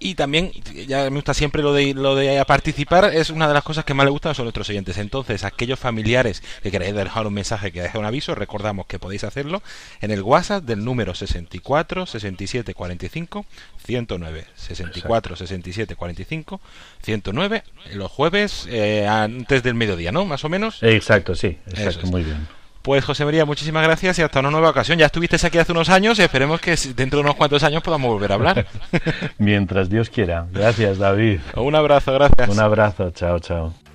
y 0.01 0.15
también 0.15 0.53
ya 0.87 1.11
me 1.11 1.17
gusta 1.17 1.35
siempre 1.35 1.63
lo 1.63 1.73
de 1.73 1.95
lo 1.95 2.15
de 2.15 2.45
participar 2.45 3.13
es 3.13 3.31
una 3.31 3.49
de 3.49 3.55
las 3.55 3.65
cosas 3.65 3.85
que 3.85 3.95
más 3.95 4.05
le 4.05 4.11
gusta 4.11 4.31
a 4.31 4.43
nuestros 4.43 4.69
oyentes. 4.69 4.97
Entonces 4.99 5.45
aquellos 5.45 5.79
familiares 5.79 6.43
que 6.63 6.71
queráis 6.71 6.95
dejar 6.95 7.27
un 7.27 7.35
mensaje 7.35 7.73
que 7.73 7.83
deje 7.83 7.99
un 7.99 8.05
aviso 8.05 8.35
recordamos 8.35 8.87
que 8.87 8.99
podéis 8.99 9.25
hacerlo 9.25 9.63
en 10.01 10.11
el 10.11 10.23
WhatsApp 10.23 10.65
del 10.65 10.85
número 10.85 11.15
64 11.15 12.07
67 12.07 12.75
45 12.75 13.47
109 13.85 14.47
64 14.55 15.37
67 15.37 15.97
45 15.97 16.61
109 17.03 17.65
los 17.95 18.11
jueves 18.11 18.67
eh, 18.71 19.07
antes 19.07 19.63
del 19.63 19.75
mediodía 19.75 20.13
no 20.13 20.25
más 20.25 20.45
o 20.45 20.49
menos. 20.49 20.83
Exacto 20.83 21.35
sí 21.35 21.59
exacto 21.67 22.07
es. 22.07 22.11
muy 22.11 22.23
bien 22.23 22.58
pues 22.83 23.05
José 23.05 23.25
María, 23.25 23.45
muchísimas 23.45 23.83
gracias 23.83 24.19
y 24.19 24.23
hasta 24.23 24.41
una 24.41 24.51
nueva 24.51 24.71
ocasión. 24.71 24.99
Ya 24.99 25.07
estuviste 25.07 25.45
aquí 25.45 25.59
hace 25.59 25.73
unos 25.73 25.89
años 25.89 26.19
y 26.19 26.23
esperemos 26.23 26.61
que 26.61 26.77
dentro 26.95 27.19
de 27.19 27.25
unos 27.25 27.35
cuantos 27.35 27.63
años 27.63 27.83
podamos 27.83 28.11
volver 28.11 28.33
a 28.33 28.35
hablar. 28.35 28.67
Mientras 29.39 29.91
Dios 29.91 30.11
quiera. 30.11 30.47
Gracias, 30.53 30.99
David. 30.99 31.41
Un 31.57 31.75
abrazo, 31.75 32.13
gracias. 32.13 32.49
Un 32.49 32.61
abrazo, 32.61 33.11
chao, 33.11 33.39
chao. 33.41 33.88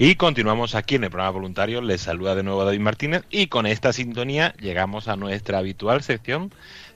Y 0.00 0.14
continuamos 0.14 0.76
aquí 0.76 0.94
en 0.94 1.02
el 1.02 1.10
programa 1.10 1.32
voluntario. 1.32 1.80
Les 1.80 2.02
saluda 2.02 2.36
de 2.36 2.44
nuevo 2.44 2.64
David 2.64 2.78
Martínez 2.78 3.24
y 3.30 3.48
con 3.48 3.66
esta 3.66 3.92
sintonía 3.92 4.54
llegamos 4.60 5.08
a 5.08 5.16
nuestra 5.16 5.58
habitual 5.58 6.04
sección 6.04 6.52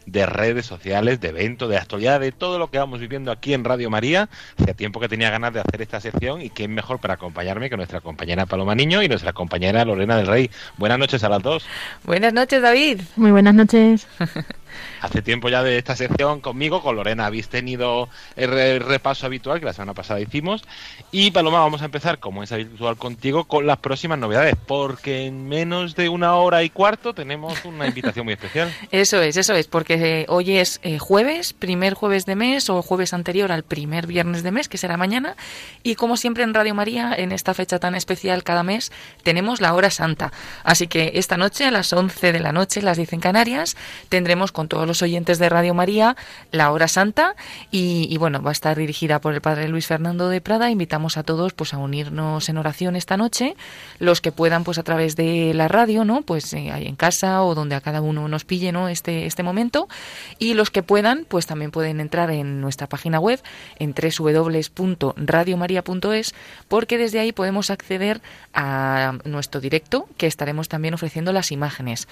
de 0.07 0.25
redes 0.25 0.67
sociales, 0.67 1.21
de 1.21 1.31
eventos, 1.31 1.69
de 1.69 1.79
actualidad, 1.79 2.21
de 2.21 2.31
todo 2.31 2.61
lo 2.61 2.71
que 2.71 2.79
vamos 2.79 3.01
viviendo 3.01 3.33
aquí 3.33 3.55
en 3.55 3.65
Radio 3.65 3.91
María. 3.91 4.29
Hacía 4.57 4.75
tiempo 4.75 5.01
que 5.01 5.09
tenía 5.09 5.31
ganas 5.31 5.53
de 5.53 5.59
hacer 5.59 5.83
esta 5.83 6.01
sección 6.01 6.43
y 6.43 6.51
qué 6.51 6.69
mejor 6.69 7.01
para 7.01 7.15
acompañarme 7.15 7.69
que 7.69 7.77
nuestra 7.77 8.01
compañera 8.01 8.47
Paloma 8.47 8.77
Niño 8.77 9.03
y 9.03 9.09
nuestra 9.09 9.33
compañera 9.33 9.85
Lorena 9.85 10.17
del 10.17 10.29
Rey. 10.29 10.49
Buenas 10.77 11.01
noches 11.01 11.25
a 11.25 11.29
las 11.29 11.43
dos. 11.43 11.67
Buenas 12.05 12.33
noches, 12.33 12.63
David. 12.63 13.01
Muy 13.17 13.33
buenas 13.33 13.55
noches. 13.55 14.07
Hace 15.01 15.23
tiempo 15.23 15.49
ya 15.49 15.62
de 15.62 15.79
esta 15.79 15.97
sección 15.97 16.41
conmigo, 16.41 16.83
con 16.83 16.97
Lorena, 16.97 17.27
habéis 17.27 17.49
tenido 17.49 18.09
el 18.37 18.81
repaso 18.81 19.27
habitual 19.27 19.61
que 19.61 19.66
la 19.66 19.73
semana 19.73 19.95
pasada 19.95 20.20
hicimos. 20.20 20.62
Y 21.11 21.31
Paloma, 21.31 21.61
vamos 21.61 21.83
a 21.83 21.87
empezar, 21.87 22.18
como 22.18 22.43
es 22.43 22.53
habitual 22.53 22.97
contigo, 22.97 23.45
con 23.45 23.66
las 23.66 23.79
próximas 23.79 24.18
novedades, 24.18 24.57
porque 24.66 25.27
en 25.27 25.49
menos 25.49 25.95
de 25.95 26.09
una 26.09 26.35
hora 26.37 26.62
y 26.62 26.70
cuarto 26.70 27.14
tenemos 27.14 27.64
una 27.64 27.87
invitación 27.87 28.25
muy 28.25 28.35
especial. 28.35 28.73
Eso 28.91 29.20
es, 29.20 29.37
eso 29.37 29.55
es, 29.55 29.66
porque 29.66 29.95
eh, 29.95 30.27
hoy 30.29 30.57
es 30.57 30.81
eh, 30.83 30.99
jueves, 30.99 31.53
primer 31.53 31.95
jueves 31.95 32.27
de 32.27 32.37
mes 32.37 32.68
o 32.70 32.83
jueves 32.83 33.12
anterior 33.12 33.53
al 33.53 33.62
primer 33.62 34.07
viernes 34.07 34.43
de 34.43 34.51
mes, 34.51 34.68
que 34.68 34.79
será 34.79 34.97
mañana. 34.97 35.37
Y 35.83 35.95
como 35.95 36.16
siempre 36.16 36.45
en 36.45 36.55
Radio 36.55 36.75
María, 36.75 37.14
en 37.16 37.33
esta 37.33 37.55
fecha 37.55 37.79
tan 37.79 37.95
especial 37.95 38.43
cada 38.45 38.62
mes, 38.62 38.93
tenemos 39.23 39.61
la 39.61 39.75
hora 39.75 39.91
santa. 39.91 40.33
Así 40.62 40.87
que 40.87 41.12
esta 41.14 41.37
noche, 41.37 41.64
a 41.64 41.70
las 41.70 41.93
11 41.93 42.33
de 42.33 42.41
la 42.41 42.53
noche, 42.53 42.83
las 42.83 42.97
dicen 42.97 43.20
Canarias, 43.20 43.77
tendremos 44.09 44.53
con 44.53 44.62
todos 44.69 44.87
los 44.87 45.03
oyentes 45.03 45.39
de 45.39 45.49
Radio 45.49 45.75
María 45.75 46.17
la 46.51 46.73
hora 46.73 46.89
santa 46.89 47.35
y, 47.71 48.07
y, 48.11 48.17
bueno, 48.19 48.43
va 48.43 48.51
a 48.51 48.53
estar 48.53 48.77
dirigida 48.77 49.21
por 49.21 49.35
el 49.35 49.41
padre 49.41 49.69
Luis 49.69 49.87
Fernando 49.87 50.29
de 50.29 50.41
Prada. 50.41 50.71
Invitamos 50.71 51.17
a 51.17 51.23
todos 51.23 51.53
pues 51.53 51.75
a 51.75 51.79
unirnos 51.79 52.49
en 52.49 52.59
oración 52.59 52.97
esta 52.97 53.17
noche, 53.17 53.57
los 53.99 54.21
que 54.21 54.33
puedan 54.33 54.65
pues 54.65 54.79
a 54.79 54.83
través 54.83 55.17
de 55.17 55.53
la 55.55 55.69
radio, 55.69 56.05
¿no? 56.05 56.23
Pues 56.23 56.53
eh, 56.53 56.71
ahí 56.71 56.87
en 56.87 56.97
casa 56.97 57.43
o 57.43 57.55
donde 57.55 57.75
a 57.75 57.81
cada 57.81 58.01
uno 58.01 58.29
nos 58.29 58.45
pille, 58.45 58.73
¿no? 58.73 58.89
Este 58.89 59.27
este 59.27 59.43
momento 59.43 59.89
y 60.39 60.55
los 60.55 60.71
que 60.71 60.83
puedan 60.83 61.27
pues 61.29 61.47
también 61.47 61.71
pueden 61.71 62.01
entrar 62.01 62.31
en 62.31 62.61
nuestra 62.61 62.89
página 62.89 63.19
web 63.19 63.41
en 63.79 63.95
www.radiomaria.es 63.95 66.35
porque 66.69 66.99
desde 66.99 67.21
ahí 67.21 67.33
podemos 67.33 67.71
acceder 67.71 68.21
a 68.55 69.15
nuestro 69.25 69.61
directo 69.61 70.09
que 70.17 70.27
estaremos 70.27 70.69
también 70.69 70.95
ofreciendo 70.95 71.33
las 71.33 71.53
imágenes 71.53 72.09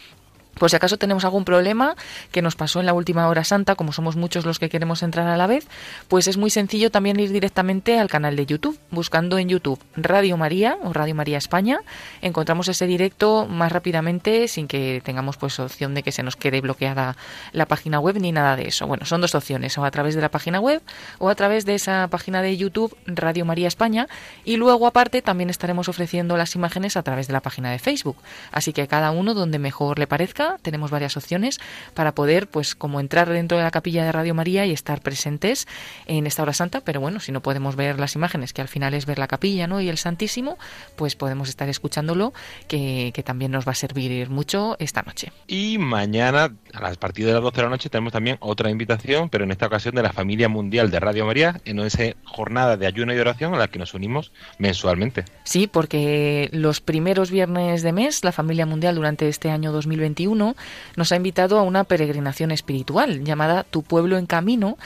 por 0.54 0.70
si 0.70 0.76
acaso 0.76 0.96
tenemos 0.96 1.24
algún 1.24 1.44
problema 1.44 1.96
que 2.32 2.42
nos 2.42 2.56
pasó 2.56 2.80
en 2.80 2.86
la 2.86 2.92
última 2.92 3.28
hora 3.28 3.44
santa, 3.44 3.74
como 3.74 3.92
somos 3.92 4.16
muchos 4.16 4.44
los 4.44 4.58
que 4.58 4.68
queremos 4.68 5.02
entrar 5.02 5.28
a 5.28 5.36
la 5.36 5.46
vez, 5.46 5.66
pues 6.08 6.28
es 6.28 6.36
muy 6.36 6.50
sencillo 6.50 6.90
también 6.90 7.18
ir 7.18 7.32
directamente 7.32 7.98
al 7.98 8.08
canal 8.08 8.36
de 8.36 8.46
YouTube, 8.46 8.78
buscando 8.90 9.38
en 9.38 9.48
YouTube 9.48 9.80
Radio 9.96 10.36
María 10.36 10.76
o 10.82 10.92
Radio 10.92 11.14
María 11.14 11.38
España, 11.38 11.80
encontramos 12.20 12.68
ese 12.68 12.86
directo 12.86 13.46
más 13.46 13.72
rápidamente 13.72 14.48
sin 14.48 14.68
que 14.68 15.00
tengamos 15.04 15.36
pues 15.36 15.58
opción 15.60 15.94
de 15.94 16.02
que 16.02 16.12
se 16.12 16.22
nos 16.22 16.36
quede 16.36 16.60
bloqueada 16.60 17.16
la 17.52 17.66
página 17.66 18.00
web 18.00 18.18
ni 18.20 18.32
nada 18.32 18.56
de 18.56 18.68
eso. 18.68 18.86
Bueno, 18.86 19.06
son 19.06 19.20
dos 19.20 19.34
opciones, 19.34 19.76
o 19.78 19.84
a 19.84 19.90
través 19.90 20.14
de 20.14 20.20
la 20.20 20.30
página 20.30 20.60
web 20.60 20.82
o 21.18 21.28
a 21.28 21.34
través 21.34 21.64
de 21.64 21.74
esa 21.74 22.08
página 22.08 22.42
de 22.42 22.56
YouTube 22.56 22.96
Radio 23.06 23.44
María 23.44 23.68
España 23.68 24.08
y 24.44 24.56
luego 24.56 24.86
aparte 24.86 25.22
también 25.22 25.50
estaremos 25.50 25.88
ofreciendo 25.88 26.36
las 26.36 26.54
imágenes 26.54 26.96
a 26.96 27.02
través 27.02 27.26
de 27.26 27.32
la 27.32 27.40
página 27.40 27.70
de 27.70 27.78
Facebook. 27.78 28.16
Así 28.52 28.72
que 28.72 28.86
cada 28.86 29.10
uno 29.10 29.34
donde 29.34 29.58
mejor 29.58 29.98
le 29.98 30.06
parezca 30.06 30.49
tenemos 30.62 30.90
varias 30.90 31.16
opciones 31.16 31.60
para 31.94 32.14
poder, 32.14 32.48
pues, 32.48 32.74
como 32.74 33.00
entrar 33.00 33.28
dentro 33.28 33.58
de 33.58 33.64
la 33.64 33.70
capilla 33.70 34.04
de 34.04 34.12
Radio 34.12 34.34
María 34.34 34.66
y 34.66 34.72
estar 34.72 35.00
presentes 35.00 35.66
en 36.06 36.26
esta 36.26 36.42
hora 36.42 36.52
santa, 36.52 36.80
pero 36.80 37.00
bueno, 37.00 37.20
si 37.20 37.32
no 37.32 37.42
podemos 37.42 37.76
ver 37.76 37.98
las 37.98 38.14
imágenes, 38.14 38.52
que 38.52 38.62
al 38.62 38.68
final 38.68 38.94
es 38.94 39.06
ver 39.06 39.18
la 39.18 39.28
capilla, 39.28 39.66
¿no? 39.66 39.80
Y 39.80 39.88
el 39.88 39.98
Santísimo, 39.98 40.58
pues 40.96 41.16
podemos 41.16 41.48
estar 41.48 41.68
escuchándolo, 41.68 42.32
que, 42.68 43.10
que 43.14 43.22
también 43.22 43.50
nos 43.50 43.66
va 43.66 43.72
a 43.72 43.74
servir 43.74 44.30
mucho 44.30 44.76
esta 44.78 45.02
noche. 45.02 45.32
Y 45.46 45.78
mañana, 45.78 46.52
a 46.72 46.80
las 46.80 46.96
partir 46.96 47.26
de 47.26 47.32
las 47.32 47.42
12 47.42 47.56
de 47.56 47.62
la 47.62 47.70
noche, 47.70 47.88
tenemos 47.88 48.12
también 48.12 48.36
otra 48.40 48.70
invitación, 48.70 49.28
pero 49.28 49.44
en 49.44 49.50
esta 49.50 49.66
ocasión 49.66 49.94
de 49.94 50.02
la 50.02 50.12
familia 50.12 50.48
mundial 50.48 50.90
de 50.90 51.00
Radio 51.00 51.26
María, 51.26 51.60
en 51.64 51.80
esa 51.80 52.04
jornada 52.24 52.76
de 52.76 52.86
ayuno 52.86 53.12
y 53.14 53.18
oración 53.18 53.54
a 53.54 53.58
la 53.58 53.68
que 53.68 53.78
nos 53.78 53.94
unimos 53.94 54.32
mensualmente. 54.58 55.24
Sí, 55.44 55.66
porque 55.66 56.48
los 56.52 56.80
primeros 56.80 57.30
viernes 57.30 57.82
de 57.82 57.92
mes, 57.92 58.22
la 58.22 58.32
familia 58.32 58.66
mundial 58.66 58.94
durante 58.94 59.28
este 59.28 59.50
año 59.50 59.72
2021, 59.72 60.29
nos 60.34 61.12
ha 61.12 61.16
invitado 61.16 61.58
a 61.58 61.62
una 61.62 61.84
peregrinación 61.84 62.50
espiritual 62.50 63.24
llamada 63.24 63.64
Tu 63.64 63.82
pueblo 63.82 64.18
en 64.18 64.26
camino. 64.26 64.78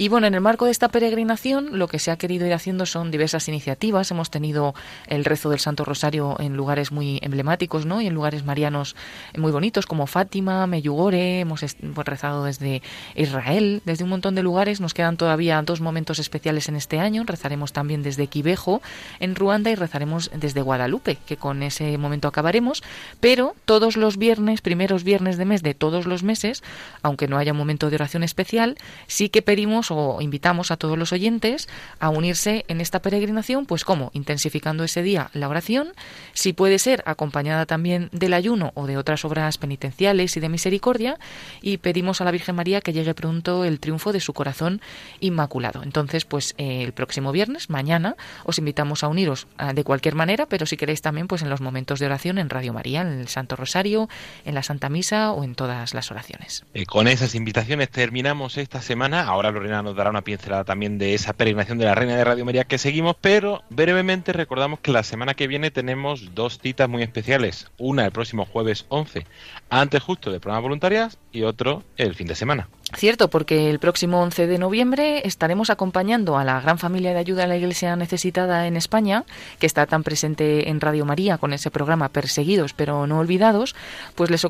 Y 0.00 0.08
bueno, 0.08 0.28
en 0.28 0.34
el 0.34 0.40
marco 0.40 0.66
de 0.66 0.70
esta 0.70 0.88
peregrinación 0.88 1.76
lo 1.76 1.88
que 1.88 1.98
se 1.98 2.12
ha 2.12 2.16
querido 2.16 2.46
ir 2.46 2.54
haciendo 2.54 2.86
son 2.86 3.10
diversas 3.10 3.48
iniciativas. 3.48 4.08
Hemos 4.12 4.30
tenido 4.30 4.72
el 5.08 5.24
rezo 5.24 5.50
del 5.50 5.58
Santo 5.58 5.84
Rosario 5.84 6.36
en 6.38 6.56
lugares 6.56 6.92
muy 6.92 7.18
emblemáticos, 7.20 7.84
¿no? 7.84 8.00
Y 8.00 8.06
en 8.06 8.14
lugares 8.14 8.44
marianos 8.44 8.94
muy 9.36 9.50
bonitos 9.50 9.86
como 9.86 10.06
Fátima, 10.06 10.68
Meyugore, 10.68 11.40
hemos 11.40 11.64
rezado 12.04 12.44
desde 12.44 12.80
Israel, 13.16 13.82
desde 13.84 14.04
un 14.04 14.10
montón 14.10 14.36
de 14.36 14.44
lugares. 14.44 14.80
Nos 14.80 14.94
quedan 14.94 15.16
todavía 15.16 15.60
dos 15.62 15.80
momentos 15.80 16.20
especiales 16.20 16.68
en 16.68 16.76
este 16.76 17.00
año. 17.00 17.24
Rezaremos 17.26 17.72
también 17.72 18.04
desde 18.04 18.28
Quibejo 18.28 18.80
en 19.18 19.34
Ruanda 19.34 19.72
y 19.72 19.74
rezaremos 19.74 20.30
desde 20.32 20.62
Guadalupe, 20.62 21.18
que 21.26 21.36
con 21.36 21.64
ese 21.64 21.98
momento 21.98 22.28
acabaremos. 22.28 22.84
Pero 23.18 23.56
todos 23.64 23.96
los 23.96 24.16
viernes, 24.16 24.60
primeros 24.60 25.02
viernes 25.02 25.38
de 25.38 25.44
mes 25.44 25.64
de 25.64 25.74
todos 25.74 26.06
los 26.06 26.22
meses, 26.22 26.62
aunque 27.02 27.26
no 27.26 27.36
haya 27.36 27.50
un 27.50 27.58
momento 27.58 27.90
de 27.90 27.96
oración 27.96 28.22
especial, 28.22 28.76
sí 29.08 29.28
que 29.28 29.42
pedimos 29.42 29.87
o 29.90 30.20
invitamos 30.20 30.70
a 30.70 30.76
todos 30.76 30.98
los 30.98 31.12
oyentes 31.12 31.68
a 32.00 32.08
unirse 32.10 32.64
en 32.68 32.80
esta 32.80 33.00
peregrinación, 33.00 33.66
pues 33.66 33.84
como 33.84 34.10
intensificando 34.14 34.84
ese 34.84 35.02
día 35.02 35.30
la 35.32 35.48
oración, 35.48 35.92
si 36.32 36.52
puede 36.52 36.78
ser 36.78 37.02
acompañada 37.06 37.66
también 37.66 38.08
del 38.12 38.34
ayuno 38.34 38.72
o 38.74 38.86
de 38.86 38.96
otras 38.96 39.24
obras 39.24 39.58
penitenciales 39.58 40.36
y 40.36 40.40
de 40.40 40.48
misericordia, 40.48 41.18
y 41.62 41.78
pedimos 41.78 42.20
a 42.20 42.24
la 42.24 42.30
Virgen 42.30 42.56
María 42.56 42.80
que 42.80 42.92
llegue 42.92 43.14
pronto 43.14 43.64
el 43.64 43.80
triunfo 43.80 44.12
de 44.12 44.20
su 44.20 44.32
corazón 44.32 44.80
inmaculado. 45.20 45.82
Entonces, 45.82 46.24
pues 46.24 46.54
eh, 46.58 46.82
el 46.82 46.92
próximo 46.92 47.32
viernes, 47.32 47.70
mañana, 47.70 48.16
os 48.44 48.58
invitamos 48.58 49.04
a 49.04 49.08
uniros 49.08 49.46
ah, 49.58 49.72
de 49.72 49.84
cualquier 49.84 50.14
manera, 50.14 50.46
pero 50.46 50.66
si 50.66 50.76
queréis 50.76 51.02
también, 51.02 51.28
pues 51.28 51.42
en 51.42 51.50
los 51.50 51.60
momentos 51.60 51.98
de 51.98 52.06
oración 52.06 52.38
en 52.38 52.50
Radio 52.50 52.72
María, 52.72 53.02
en 53.02 53.20
el 53.20 53.28
Santo 53.28 53.56
Rosario, 53.56 54.08
en 54.44 54.54
la 54.54 54.62
Santa 54.62 54.88
Misa 54.88 55.32
o 55.32 55.44
en 55.44 55.54
todas 55.54 55.94
las 55.94 56.10
oraciones. 56.10 56.64
Eh, 56.74 56.86
con 56.86 57.08
esas 57.08 57.34
invitaciones 57.34 57.90
terminamos 57.90 58.58
esta 58.58 58.80
semana. 58.80 59.22
Ahora 59.22 59.50
Lorena 59.50 59.77
nos 59.82 59.96
dará 59.96 60.10
una 60.10 60.22
pincelada 60.22 60.64
también 60.64 60.98
de 60.98 61.14
esa 61.14 61.32
peregrinación 61.32 61.78
de 61.78 61.84
la 61.84 61.94
Reina 61.94 62.16
de 62.16 62.24
Radio 62.24 62.44
María 62.44 62.64
que 62.64 62.78
seguimos, 62.78 63.16
pero 63.20 63.62
brevemente 63.70 64.32
recordamos 64.32 64.80
que 64.80 64.92
la 64.92 65.02
semana 65.02 65.34
que 65.34 65.46
viene 65.46 65.70
tenemos 65.70 66.34
dos 66.34 66.58
citas 66.58 66.88
muy 66.88 67.02
especiales. 67.02 67.70
Una 67.78 68.04
el 68.04 68.12
próximo 68.12 68.44
jueves 68.44 68.86
11, 68.88 69.26
antes 69.70 70.02
justo 70.02 70.30
de 70.30 70.40
programas 70.40 70.62
voluntarias, 70.62 71.18
y 71.32 71.42
otro 71.42 71.82
el 71.96 72.14
fin 72.14 72.26
de 72.26 72.34
semana. 72.34 72.68
Cierto, 72.96 73.28
porque 73.28 73.68
el 73.68 73.80
próximo 73.80 74.22
11 74.22 74.46
de 74.46 74.58
noviembre 74.58 75.26
estaremos 75.26 75.68
acompañando 75.68 76.38
a 76.38 76.44
la 76.44 76.58
gran 76.62 76.78
familia 76.78 77.12
de 77.12 77.18
ayuda 77.18 77.44
a 77.44 77.46
la 77.46 77.56
Iglesia 77.56 77.94
necesitada 77.96 78.66
en 78.66 78.78
España, 78.78 79.24
que 79.58 79.66
está 79.66 79.84
tan 79.84 80.02
presente 80.02 80.70
en 80.70 80.80
Radio 80.80 81.04
María 81.04 81.36
con 81.36 81.52
ese 81.52 81.70
programa 81.70 82.08
Perseguidos 82.08 82.72
pero 82.72 83.06
no 83.06 83.18
olvidados, 83.18 83.76
pues 84.14 84.30
les, 84.30 84.46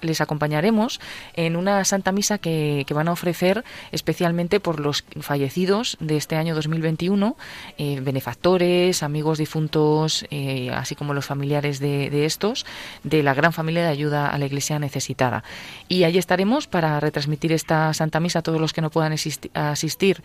les 0.00 0.20
acompañaremos 0.22 1.00
en 1.34 1.56
una 1.56 1.84
Santa 1.84 2.12
Misa 2.12 2.38
que, 2.38 2.86
van 2.92 3.08
a 3.08 3.12
ofrecer 3.12 3.64
especialmente 3.90 4.60
por 4.60 4.78
los 4.78 5.04
fallecidos 5.20 5.96
de 5.98 6.18
este 6.18 6.36
año 6.36 6.54
2021, 6.54 7.36
eh, 7.78 8.00
benefactores, 8.02 9.02
amigos 9.02 9.38
difuntos, 9.38 10.26
eh, 10.30 10.70
así 10.74 10.94
como 10.94 11.14
los 11.14 11.24
familiares 11.24 11.78
de, 11.78 12.10
de 12.10 12.26
estos, 12.26 12.66
de 13.02 13.22
la 13.22 13.32
gran 13.32 13.52
familia 13.54 13.82
de 13.82 13.88
ayuda 13.88 14.28
a 14.28 14.36
la 14.36 14.46
Iglesia 14.46 14.78
necesitada. 14.78 15.42
Y 15.88 16.04
allí 16.04 16.18
estaremos 16.18 16.66
para 16.66 17.00
retransmitir 17.00 17.52
esta 17.52 17.81
Santa 17.92 18.20
Misa 18.20 18.42
todos 18.42 18.60
los 18.60 18.72
que 18.72 18.80
no 18.80 18.90
puedan 18.90 19.12
asistir 19.12 20.22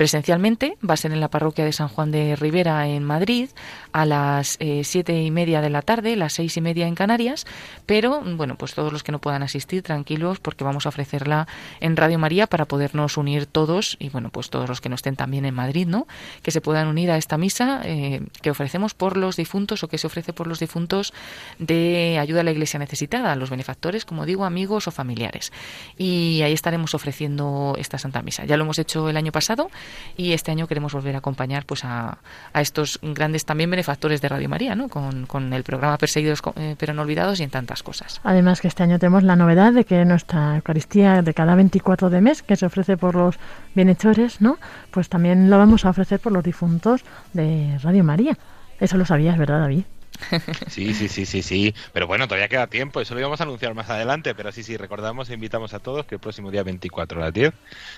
presencialmente. 0.00 0.78
Va 0.82 0.94
a 0.94 0.96
ser 0.96 1.12
en 1.12 1.20
la 1.20 1.28
parroquia 1.28 1.62
de 1.62 1.72
San 1.72 1.88
Juan 1.88 2.10
de 2.10 2.34
Rivera 2.34 2.88
en 2.88 3.04
Madrid 3.04 3.50
a 3.92 4.06
las 4.06 4.56
eh, 4.58 4.80
siete 4.82 5.20
y 5.20 5.30
media 5.30 5.60
de 5.60 5.68
la 5.68 5.82
tarde, 5.82 6.16
las 6.16 6.32
seis 6.32 6.56
y 6.56 6.62
media 6.62 6.86
en 6.86 6.94
Canarias. 6.94 7.46
Pero 7.84 8.22
bueno, 8.22 8.56
pues 8.56 8.72
todos 8.72 8.94
los 8.94 9.02
que 9.02 9.12
no 9.12 9.18
puedan 9.18 9.42
asistir, 9.42 9.82
tranquilos, 9.82 10.40
porque 10.40 10.64
vamos 10.64 10.86
a 10.86 10.88
ofrecerla 10.88 11.48
en 11.80 11.98
Radio 11.98 12.18
María 12.18 12.46
para 12.46 12.64
podernos 12.64 13.18
unir 13.18 13.44
todos 13.44 13.98
y 14.00 14.08
bueno, 14.08 14.30
pues 14.30 14.48
todos 14.48 14.70
los 14.70 14.80
que 14.80 14.88
no 14.88 14.94
estén 14.94 15.16
también 15.16 15.44
en 15.44 15.52
Madrid, 15.54 15.86
¿no? 15.86 16.06
Que 16.42 16.50
se 16.50 16.62
puedan 16.62 16.88
unir 16.88 17.10
a 17.10 17.18
esta 17.18 17.36
misa 17.36 17.82
eh, 17.84 18.22
que 18.40 18.50
ofrecemos 18.50 18.94
por 18.94 19.18
los 19.18 19.36
difuntos 19.36 19.84
o 19.84 19.88
que 19.88 19.98
se 19.98 20.06
ofrece 20.06 20.32
por 20.32 20.46
los 20.46 20.60
difuntos 20.60 21.12
de 21.58 22.16
ayuda 22.18 22.40
a 22.40 22.44
la 22.44 22.52
Iglesia 22.52 22.78
necesitada, 22.78 23.32
a 23.32 23.36
los 23.36 23.50
benefactores, 23.50 24.06
como 24.06 24.24
digo, 24.24 24.46
amigos 24.46 24.88
o 24.88 24.92
familiares. 24.92 25.52
Y 25.98 26.40
ahí 26.40 26.54
estaremos 26.54 26.94
ofreciendo 26.94 27.74
esta 27.76 27.98
Santa 27.98 28.22
Misa. 28.22 28.46
Ya 28.46 28.56
lo 28.56 28.64
hemos 28.64 28.78
hecho 28.78 29.10
el 29.10 29.18
año 29.18 29.30
pasado 29.30 29.68
y 30.16 30.32
este 30.32 30.50
año 30.50 30.66
queremos 30.66 30.92
volver 30.92 31.14
a 31.14 31.18
acompañar 31.18 31.64
pues 31.66 31.84
a, 31.84 32.18
estos 32.54 32.98
grandes 33.02 33.44
también 33.44 33.70
benefactores 33.70 34.20
de 34.20 34.28
Radio 34.28 34.48
María, 34.48 34.74
¿no? 34.74 34.88
Con, 34.88 35.52
el 35.52 35.62
programa 35.64 35.98
Perseguidos 35.98 36.40
eh, 36.56 36.76
pero 36.78 36.94
no 36.94 37.02
olvidados 37.02 37.40
y 37.40 37.42
en 37.42 37.50
tantas 37.50 37.82
cosas. 37.82 38.20
Además 38.24 38.60
que 38.60 38.68
este 38.68 38.82
año 38.82 38.98
tenemos 38.98 39.22
la 39.22 39.36
novedad 39.36 39.72
de 39.72 39.84
que 39.84 40.04
nuestra 40.04 40.56
Eucaristía 40.56 41.22
de 41.22 41.34
cada 41.34 41.54
24 41.54 42.10
de 42.10 42.20
mes 42.20 42.42
que 42.42 42.56
se 42.56 42.66
ofrece 42.66 42.96
por 42.96 43.14
los 43.14 43.36
bienhechores, 43.74 44.40
¿no? 44.40 44.58
Pues 44.90 45.08
también 45.08 45.50
lo 45.50 45.58
vamos 45.58 45.84
a 45.84 45.90
ofrecer 45.90 46.20
por 46.20 46.32
los 46.32 46.44
difuntos 46.44 47.02
de 47.32 47.78
Radio 47.82 48.04
María. 48.04 48.36
Eso 48.78 48.96
lo 48.96 49.04
sabías, 49.04 49.36
¿verdad, 49.38 49.60
David? 49.60 49.84
Sí, 50.68 50.94
sí, 50.94 51.08
sí, 51.08 51.26
sí, 51.26 51.42
sí. 51.42 51.74
Pero 51.92 52.06
bueno, 52.06 52.26
todavía 52.26 52.48
queda 52.48 52.66
tiempo. 52.66 53.00
Eso 53.00 53.14
lo 53.14 53.20
íbamos 53.20 53.40
a 53.40 53.44
anunciar 53.44 53.74
más 53.74 53.90
adelante. 53.90 54.34
Pero 54.34 54.52
sí, 54.52 54.62
sí, 54.62 54.76
recordamos 54.76 55.30
e 55.30 55.34
invitamos 55.34 55.74
a 55.74 55.78
todos 55.78 56.06
que 56.06 56.16
el 56.16 56.20
próximo 56.20 56.50
día 56.50 56.62
24 56.62 57.20
a 57.20 57.24
las 57.26 57.34
10 57.34 57.54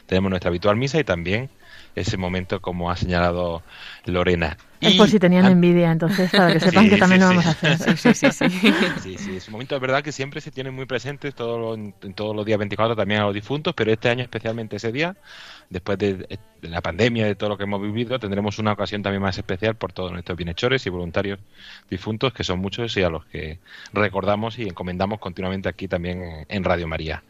tenemos 0.07 0.31
nuestra 0.31 0.49
habitual 0.49 0.77
misa 0.77 0.99
y 0.99 1.05
también 1.05 1.51
ese 1.95 2.17
momento 2.17 2.61
como 2.61 2.91
ha 2.91 2.97
señalado 2.97 3.63
Lorena. 4.07 4.57
Es 4.81 4.97
por 4.97 5.09
si 5.09 5.21
tenían 5.21 5.47
envidia, 5.47 5.93
entonces, 5.93 6.31
para 6.31 6.53
que 6.53 6.61
sepan 6.61 6.89
que 6.89 6.97
también 6.97 7.21
lo 7.21 7.29
vamos 7.29 7.47
a 7.47 7.51
hacer. 7.51 7.79
Sí, 7.97 8.15
sí, 8.15 8.31
sí. 8.33 8.49
sí, 9.01 9.17
sí, 9.17 9.37
es 9.37 9.47
un 9.47 9.53
momento 9.53 9.77
de 9.77 9.81
verdad 9.81 10.03
que 10.03 10.11
siempre 10.11 10.41
se 10.41 10.51
tiene 10.51 10.73
muy 10.73 10.87
presentes 10.87 11.35
todo 11.35 11.75
en 11.75 11.93
todos 12.15 12.35
los 12.35 12.45
días 12.45 12.59
24 12.59 12.97
también 12.97 13.21
a 13.21 13.25
los 13.25 13.35
difuntos, 13.35 13.75
pero 13.75 13.93
este 13.93 14.09
año 14.09 14.23
especialmente 14.23 14.77
ese 14.77 14.91
día, 14.91 15.15
después 15.71 15.99
de, 15.99 16.39
la 16.63 16.81
pandemia, 16.81 17.27
de 17.27 17.37
todo 17.37 17.51
lo 17.51 17.59
que 17.59 17.65
hemos 17.65 17.81
vivido, 17.81 18.19
tendremos 18.19 18.59
una 18.59 18.73
ocasión 18.73 19.03
también 19.03 19.23
más 19.23 19.39
especial 19.39 19.77
por 19.77 19.93
todos 19.93 20.11
nuestros 20.11 20.37
bienhechores 20.37 20.85
y 20.87 20.91
voluntarios 20.91 21.39
difuntos, 21.89 22.33
que 22.33 22.43
son 22.43 22.59
muchos 22.59 22.97
y 22.97 23.03
a 23.03 23.09
los 23.09 23.25
que 23.27 23.61
recordamos 23.93 24.59
y 24.59 24.65
encomendamos 24.65 25.21
continuamente 25.21 25.69
aquí 25.69 25.87
también 25.87 26.47
en 26.49 26.65
Radio 26.65 26.89
María. 26.89 27.23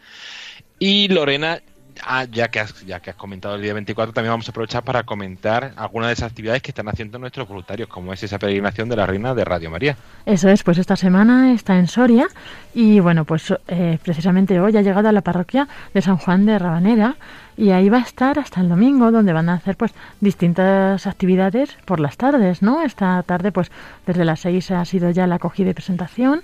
Y 0.79 1.09
Lorena, 1.09 1.61
Ah, 2.05 2.24
ya 2.30 2.49
que, 2.49 2.61
has, 2.61 2.84
ya 2.86 3.01
que 3.01 3.11
has 3.11 3.16
comentado 3.16 3.55
el 3.55 3.62
día 3.62 3.74
24, 3.74 4.12
también 4.12 4.32
vamos 4.32 4.49
a 4.49 4.51
aprovechar 4.51 4.82
para 4.82 5.03
comentar 5.03 5.72
algunas 5.76 6.09
de 6.09 6.14
esas 6.14 6.30
actividades 6.30 6.62
que 6.62 6.70
están 6.70 6.88
haciendo 6.88 7.18
nuestros 7.18 7.47
voluntarios, 7.47 7.88
como 7.88 8.12
es 8.12 8.22
esa 8.22 8.38
peregrinación 8.38 8.88
de 8.88 8.97
la 8.97 9.07
Reina 9.07 9.34
de 9.34 9.45
Radio 9.45 9.70
María. 9.70 9.97
Eso 10.26 10.49
es, 10.49 10.62
pues 10.62 10.78
esta 10.78 10.97
semana 10.97 11.53
está 11.53 11.78
en 11.78 11.86
Soria 11.86 12.28
y 12.74 13.01
bueno, 13.01 13.24
pues 13.24 13.53
eh, 13.68 13.99
precisamente 14.03 14.59
hoy 14.61 14.76
ha 14.76 14.82
llegado 14.82 15.09
a 15.09 15.12
la 15.12 15.20
parroquia 15.20 15.68
de 15.93 16.03
San 16.03 16.16
Juan 16.16 16.47
de 16.47 16.59
Rabanera 16.59 17.16
y 17.57 17.70
ahí 17.70 17.88
va 17.88 17.99
a 17.99 18.03
estar 18.03 18.38
hasta 18.38 18.61
el 18.61 18.68
domingo, 18.68 19.11
donde 19.11 19.32
van 19.32 19.49
a 19.49 19.55
hacer 19.55 19.76
pues 19.76 19.93
distintas 20.20 21.07
actividades 21.07 21.76
por 21.84 22.01
las 22.01 22.16
tardes, 22.16 22.62
¿no? 22.62 22.82
Esta 22.82 23.22
tarde, 23.22 23.53
pues 23.53 23.70
desde 24.07 24.24
las 24.24 24.40
seis 24.40 24.70
ha 24.70 24.84
sido 24.84 25.11
ya 25.11 25.26
la 25.26 25.36
acogida 25.36 25.70
y 25.70 25.74
presentación. 25.74 26.43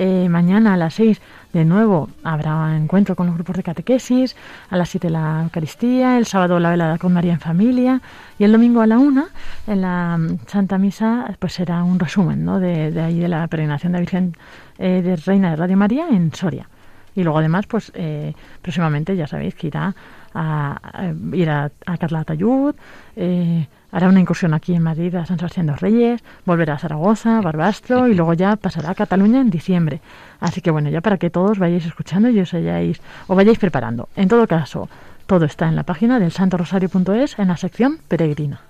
Eh, 0.00 0.28
mañana 0.28 0.74
a 0.74 0.76
las 0.76 0.94
6 0.94 1.20
de 1.52 1.64
nuevo 1.64 2.08
habrá 2.22 2.76
encuentro 2.76 3.16
con 3.16 3.26
los 3.26 3.34
grupos 3.34 3.56
de 3.56 3.64
catequesis, 3.64 4.36
a 4.70 4.76
las 4.76 4.90
7 4.90 5.10
la 5.10 5.40
Eucaristía, 5.42 6.18
el 6.18 6.24
sábado 6.24 6.60
la 6.60 6.70
velada 6.70 6.98
con 6.98 7.12
María 7.12 7.32
en 7.32 7.40
familia 7.40 8.00
y 8.38 8.44
el 8.44 8.52
domingo 8.52 8.80
a 8.80 8.86
la 8.86 8.96
1 8.96 9.26
en 9.66 9.80
la 9.80 10.16
mm, 10.16 10.38
Santa 10.46 10.78
Misa 10.78 11.34
pues 11.40 11.54
será 11.54 11.82
un 11.82 11.98
resumen 11.98 12.44
¿no? 12.44 12.60
de, 12.60 12.96
ahí 13.00 13.18
de 13.18 13.26
la 13.26 13.44
peregrinación 13.48 13.92
de 13.92 13.98
Virgen 13.98 14.36
eh, 14.78 15.02
de 15.02 15.16
Reina 15.16 15.50
de 15.50 15.56
Radio 15.56 15.76
María 15.76 16.06
en 16.08 16.32
Soria. 16.32 16.68
Y 17.16 17.24
luego 17.24 17.40
además 17.40 17.66
pues 17.66 17.90
eh, 17.96 18.34
próximamente 18.62 19.16
ya 19.16 19.26
sabéis 19.26 19.56
que 19.56 19.66
irá 19.66 19.96
a, 20.32 21.12
ir 21.32 21.50
a, 21.50 21.72
a 21.86 21.98
Carla 21.98 22.22
Tayud, 22.22 22.76
eh, 23.16 23.66
hará 23.90 24.08
una 24.08 24.20
incursión 24.20 24.54
aquí 24.54 24.74
en 24.74 24.82
Madrid 24.82 25.14
a 25.14 25.26
San 25.26 25.38
Sebastián 25.38 25.66
de 25.66 25.72
los 25.72 25.80
Reyes, 25.80 26.22
volverá 26.44 26.74
a 26.74 26.78
Zaragoza, 26.78 27.40
Barbastro 27.40 28.08
y 28.08 28.14
luego 28.14 28.34
ya 28.34 28.56
pasará 28.56 28.90
a 28.90 28.94
Cataluña 28.94 29.40
en 29.40 29.50
diciembre. 29.50 30.00
Así 30.40 30.60
que 30.60 30.70
bueno, 30.70 30.90
ya 30.90 31.00
para 31.00 31.18
que 31.18 31.30
todos 31.30 31.58
vayáis 31.58 31.86
escuchando 31.86 32.28
y 32.28 32.40
os 32.40 32.54
hayáis 32.54 33.00
o 33.26 33.34
vayáis 33.34 33.58
preparando. 33.58 34.08
En 34.16 34.28
todo 34.28 34.46
caso, 34.46 34.88
todo 35.26 35.44
está 35.44 35.68
en 35.68 35.76
la 35.76 35.82
página 35.82 36.18
del 36.18 36.32
santorosario.es 36.32 37.38
en 37.38 37.48
la 37.48 37.56
sección 37.56 37.98
peregrina 38.08 38.67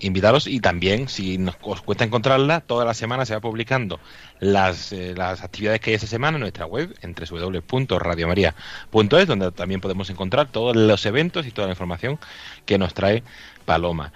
invitaros 0.00 0.46
y 0.46 0.60
también, 0.60 1.08
si 1.08 1.38
nos, 1.38 1.56
os 1.62 1.80
cuesta 1.82 2.04
encontrarla, 2.04 2.60
toda 2.60 2.84
la 2.84 2.94
semana 2.94 3.26
se 3.26 3.34
va 3.34 3.40
publicando 3.40 3.98
las, 4.40 4.92
eh, 4.92 5.14
las 5.16 5.42
actividades 5.42 5.80
que 5.80 5.90
hay 5.90 5.96
esa 5.96 6.06
semana 6.06 6.36
en 6.36 6.42
nuestra 6.42 6.66
web, 6.66 6.94
en 7.02 7.14
www.radiomaria.es, 7.14 9.26
donde 9.26 9.50
también 9.52 9.80
podemos 9.80 10.10
encontrar 10.10 10.48
todos 10.48 10.76
los 10.76 11.06
eventos 11.06 11.46
y 11.46 11.50
toda 11.50 11.68
la 11.68 11.72
información 11.72 12.18
que 12.64 12.78
nos 12.78 12.94
trae 12.94 13.22
Paloma. 13.64 14.12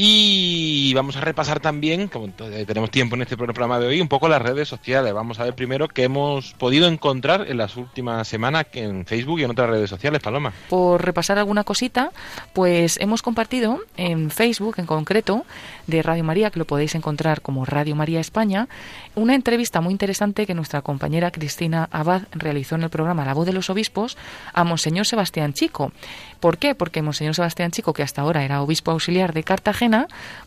Y 0.00 0.94
vamos 0.94 1.16
a 1.16 1.20
repasar 1.20 1.58
también, 1.58 2.06
como 2.06 2.28
tenemos 2.28 2.88
tiempo 2.92 3.16
en 3.16 3.22
este 3.22 3.36
programa 3.36 3.80
de 3.80 3.88
hoy, 3.88 4.00
un 4.00 4.06
poco 4.06 4.28
las 4.28 4.40
redes 4.40 4.68
sociales. 4.68 5.12
Vamos 5.12 5.40
a 5.40 5.44
ver 5.44 5.56
primero 5.56 5.88
qué 5.88 6.04
hemos 6.04 6.54
podido 6.54 6.86
encontrar 6.86 7.46
en 7.48 7.56
las 7.56 7.76
últimas 7.76 8.28
semanas 8.28 8.66
en 8.74 9.06
Facebook 9.06 9.40
y 9.40 9.42
en 9.42 9.50
otras 9.50 9.68
redes 9.68 9.90
sociales, 9.90 10.22
Paloma. 10.22 10.52
Por 10.68 11.04
repasar 11.04 11.36
alguna 11.38 11.64
cosita, 11.64 12.12
pues 12.52 12.96
hemos 13.00 13.22
compartido 13.22 13.80
en 13.96 14.30
Facebook 14.30 14.76
en 14.78 14.86
concreto 14.86 15.44
de 15.88 16.00
Radio 16.00 16.22
María, 16.22 16.52
que 16.52 16.60
lo 16.60 16.64
podéis 16.64 16.94
encontrar 16.94 17.40
como 17.40 17.64
Radio 17.64 17.96
María 17.96 18.20
España, 18.20 18.68
una 19.16 19.34
entrevista 19.34 19.80
muy 19.80 19.90
interesante 19.90 20.46
que 20.46 20.54
nuestra 20.54 20.80
compañera 20.80 21.32
Cristina 21.32 21.88
Abad 21.90 22.22
realizó 22.30 22.76
en 22.76 22.84
el 22.84 22.90
programa 22.90 23.24
La 23.24 23.34
Voz 23.34 23.46
de 23.46 23.52
los 23.52 23.68
Obispos 23.68 24.16
a 24.52 24.62
Monseñor 24.62 25.06
Sebastián 25.06 25.54
Chico. 25.54 25.90
¿Por 26.38 26.58
qué? 26.58 26.76
Porque 26.76 27.02
Monseñor 27.02 27.34
Sebastián 27.34 27.72
Chico, 27.72 27.92
que 27.92 28.04
hasta 28.04 28.22
ahora 28.22 28.44
era 28.44 28.62
obispo 28.62 28.92
auxiliar 28.92 29.32
de 29.32 29.42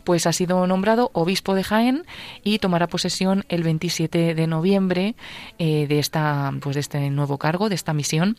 Pues 0.04 0.26
ha 0.26 0.32
sido 0.32 0.66
nombrado 0.66 1.10
obispo 1.12 1.54
de 1.54 1.64
Jaén 1.64 2.04
y 2.42 2.58
tomará 2.58 2.86
posesión 2.86 3.44
el 3.48 3.62
27 3.62 4.34
de 4.34 4.46
noviembre 4.46 5.14
eh, 5.58 5.86
de 5.86 5.98
esta, 5.98 6.52
pues 6.60 6.74
de 6.74 6.80
este 6.80 7.10
nuevo 7.10 7.38
cargo, 7.38 7.68
de 7.68 7.74
esta 7.74 7.92
misión 7.92 8.36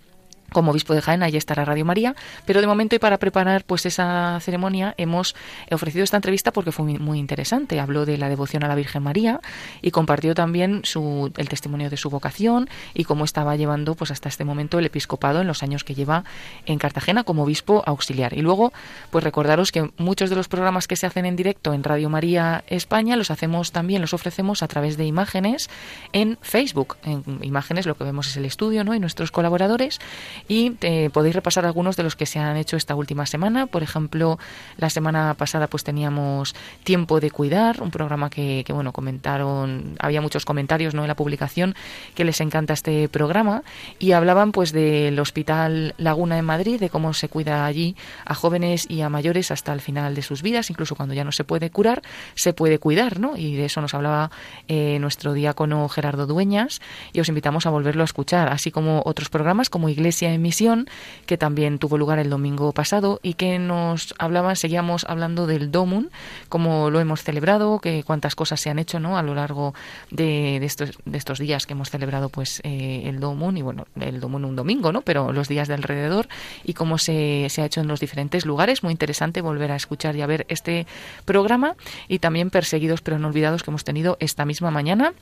como 0.54 0.72
obispo 0.72 0.94
de 0.94 1.02
Jaén, 1.02 1.24
allí 1.24 1.38
estará 1.38 1.66
Radio 1.66 1.84
María, 1.84 2.16
pero 2.46 2.62
de 2.62 2.68
momento 2.68 2.96
y 2.96 3.00
para 3.00 3.18
preparar 3.18 3.66
pues 3.66 3.86
esa 3.86 4.40
ceremonia 4.40 4.94
hemos 4.98 5.36
ofrecido 5.72 6.04
esta 6.04 6.18
entrevista 6.18 6.52
porque 6.52 6.72
fue 6.72 6.86
muy, 6.86 7.20
interesante. 7.20 7.80
Habló 7.80 8.06
de 8.06 8.18
la 8.18 8.30
devoción 8.30 8.64
a 8.64 8.68
la 8.68 8.76
Virgen 8.76 9.04
María 9.04 9.40
y 9.82 9.92
compartió 9.92 10.34
también 10.36 10.82
su, 10.84 11.32
el 11.38 11.50
testimonio 11.50 11.90
de 11.90 11.98
su 11.98 12.10
vocación 12.10 12.70
y 12.94 13.04
cómo 13.04 13.26
estaba 13.26 13.56
llevando 13.56 13.96
pues 13.96 14.12
hasta 14.12 14.30
este 14.30 14.46
momento 14.46 14.80
el 14.80 14.86
episcopado 14.86 15.42
en 15.42 15.48
los 15.48 15.64
años 15.64 15.84
que 15.84 15.96
lleva 15.96 16.24
en 16.66 16.80
Cartagena 16.80 17.24
como 17.24 17.44
obispo 17.44 17.84
auxiliar. 17.86 18.34
Y 18.34 18.42
luego 18.42 18.74
pues 19.12 19.24
recordaros 19.24 19.72
que 19.72 19.92
muchos 19.98 20.30
de 20.30 20.36
los 20.36 20.48
programas 20.48 20.88
que 20.88 20.96
se 20.96 21.06
hacen 21.06 21.26
en 21.26 21.36
directo 21.36 21.74
en 21.74 21.84
Radio 21.84 22.10
María 22.10 22.64
España 22.68 23.16
los 23.16 23.32
hacemos 23.32 23.72
también, 23.72 24.02
los 24.02 24.14
ofrecemos 24.14 24.64
a 24.64 24.68
través 24.68 24.98
de 24.98 25.06
imágenes 25.06 25.70
en 26.12 26.38
Facebook. 26.42 26.98
En 27.04 27.24
imágenes 27.42 27.86
lo 27.86 27.96
que 27.96 28.04
vemos 28.04 28.28
es 28.28 28.38
el 28.38 28.46
estudio 28.46 28.84
¿no? 28.84 28.94
y 28.94 29.00
nuestros 29.00 29.32
colaboradores 29.32 30.00
y 30.48 30.74
eh, 30.82 31.10
podéis 31.12 31.36
repasar 31.36 31.66
algunos 31.66 31.96
de 31.96 32.04
los 32.04 32.16
que 32.16 32.26
se 32.26 32.40
han 32.40 32.58
hecho 32.58 32.78
esta 32.78 32.96
última 32.96 33.26
semana. 33.26 33.68
Por 33.68 33.84
ejemplo, 33.84 34.40
la 34.78 34.90
semana 34.90 35.34
pasada 35.36 35.68
pues 35.68 35.84
teníamos 35.84 36.56
Tiempo 36.84 37.20
de 37.20 37.32
Cuidar, 37.32 37.82
un 37.82 37.92
programa 37.92 38.30
que, 38.30 38.64
que, 38.66 38.74
bueno, 38.74 38.92
comentaron, 38.92 39.96
había 40.00 40.22
muchos 40.22 40.46
comentarios 40.46 40.94
¿no? 40.94 41.02
en 41.04 41.08
la 41.08 41.16
publicación 41.16 41.76
que 42.16 42.26
les 42.26 42.42
encanta 42.42 42.74
este 42.74 43.10
programa 43.10 43.64
y 44.00 44.12
hablaban 44.12 44.52
pues 44.52 44.72
del 44.72 45.20
Hospital 45.20 45.96
Laguna 45.98 46.38
en 46.38 46.46
Madrid, 46.46 46.80
de 46.80 46.90
cómo 46.90 47.14
se 47.14 47.30
cuida 47.30 47.66
allí 47.66 47.96
a 48.26 48.36
jóvenes 48.36 48.90
y 48.90 49.02
a 49.02 49.10
mayores 49.10 49.52
hasta 49.52 49.74
el 49.74 49.82
final 49.82 50.16
de 50.16 50.22
sus 50.22 50.42
vidas, 50.42 50.70
incluso 50.70 50.96
cuando 50.96 51.14
ya 51.14 51.24
no 51.24 51.32
se 51.32 51.44
puede 51.44 51.70
curar, 51.70 52.02
se 52.36 52.54
puede 52.54 52.80
cuidar, 52.80 53.20
¿no? 53.20 53.38
Y 53.38 53.56
de 53.56 53.66
eso 53.66 53.82
nos 53.82 53.94
hablaba 53.94 54.32
eh, 54.68 54.98
nuestro 55.00 55.34
diácono 55.34 55.88
Gerardo 55.90 56.28
Dueñas 56.28 56.82
y 57.14 57.20
os 57.20 57.30
invitamos 57.30 57.66
a 57.66 57.70
volverlo 57.70 58.04
a 58.04 58.06
escuchar, 58.06 58.50
así 58.50 58.72
como 58.72 59.02
otros 59.06 59.30
programas 59.30 59.70
como 59.70 59.90
Iglesia 59.90 60.23
en 60.32 60.42
Misión, 60.42 60.88
que 61.26 61.38
también 61.38 61.80
tuvo 61.80 61.98
lugar 61.98 62.20
el 62.20 62.30
domingo 62.30 62.72
pasado 62.72 63.20
y 63.24 63.34
que 63.34 63.60
nos 63.60 64.14
hablaban, 64.18 64.56
seguíamos 64.56 65.06
hablando 65.08 65.48
del 65.48 65.72
Domun, 65.72 66.10
como 66.50 66.90
lo 66.90 67.00
hemos 67.00 67.24
celebrado, 67.24 67.80
que 67.80 68.04
cuántas 68.04 68.36
cosas 68.36 68.62
se 68.62 68.70
han 68.70 68.80
hecho 68.80 69.00
¿no? 69.00 69.18
a 69.18 69.24
lo 69.24 69.36
largo 69.36 69.74
de, 70.12 70.58
estos, 70.58 70.92
de 71.06 71.18
estos 71.18 71.40
días 71.40 71.66
que 71.66 71.74
hemos 71.74 71.90
celebrado 71.90 72.30
pues 72.30 72.62
eh, 72.64 73.04
el 73.06 73.20
Domun, 73.20 73.58
y 73.58 73.62
bueno, 73.62 73.86
el 74.00 74.20
Domun 74.20 74.46
un 74.46 74.56
domingo, 74.56 74.92
¿no? 74.92 75.02
pero 75.02 75.34
los 75.34 75.48
días 75.48 75.68
de 75.68 75.74
alrededor 75.74 76.28
y 76.64 76.74
cómo 76.74 76.98
se, 76.98 77.48
se 77.50 77.62
ha 77.62 77.66
hecho 77.66 77.82
en 77.82 77.88
los 77.88 78.00
diferentes 78.00 78.46
lugares. 78.46 78.84
Muy 78.84 78.92
interesante 78.92 79.42
volver 79.42 79.72
a 79.72 79.76
escuchar 79.76 80.16
y 80.16 80.22
a 80.22 80.28
ver 80.28 80.46
este 80.50 80.88
programa 81.26 81.76
y 82.08 82.20
también 82.20 82.50
Perseguidos 82.50 83.02
pero 83.02 83.20
no 83.20 83.28
olvidados 83.28 83.64
que 83.64 83.72
hemos 83.72 83.84
tenido 83.84 84.18
esta 84.20 84.46
misma 84.46 84.72
mañana 84.72 85.14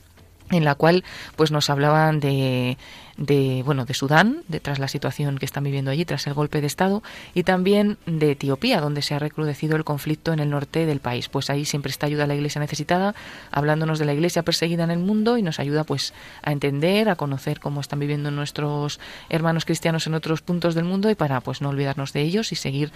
en 0.50 0.64
la 0.64 0.74
cual 0.74 1.04
pues 1.36 1.50
nos 1.50 1.70
hablaban 1.70 2.20
de 2.20 2.76
de 3.22 3.62
bueno 3.64 3.84
de 3.84 3.94
Sudán, 3.94 4.42
de, 4.48 4.58
tras 4.58 4.80
la 4.80 4.88
situación 4.88 5.38
que 5.38 5.46
están 5.46 5.62
viviendo 5.62 5.92
allí 5.92 6.04
tras 6.04 6.26
el 6.26 6.34
golpe 6.34 6.60
de 6.60 6.66
estado 6.66 7.04
y 7.34 7.44
también 7.44 7.96
de 8.04 8.32
Etiopía, 8.32 8.80
donde 8.80 9.00
se 9.00 9.14
ha 9.14 9.20
recrudecido 9.20 9.76
el 9.76 9.84
conflicto 9.84 10.32
en 10.32 10.40
el 10.40 10.50
norte 10.50 10.86
del 10.86 10.98
país. 10.98 11.28
Pues 11.28 11.48
ahí 11.48 11.64
siempre 11.64 11.90
está 11.90 12.06
ayuda 12.06 12.24
a 12.24 12.26
la 12.26 12.34
Iglesia 12.34 12.60
necesitada, 12.60 13.14
hablándonos 13.52 14.00
de 14.00 14.06
la 14.06 14.12
Iglesia 14.12 14.42
perseguida 14.42 14.82
en 14.82 14.90
el 14.90 14.98
mundo 14.98 15.38
y 15.38 15.42
nos 15.42 15.60
ayuda 15.60 15.84
pues 15.84 16.12
a 16.42 16.50
entender, 16.50 17.08
a 17.08 17.14
conocer 17.14 17.60
cómo 17.60 17.80
están 17.80 18.00
viviendo 18.00 18.32
nuestros 18.32 18.98
hermanos 19.28 19.64
cristianos 19.64 20.06
en 20.08 20.14
otros 20.14 20.42
puntos 20.42 20.74
del 20.74 20.84
mundo 20.84 21.08
y 21.08 21.14
para 21.14 21.40
pues 21.40 21.60
no 21.60 21.68
olvidarnos 21.68 22.12
de 22.12 22.22
ellos 22.22 22.50
y 22.50 22.56
seguir 22.56 22.90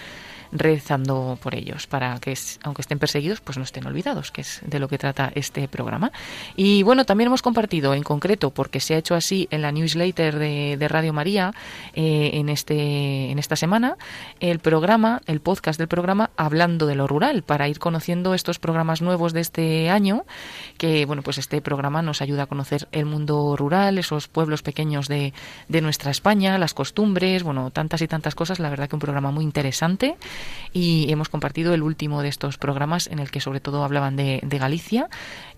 rezando 0.50 1.38
por 1.40 1.54
ellos 1.54 1.86
para 1.86 2.18
que 2.18 2.36
aunque 2.62 2.82
estén 2.82 2.98
perseguidos 2.98 3.40
pues 3.40 3.58
no 3.58 3.64
estén 3.64 3.86
olvidados, 3.86 4.32
que 4.32 4.40
es 4.40 4.60
de 4.66 4.80
lo 4.80 4.88
que 4.88 4.98
trata 4.98 5.30
este 5.36 5.68
programa. 5.68 6.10
Y 6.56 6.82
bueno, 6.82 7.04
también 7.04 7.28
hemos 7.28 7.42
compartido 7.42 7.94
en 7.94 8.02
concreto 8.02 8.50
porque 8.50 8.80
se 8.80 8.94
ha 8.94 8.98
hecho 8.98 9.14
así 9.14 9.46
en 9.52 9.62
la 9.62 9.70
newsletter 9.70 10.15
de, 10.22 10.86
Radio 10.88 11.12
María 11.12 11.52
eh, 11.94 12.30
en, 12.34 12.48
este, 12.48 13.30
en 13.30 13.38
esta 13.38 13.56
semana 13.56 13.96
el 14.40 14.58
programa, 14.58 15.20
el 15.26 15.40
podcast 15.40 15.78
del 15.78 15.88
programa 15.88 16.30
Hablando 16.36 16.86
de 16.86 16.94
lo 16.94 17.06
Rural, 17.06 17.42
para 17.42 17.68
ir 17.68 17.78
conociendo 17.78 18.34
estos 18.34 18.58
programas 18.58 19.02
nuevos 19.02 19.32
de 19.32 19.40
este 19.40 19.90
año, 19.90 20.24
que 20.78 21.04
bueno, 21.06 21.22
pues 21.22 21.38
este 21.38 21.60
programa 21.60 22.02
nos 22.02 22.22
ayuda 22.22 22.44
a 22.44 22.46
conocer 22.46 22.88
el 22.92 23.06
mundo 23.06 23.56
rural, 23.56 23.98
esos 23.98 24.28
pueblos 24.28 24.62
pequeños 24.62 25.08
de, 25.08 25.32
de 25.68 25.80
nuestra 25.80 26.10
España, 26.10 26.58
las 26.58 26.74
costumbres, 26.74 27.42
bueno, 27.42 27.70
tantas 27.70 28.02
y 28.02 28.08
tantas 28.08 28.34
cosas, 28.34 28.58
la 28.58 28.70
verdad 28.70 28.88
que 28.88 28.96
un 28.96 29.00
programa 29.00 29.30
muy 29.30 29.44
interesante 29.44 30.16
y 30.72 31.10
hemos 31.10 31.28
compartido 31.28 31.74
el 31.74 31.82
último 31.82 32.22
de 32.22 32.28
estos 32.28 32.58
programas 32.58 33.06
en 33.06 33.18
el 33.18 33.30
que 33.30 33.40
sobre 33.40 33.60
todo 33.60 33.84
hablaban 33.84 34.16
de, 34.16 34.40
Galicia, 34.56 35.08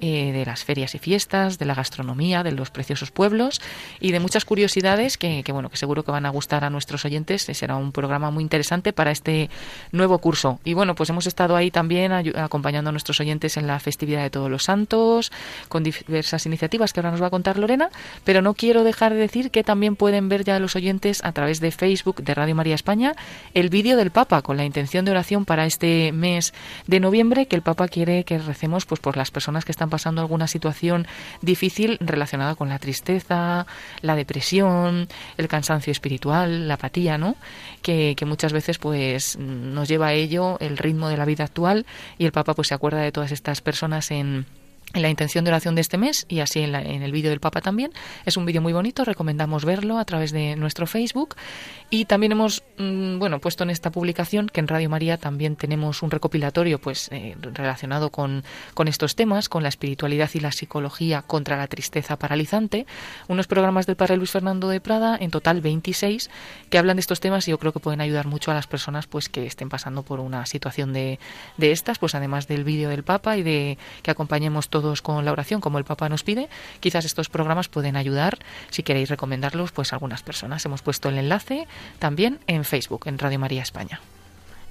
eh, 0.01 0.33
de 0.33 0.45
las 0.45 0.65
ferias 0.65 0.95
y 0.95 0.99
fiestas, 0.99 1.59
de 1.59 1.65
la 1.67 1.75
gastronomía, 1.75 2.43
de 2.43 2.53
los 2.53 2.71
preciosos 2.71 3.11
pueblos 3.11 3.61
y 4.01 4.11
de 4.11 4.21
muchas 4.21 4.38
curiosidades 4.45 5.19
que, 5.19 5.45
bueno, 5.53 5.71
que 5.71 5.77
seguro 5.77 6.05
que 6.05 6.11
van 6.11 6.27
a 6.27 6.31
gustar 6.31 6.65
a 6.65 6.71
nuestros 6.71 7.05
oyentes. 7.05 7.43
Será 7.43 7.77
un 7.77 7.93
programa 7.93 8.31
muy 8.31 8.43
interesante 8.43 8.93
para 8.93 9.11
este 9.11 9.51
nuevo 9.93 10.19
curso. 10.19 10.61
Y 10.65 10.75
bueno, 10.75 10.95
pues 10.95 11.11
hemos 11.11 11.27
estado 11.27 11.57
ahí 11.57 11.71
también 11.71 12.13
acompañando 12.13 12.91
a 12.91 12.93
nuestros 12.93 13.21
oyentes 13.21 13.57
en 13.57 13.67
la 13.67 13.79
festividad 13.81 14.23
de 14.23 14.31
Todos 14.31 14.51
los 14.51 14.65
Santos, 14.65 15.33
con 15.69 15.83
diversas 15.83 16.47
iniciativas 16.47 16.93
que 16.93 17.01
ahora 17.01 17.11
nos 17.11 17.23
va 17.23 17.27
a 17.27 17.31
contar 17.31 17.59
Lorena, 17.59 17.91
pero 18.25 18.43
no 18.43 18.55
quiero 18.55 18.85
dejar 18.85 19.13
de 19.13 19.21
decir 19.21 19.51
que 19.51 19.65
también 19.65 19.97
pueden 19.97 20.29
ver 20.29 20.45
ya 20.45 20.59
los 20.59 20.77
oyentes 20.77 21.25
a 21.25 21.33
través 21.33 21.61
de 21.61 21.71
Facebook 21.71 22.23
de 22.23 22.35
Radio 22.35 22.55
María 22.55 22.75
España 22.75 23.15
el 23.55 23.69
vídeo 23.69 23.97
del 23.97 24.11
Papa 24.11 24.43
con 24.43 24.57
la 24.57 24.65
intención 24.65 25.05
de 25.05 25.11
oración 25.11 25.45
para 25.45 25.67
este 25.67 26.13
mes 26.13 26.55
de 26.87 27.01
noviembre 27.01 27.47
que 27.47 27.57
el 27.57 27.63
Papa 27.63 27.89
quiere 27.89 28.25
que 28.25 28.39
recemos 28.39 28.87
pues 28.87 29.01
por 29.01 29.17
las 29.17 29.31
personas 29.31 29.65
que 29.65 29.73
están 29.73 29.91
pasando 29.91 30.21
alguna 30.21 30.47
situación 30.47 31.07
difícil 31.43 31.99
relacionada 32.01 32.55
con 32.55 32.69
la 32.69 32.79
tristeza, 32.79 33.67
la 34.03 34.15
depresión 34.15 34.28
depresión, 34.29 35.09
el 35.39 35.49
cansancio 35.49 35.91
espiritual, 35.91 36.69
la 36.69 36.75
apatía, 36.75 37.17
¿no? 37.17 37.37
Que, 37.83 38.15
que, 38.17 38.27
muchas 38.27 38.53
veces 38.53 38.79
pues 38.79 39.39
nos 39.39 39.89
lleva 39.89 40.09
a 40.09 40.13
ello 40.13 40.59
el 40.61 40.77
ritmo 40.77 41.09
de 41.09 41.17
la 41.17 41.25
vida 41.25 41.45
actual 41.45 41.87
y 42.19 42.27
el 42.27 42.33
Papa 42.33 42.55
pues 42.55 42.69
se 42.69 42.75
acuerda 42.75 43.01
de 43.01 43.11
todas 43.11 43.33
estas 43.33 43.63
personas 43.63 44.11
en 44.11 44.47
en 44.95 45.03
la 45.03 45.11
intención 45.11 45.45
de 45.45 45.51
oración 45.51 45.75
de 45.75 45.83
este 45.83 45.99
mes 45.99 46.25
y 46.29 46.41
así 46.41 46.61
en, 46.61 46.75
en 46.75 47.03
el 47.03 47.13
vídeo 47.13 47.31
del 47.31 47.41
Papa 47.41 47.61
también. 47.61 47.93
Es 48.25 48.37
un 48.37 48.47
vídeo 48.47 48.63
muy 48.63 48.73
bonito, 48.73 49.05
recomendamos 49.05 49.65
verlo 49.65 49.99
a 49.99 50.05
través 50.05 50.33
de 50.33 50.57
nuestro 50.57 50.87
Facebook 50.87 51.37
y 51.91 52.07
también 52.07 52.33
hemos 52.33 52.63
mm, 52.79 53.19
bueno 53.19 53.39
puesto 53.39 53.65
en 53.65 53.71
esta 53.71 53.91
publicación 53.91 54.49
que 54.49 54.61
en 54.61 54.69
Radio 54.69 54.89
María 54.89 55.17
también 55.19 55.57
tenemos 55.57 56.03
un 56.03 56.11
recopilatorio 56.11 56.79
pues 56.79 57.09
eh, 57.13 57.37
relacionado 57.41 58.11
con, 58.11 58.45
con 58.75 58.89
estos 58.89 59.15
temas, 59.15 59.49
con 59.49 59.63
la 59.63 59.69
espiritualidad 59.69 60.31
y 60.35 60.41
la 60.41 60.53
psicología 60.53 61.23
contra 61.23 61.57
la 61.57 61.67
tristeza 61.67 62.17
paralizante, 62.17 62.87
unos 63.29 63.47
programas 63.47 63.87
del 63.87 63.97
Padre 63.97 64.17
Luis 64.17 64.31
Fernando 64.31 64.69
de 64.69 64.81
Prada, 64.81 65.17
en 65.21 65.31
total 65.31 65.61
26, 65.61 66.31
que 66.71 66.79
hablan 66.79 66.97
de 66.97 67.01
estos 67.01 67.21
temas 67.21 67.47
y 67.49 67.51
yo 67.51 67.59
creo 67.59 67.73
que 67.73 67.81
pueden 67.81 68.01
ayudar 68.01 68.27
mucho 68.27 68.51
a 68.51 68.55
las 68.55 68.67
personas 68.67 69.07
pues 69.07 69.29
que 69.29 69.47
estén 69.47 69.69
pasando 69.69 70.03
por 70.03 70.21
una 70.21 70.47
situación 70.47 70.93
de, 70.93 71.19
de 71.57 71.73
estas, 71.73 71.99
pues 71.99 72.15
además 72.15 72.49
del 72.49 72.65
vídeo 72.65 72.89
del 72.89 73.03
Papa 73.03 73.37
y 73.37 73.43
de 73.43 73.79
que 74.03 74.11
acompañemos 74.11 74.69
todos 74.81 75.03
con 75.03 75.25
la 75.25 75.33
oración 75.33 75.61
como 75.61 75.79
el 75.79 75.85
Papa 75.85 76.09
nos 76.09 76.23
pide, 76.23 76.49
quizás 76.79 77.05
estos 77.05 77.29
programas 77.29 77.69
pueden 77.69 77.97
ayudar, 77.97 78.39
si 78.71 78.83
queréis 78.85 79.11
recomendarlos, 79.11 79.73
pues 79.73 79.93
a 79.93 79.97
algunas 79.97 80.23
personas. 80.23 80.65
Hemos 80.65 80.83
puesto 80.83 81.09
el 81.09 81.19
enlace 81.19 81.67
también 81.99 82.39
en 82.47 82.65
Facebook, 82.65 83.03
en 83.07 83.19
Radio 83.19 83.39
María 83.39 83.63
España. 83.63 84.01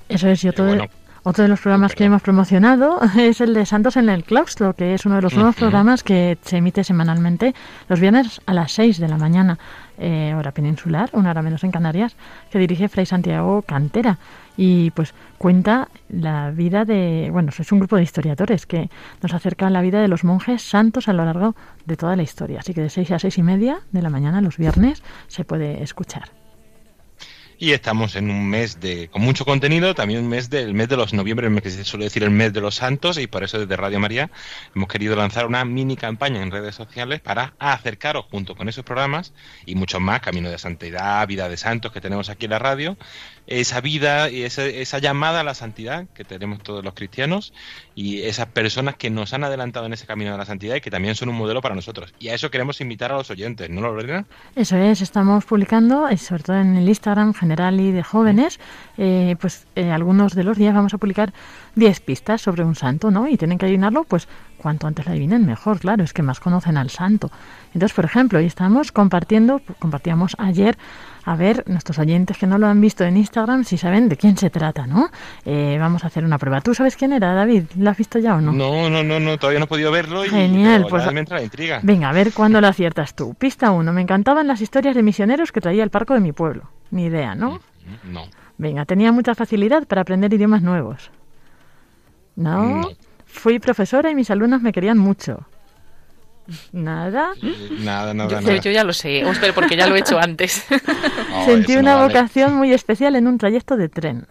Eso 0.08 0.30
es, 0.30 0.44
y 0.46 0.48
otro, 0.48 0.66
de, 0.66 0.90
otro 1.24 1.44
de 1.44 1.50
los 1.50 1.60
programas 1.60 1.94
que 1.94 2.06
hemos 2.06 2.22
promocionado 2.22 3.02
es 3.18 3.42
el 3.42 3.54
de 3.54 3.66
Santos 3.66 3.98
en 3.98 4.08
el 4.08 4.24
Claustro, 4.24 4.74
que 4.74 4.94
es 4.94 5.06
uno 5.06 5.16
de 5.16 5.22
los 5.22 5.34
nuevos 5.34 5.56
programas 5.56 6.04
que 6.04 6.38
se 6.42 6.58
emite 6.58 6.86
semanalmente 6.86 7.54
los 7.90 8.00
viernes 8.00 8.40
a 8.46 8.54
las 8.54 8.72
6 8.72 9.00
de 9.00 9.10
la 9.10 9.18
mañana, 9.18 9.60
eh, 9.98 10.34
hora 10.38 10.52
peninsular, 10.52 11.10
una 11.12 11.32
hora 11.32 11.42
menos 11.42 11.66
en 11.66 11.72
Canarias, 11.72 12.16
que 12.50 12.60
dirige 12.60 12.88
Fray 12.88 13.06
Santiago 13.06 13.62
Cantera 13.62 14.18
y 14.58 14.92
pues 14.92 15.14
cuenta 15.38 15.88
la 16.10 16.52
vida 16.52 16.84
de, 16.84 17.30
bueno, 17.32 17.52
es 17.58 17.72
un 17.72 17.80
grupo 17.80 17.96
de 17.96 18.04
historiadores 18.04 18.66
que 18.66 18.90
nos 19.22 19.34
acercan 19.34 19.72
la 19.72 19.82
vida 19.82 20.02
de 20.02 20.08
los 20.08 20.24
monjes 20.24 20.64
santos 20.64 21.08
a 21.08 21.14
lo 21.14 21.24
largo 21.24 21.56
de 21.86 21.96
toda 21.96 22.16
la 22.16 22.24
historia. 22.24 22.60
Así 22.60 22.74
que 22.74 22.82
de 22.82 22.90
6 22.90 23.12
a 23.12 23.20
seis 23.20 23.38
y 23.38 23.44
media 23.44 23.80
de 23.92 24.02
la 24.02 24.10
mañana 24.10 24.42
los 24.42 24.58
viernes 24.58 25.04
se 25.28 25.46
puede 25.46 25.84
escuchar. 25.84 26.32
Y 27.60 27.72
estamos 27.72 28.16
en 28.16 28.30
un 28.30 28.48
mes 28.48 28.80
de 28.80 29.08
con 29.08 29.24
mucho 29.24 29.44
contenido, 29.44 29.96
también 29.96 30.22
un 30.24 30.30
mes 30.30 30.52
del 30.52 30.76
mes 30.76 30.90
de 30.90 30.96
los 30.96 31.14
noviembre, 31.14 31.48
el 31.48 31.62
que 31.62 31.72
se 31.72 31.84
suele 31.84 32.06
decir 32.06 32.22
el 32.24 32.30
mes 32.30 32.54
de 32.54 32.62
los 32.62 32.76
santos, 32.76 33.18
y 33.18 33.26
por 33.26 33.44
eso 33.44 33.58
desde 33.58 33.76
Radio 33.76 34.00
María 34.00 34.30
hemos 34.76 34.88
querido 34.88 35.16
lanzar 35.16 35.48
una 35.48 35.66
mini 35.66 35.96
campaña 35.96 36.44
en 36.44 36.52
redes 36.52 36.76
sociales 36.76 37.20
para 37.20 37.56
acercaros 37.58 38.26
junto 38.30 38.56
con 38.56 38.70
esos 38.70 38.86
programas 38.86 39.34
y 39.66 39.74
muchos 39.74 40.00
más, 40.00 40.20
Camino 40.20 40.52
de 40.52 40.60
Santidad, 40.60 41.28
Vida 41.28 41.50
de 41.50 41.58
Santos 41.58 41.92
que 41.92 42.00
tenemos 42.00 42.30
aquí 42.30 42.46
en 42.46 42.52
la 42.52 42.60
radio, 42.60 42.96
esa 43.48 43.82
vida 43.82 44.30
y 44.30 44.44
esa, 44.44 44.66
esa 44.66 45.00
llamada 45.00 45.40
a 45.40 45.44
la 45.44 45.54
santidad 45.54 46.06
que 46.14 46.24
tenemos 46.24 46.62
todos 46.62 46.84
los 46.84 46.94
cristianos 46.94 47.54
y 47.96 48.22
esas 48.24 48.48
personas 48.48 48.96
que 48.96 49.10
nos 49.10 49.34
han 49.34 49.44
adelantado 49.44 49.86
en 49.86 49.94
ese 49.94 50.06
camino 50.06 50.32
de 50.32 50.38
la 50.38 50.46
santidad 50.46 50.76
y 50.76 50.82
que 50.82 50.92
también 50.92 51.16
son 51.16 51.30
un 51.30 51.36
modelo 51.36 51.62
para 51.62 51.74
nosotros. 51.74 52.14
Y 52.20 52.28
a 52.28 52.34
eso 52.34 52.52
queremos 52.52 52.82
invitar 52.82 53.12
a 53.12 53.16
los 53.16 53.32
oyentes, 53.32 53.70
¿no, 53.70 53.82
Lorena? 53.82 54.26
Eso 54.56 54.78
es, 54.78 55.02
estamos 55.02 55.46
publicando, 55.46 56.08
sobre 56.18 56.44
todo 56.44 56.58
en 56.58 56.76
el 56.76 56.88
Instagram, 56.88 57.34
general 57.34 57.80
y 57.80 57.92
de 57.92 58.04
jóvenes, 58.04 58.60
eh, 58.98 59.36
pues 59.40 59.66
eh, 59.76 59.92
algunos 59.92 60.36
de 60.36 60.44
los 60.44 60.58
días 60.58 60.74
vamos 60.74 60.94
a 60.94 60.98
publicar 60.98 61.34
10 61.76 62.00
pistas 62.02 62.42
sobre 62.42 62.64
un 62.64 62.76
santo, 62.76 63.12
¿no? 63.12 63.28
Y 63.28 63.38
tienen 63.38 63.58
que 63.58 63.66
adivinarlo, 63.66 64.04
pues 64.04 64.28
cuanto 64.58 64.88
antes 64.88 65.06
la 65.06 65.12
adivinen 65.12 65.46
mejor, 65.46 65.80
claro, 65.80 66.04
es 66.04 66.14
que 66.14 66.24
más 66.24 66.40
conocen 66.40 66.78
al 66.78 66.90
santo. 66.90 67.32
Entonces, 67.74 67.96
por 67.96 68.06
ejemplo, 68.06 68.40
hoy 68.40 68.46
estamos 68.46 68.92
compartiendo, 68.92 69.62
compartíamos 69.80 70.36
ayer 70.40 70.78
a 71.28 71.36
ver 71.36 71.66
nuestros 71.68 72.00
oyentes 72.00 72.38
que 72.38 72.48
no 72.48 72.58
lo 72.58 72.68
han 72.68 72.80
visto 72.80 73.04
en 73.04 73.18
Instagram 73.18 73.66
si 73.66 73.78
saben 73.78 74.08
de 74.08 74.16
quién 74.16 74.38
se 74.38 74.50
trata, 74.50 74.88
¿no? 74.88 75.10
Eh, 75.44 75.76
vamos 75.78 76.06
a 76.06 76.08
hacer 76.08 76.24
una 76.24 76.38
prueba. 76.38 76.62
¿Tú 76.62 76.74
sabes 76.74 76.96
quién 76.96 77.12
era, 77.12 77.34
David? 77.34 77.64
¿Lo 77.78 77.90
has 77.90 77.98
visto 77.98 78.18
ya 78.18 78.36
o 78.36 78.42
no? 78.42 78.54
No, 78.54 78.90
no, 78.90 79.04
no, 79.04 79.20
no 79.20 79.38
todavía 79.38 79.60
no 79.60 79.66
he 79.66 79.68
podido 79.68 79.92
verlo. 79.92 80.24
Y, 80.24 80.30
Genial, 80.30 80.88
pues 80.90 81.04
ya 81.04 81.12
me 81.12 81.20
entra 81.20 81.36
la 81.36 81.44
intriga. 81.44 81.82
Venga, 81.84 82.10
a 82.10 82.14
ver 82.14 82.32
cuándo 82.32 82.62
lo 82.62 82.68
aciertas 82.68 83.14
tú. 83.14 83.34
Pista 83.34 83.72
1. 83.72 83.92
Me 83.92 84.02
encantaban 84.02 84.48
las 84.48 84.62
historias 84.62 84.96
de 84.96 85.04
misioneros 85.04 85.52
que 85.52 85.60
traía 85.60 85.84
el 85.84 85.90
parco 85.90 86.14
de 86.14 86.22
mi 86.22 86.32
pueblo. 86.32 86.70
Ni 86.92 87.08
idea, 87.08 87.36
¿no? 87.36 87.60
No. 88.10 88.24
Venga, 88.58 88.86
tenía 88.86 89.12
mucha 89.12 89.36
facilidad 89.36 89.86
para 89.86 90.04
aprender 90.04 90.34
idiomas 90.34 90.62
nuevos. 90.62 91.12
¿No? 92.38 92.84
No. 92.84 92.90
Fui 93.26 93.60
profesora 93.60 94.10
y 94.10 94.16
mis 94.16 94.32
alumnos 94.32 94.62
me 94.62 94.72
querían 94.72 94.98
mucho. 94.98 95.46
¿Nada? 96.72 97.32
Nada, 97.80 98.14
nada, 98.14 98.30
Yo, 98.30 98.42
nada. 98.42 98.56
yo 98.58 98.72
ya 98.72 98.84
lo 98.84 98.94
sé, 98.94 99.26
os 99.26 99.32
espero 99.34 99.54
porque 99.54 99.76
ya 99.76 99.88
lo 99.88 99.96
he 99.96 100.00
hecho 100.00 100.18
antes. 100.20 100.66
No, 101.30 101.46
Sentí 101.46 101.76
una 101.76 101.92
no 101.94 101.98
vale. 102.00 102.14
vocación 102.14 102.56
muy 102.56 102.74
especial 102.74 103.16
en 103.16 103.28
un 103.28 103.38
trayecto 103.38 103.78
de 103.78 103.90
tren. 103.90 104.28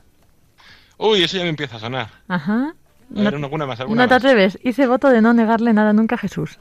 Uy, 0.98 1.22
eso 1.22 1.36
ya 1.36 1.44
me 1.44 1.50
empieza 1.50 1.76
a 1.76 1.80
sonar. 1.80 2.08
Ajá. 2.28 2.74
A 3.14 3.20
ver, 3.22 3.38
No- 3.38 3.46
alguna 3.46 3.66
más, 3.66 3.78
alguna 3.80 4.02
¿No 4.02 4.08
te 4.08 4.14
más. 4.14 4.24
atreves? 4.24 4.58
Hice 4.64 4.86
voto 4.86 5.08
de 5.10 5.20
no 5.22 5.32
negarle 5.32 5.72
nada 5.72 5.92
nunca 5.92 6.14
a 6.16 6.18
Jesús. 6.18 6.58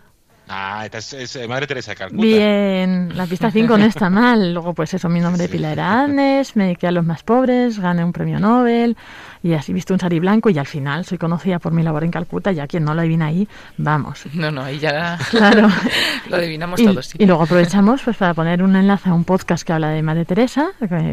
Ah, 0.48 0.82
esta 0.86 1.00
es, 1.00 1.14
es, 1.14 1.36
eh, 1.38 1.48
Madre 1.48 1.66
Teresa 1.66 1.92
de 1.92 1.98
Calcuta. 1.98 2.22
Bien, 2.22 3.18
la 3.18 3.26
pista 3.26 3.50
5 3.50 3.78
no 3.80 3.86
está 3.86 4.12
mal. 4.12 4.54
Luego, 4.54 4.74
pues 4.76 4.94
eso, 4.94 5.10
mi 5.10 5.20
nombre 5.20 5.42
de 5.42 5.50
pila 5.50 5.72
era 5.72 6.04
Agnes, 6.04 6.56
me 6.56 6.66
dediqué 6.66 6.86
a 6.88 6.92
los 6.92 7.04
más 7.04 7.24
pobres, 7.24 7.80
gané 7.80 8.04
un 8.04 8.14
premio 8.14 8.40
Nobel 8.40 8.96
y 9.46 9.54
así 9.54 9.74
viste 9.74 9.94
un 9.94 10.00
sari 10.00 10.20
blanco 10.20 10.50
y 10.50 10.58
al 10.58 10.66
final 10.66 11.06
soy 11.06 11.20
conocida 11.20 11.60
por 11.60 11.72
mi 11.72 11.84
labor 11.84 12.04
en 12.04 12.10
Calcuta, 12.10 12.52
ya 12.52 12.66
quien 12.66 12.84
no 12.84 12.96
lo 12.96 13.02
adivina 13.02 13.28
ahí, 13.28 13.48
vamos. 13.78 14.24
No, 14.34 14.50
no, 14.50 14.64
ahí 14.64 14.80
ya 14.80 15.20
Claro. 15.30 15.68
lo 16.30 16.36
adivinamos 16.36 16.80
Y, 16.80 16.86
todos. 16.86 17.06
sí. 17.06 17.18
y 17.22 17.28
luego 17.28 17.44
aprovechamos 17.44 18.02
pues 18.02 18.18
para 18.18 18.34
poner 18.34 18.64
un 18.64 18.76
enlace 18.76 19.10
a 19.10 19.14
un 19.14 19.24
podcast 19.24 19.64
que 19.64 19.72
habla 19.72 19.90
de 19.90 20.02
Madre 20.02 20.26
Teresa, 20.26 20.70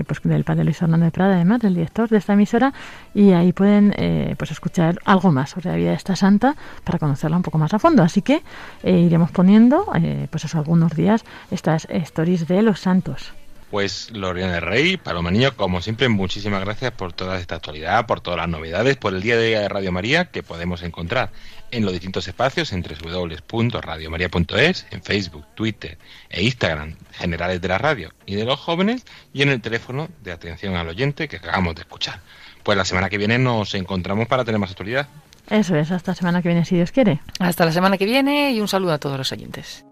pues 0.07 0.22
del 0.24 0.45
padre 0.45 0.64
Luis 0.64 0.80
Hernando 0.80 1.05
de 1.05 1.12
Prada, 1.12 1.35
además, 1.35 1.61
del 1.61 1.74
director 1.74 2.09
de 2.09 2.16
esta 2.16 2.33
emisora, 2.33 2.72
y 3.14 3.33
ahí 3.33 3.53
pueden 3.53 3.93
eh, 3.99 4.35
pues 4.39 4.51
escuchar 4.51 4.99
algo 5.05 5.30
más 5.30 5.51
sobre 5.51 5.68
la 5.68 5.76
vida 5.76 5.91
de 5.91 5.97
esta 5.97 6.16
santa 6.16 6.57
para 6.85 6.99
conocerla 6.99 7.37
un 7.37 7.43
poco 7.43 7.59
más 7.59 7.74
a 7.74 7.78
fondo. 7.78 8.03
Así 8.03 8.22
que 8.22 8.43
eh, 8.83 8.99
iremos 8.99 9.30
poniendo, 9.30 9.85
eh, 9.95 10.26
pues 10.30 10.47
eso, 10.47 10.57
algunos 10.57 10.93
días 10.97 11.22
estas 11.51 11.87
stories 11.91 12.49
de 12.49 12.62
los 12.62 12.80
santos. 12.80 13.35
Pues 13.72 14.10
Lorena 14.10 14.52
del 14.52 14.60
Rey, 14.60 14.98
Paloma 14.98 15.30
Niño, 15.30 15.56
como 15.56 15.80
siempre, 15.80 16.10
muchísimas 16.10 16.62
gracias 16.62 16.92
por 16.92 17.14
toda 17.14 17.40
esta 17.40 17.54
actualidad, 17.54 18.04
por 18.04 18.20
todas 18.20 18.36
las 18.36 18.50
novedades, 18.50 18.98
por 18.98 19.14
el 19.14 19.22
día 19.22 19.38
de 19.38 19.66
Radio 19.66 19.90
María 19.90 20.26
que 20.26 20.42
podemos 20.42 20.82
encontrar 20.82 21.30
en 21.70 21.82
los 21.82 21.94
distintos 21.94 22.28
espacios 22.28 22.74
en 22.74 22.82
www.radiomaria.es, 22.82 24.86
en 24.90 25.02
Facebook, 25.02 25.46
Twitter 25.54 25.96
e 26.28 26.42
Instagram 26.42 26.96
generales 27.12 27.62
de 27.62 27.68
la 27.68 27.78
radio 27.78 28.12
y 28.26 28.34
de 28.34 28.44
los 28.44 28.60
jóvenes 28.60 29.06
y 29.32 29.40
en 29.40 29.48
el 29.48 29.62
teléfono 29.62 30.10
de 30.22 30.32
atención 30.32 30.76
al 30.76 30.90
oyente 30.90 31.26
que 31.26 31.36
acabamos 31.36 31.74
de 31.74 31.80
escuchar. 31.80 32.20
Pues 32.62 32.76
la 32.76 32.84
semana 32.84 33.08
que 33.08 33.16
viene 33.16 33.38
nos 33.38 33.74
encontramos 33.74 34.28
para 34.28 34.44
tener 34.44 34.58
más 34.58 34.72
actualidad. 34.72 35.08
Eso 35.48 35.76
es, 35.76 35.90
hasta 35.92 36.14
semana 36.14 36.42
que 36.42 36.48
viene, 36.48 36.66
si 36.66 36.74
Dios 36.74 36.92
quiere. 36.92 37.22
Hasta 37.38 37.64
la 37.64 37.72
semana 37.72 37.96
que 37.96 38.04
viene 38.04 38.52
y 38.52 38.60
un 38.60 38.68
saludo 38.68 38.92
a 38.92 38.98
todos 38.98 39.16
los 39.16 39.32
oyentes. 39.32 39.86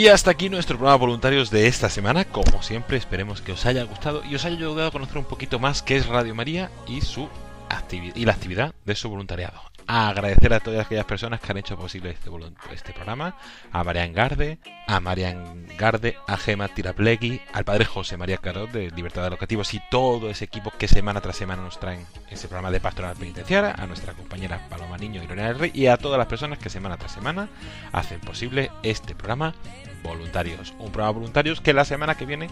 Y 0.00 0.08
hasta 0.08 0.30
aquí 0.30 0.48
nuestro 0.48 0.78
programa 0.78 0.96
voluntarios 0.96 1.50
de 1.50 1.66
esta 1.66 1.90
semana. 1.90 2.24
Como 2.24 2.62
siempre, 2.62 2.96
esperemos 2.96 3.42
que 3.42 3.52
os 3.52 3.66
haya 3.66 3.82
gustado 3.82 4.24
y 4.24 4.34
os 4.34 4.46
haya 4.46 4.56
ayudado 4.56 4.86
a 4.88 4.90
conocer 4.90 5.18
un 5.18 5.26
poquito 5.26 5.58
más 5.58 5.82
qué 5.82 5.98
es 5.98 6.06
Radio 6.06 6.34
María 6.34 6.70
y 6.88 7.02
su 7.02 7.28
activi- 7.68 8.12
y 8.14 8.24
la 8.24 8.32
actividad 8.32 8.74
de 8.86 8.94
su 8.94 9.10
voluntariado. 9.10 9.60
A 9.92 10.08
agradecer 10.08 10.54
a 10.54 10.60
todas 10.60 10.86
aquellas 10.86 11.04
personas 11.04 11.40
que 11.40 11.50
han 11.50 11.58
hecho 11.58 11.76
posible 11.76 12.10
este, 12.10 12.30
este 12.72 12.92
programa, 12.92 13.34
a 13.72 13.82
Marian 13.82 14.12
Garde, 14.12 14.60
a 14.86 15.00
Marian 15.00 15.66
Garde, 15.76 16.16
a 16.28 16.36
Gema 16.36 16.68
Tiraplegui, 16.68 17.40
al 17.52 17.64
padre 17.64 17.86
José 17.86 18.16
María 18.16 18.36
Carot 18.36 18.70
de 18.70 18.92
Libertad 18.92 19.24
de 19.24 19.30
Locativos 19.30 19.74
y 19.74 19.82
todo 19.90 20.30
ese 20.30 20.44
equipo 20.44 20.70
que 20.78 20.86
semana 20.86 21.20
tras 21.20 21.34
semana 21.34 21.62
nos 21.62 21.80
traen 21.80 22.06
ese 22.30 22.46
programa 22.46 22.70
de 22.70 22.78
pastoral 22.78 23.16
penitenciaria, 23.16 23.72
a 23.72 23.84
nuestra 23.88 24.12
compañera 24.12 24.64
Paloma 24.70 24.96
Niño 24.96 25.24
y 25.24 25.26
Lorena 25.26 25.48
del 25.48 25.58
Rey 25.58 25.72
y 25.74 25.88
a 25.88 25.96
todas 25.96 26.18
las 26.18 26.28
personas 26.28 26.60
que 26.60 26.70
semana 26.70 26.96
tras 26.96 27.10
semana 27.10 27.48
hacen 27.90 28.20
posible 28.20 28.70
este 28.84 29.16
programa 29.16 29.56
voluntarios. 30.04 30.72
Un 30.78 30.92
programa 30.92 31.18
voluntarios 31.18 31.60
que 31.60 31.72
la 31.72 31.84
semana 31.84 32.14
que 32.14 32.26
viene 32.26 32.48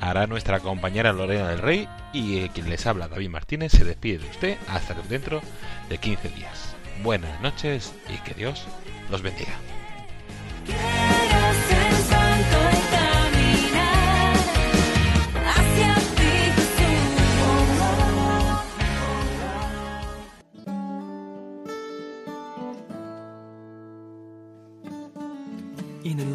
hará 0.00 0.26
nuestra 0.26 0.60
compañera 0.60 1.12
Lorena 1.12 1.48
del 1.48 1.58
Rey 1.58 1.88
y 2.12 2.38
eh, 2.38 2.50
quien 2.52 2.68
les 2.68 2.86
habla 2.86 3.08
David 3.08 3.30
Martínez 3.30 3.72
se 3.72 3.84
despide 3.84 4.18
de 4.18 4.30
usted 4.30 4.58
hasta 4.68 4.94
dentro 5.08 5.40
de 5.88 5.98
15 5.98 6.28
días. 6.30 6.74
Buenas 7.02 7.40
noches 7.40 7.94
y 8.08 8.18
que 8.22 8.34
Dios 8.34 8.66
los 9.10 9.22
bendiga. 9.22 9.52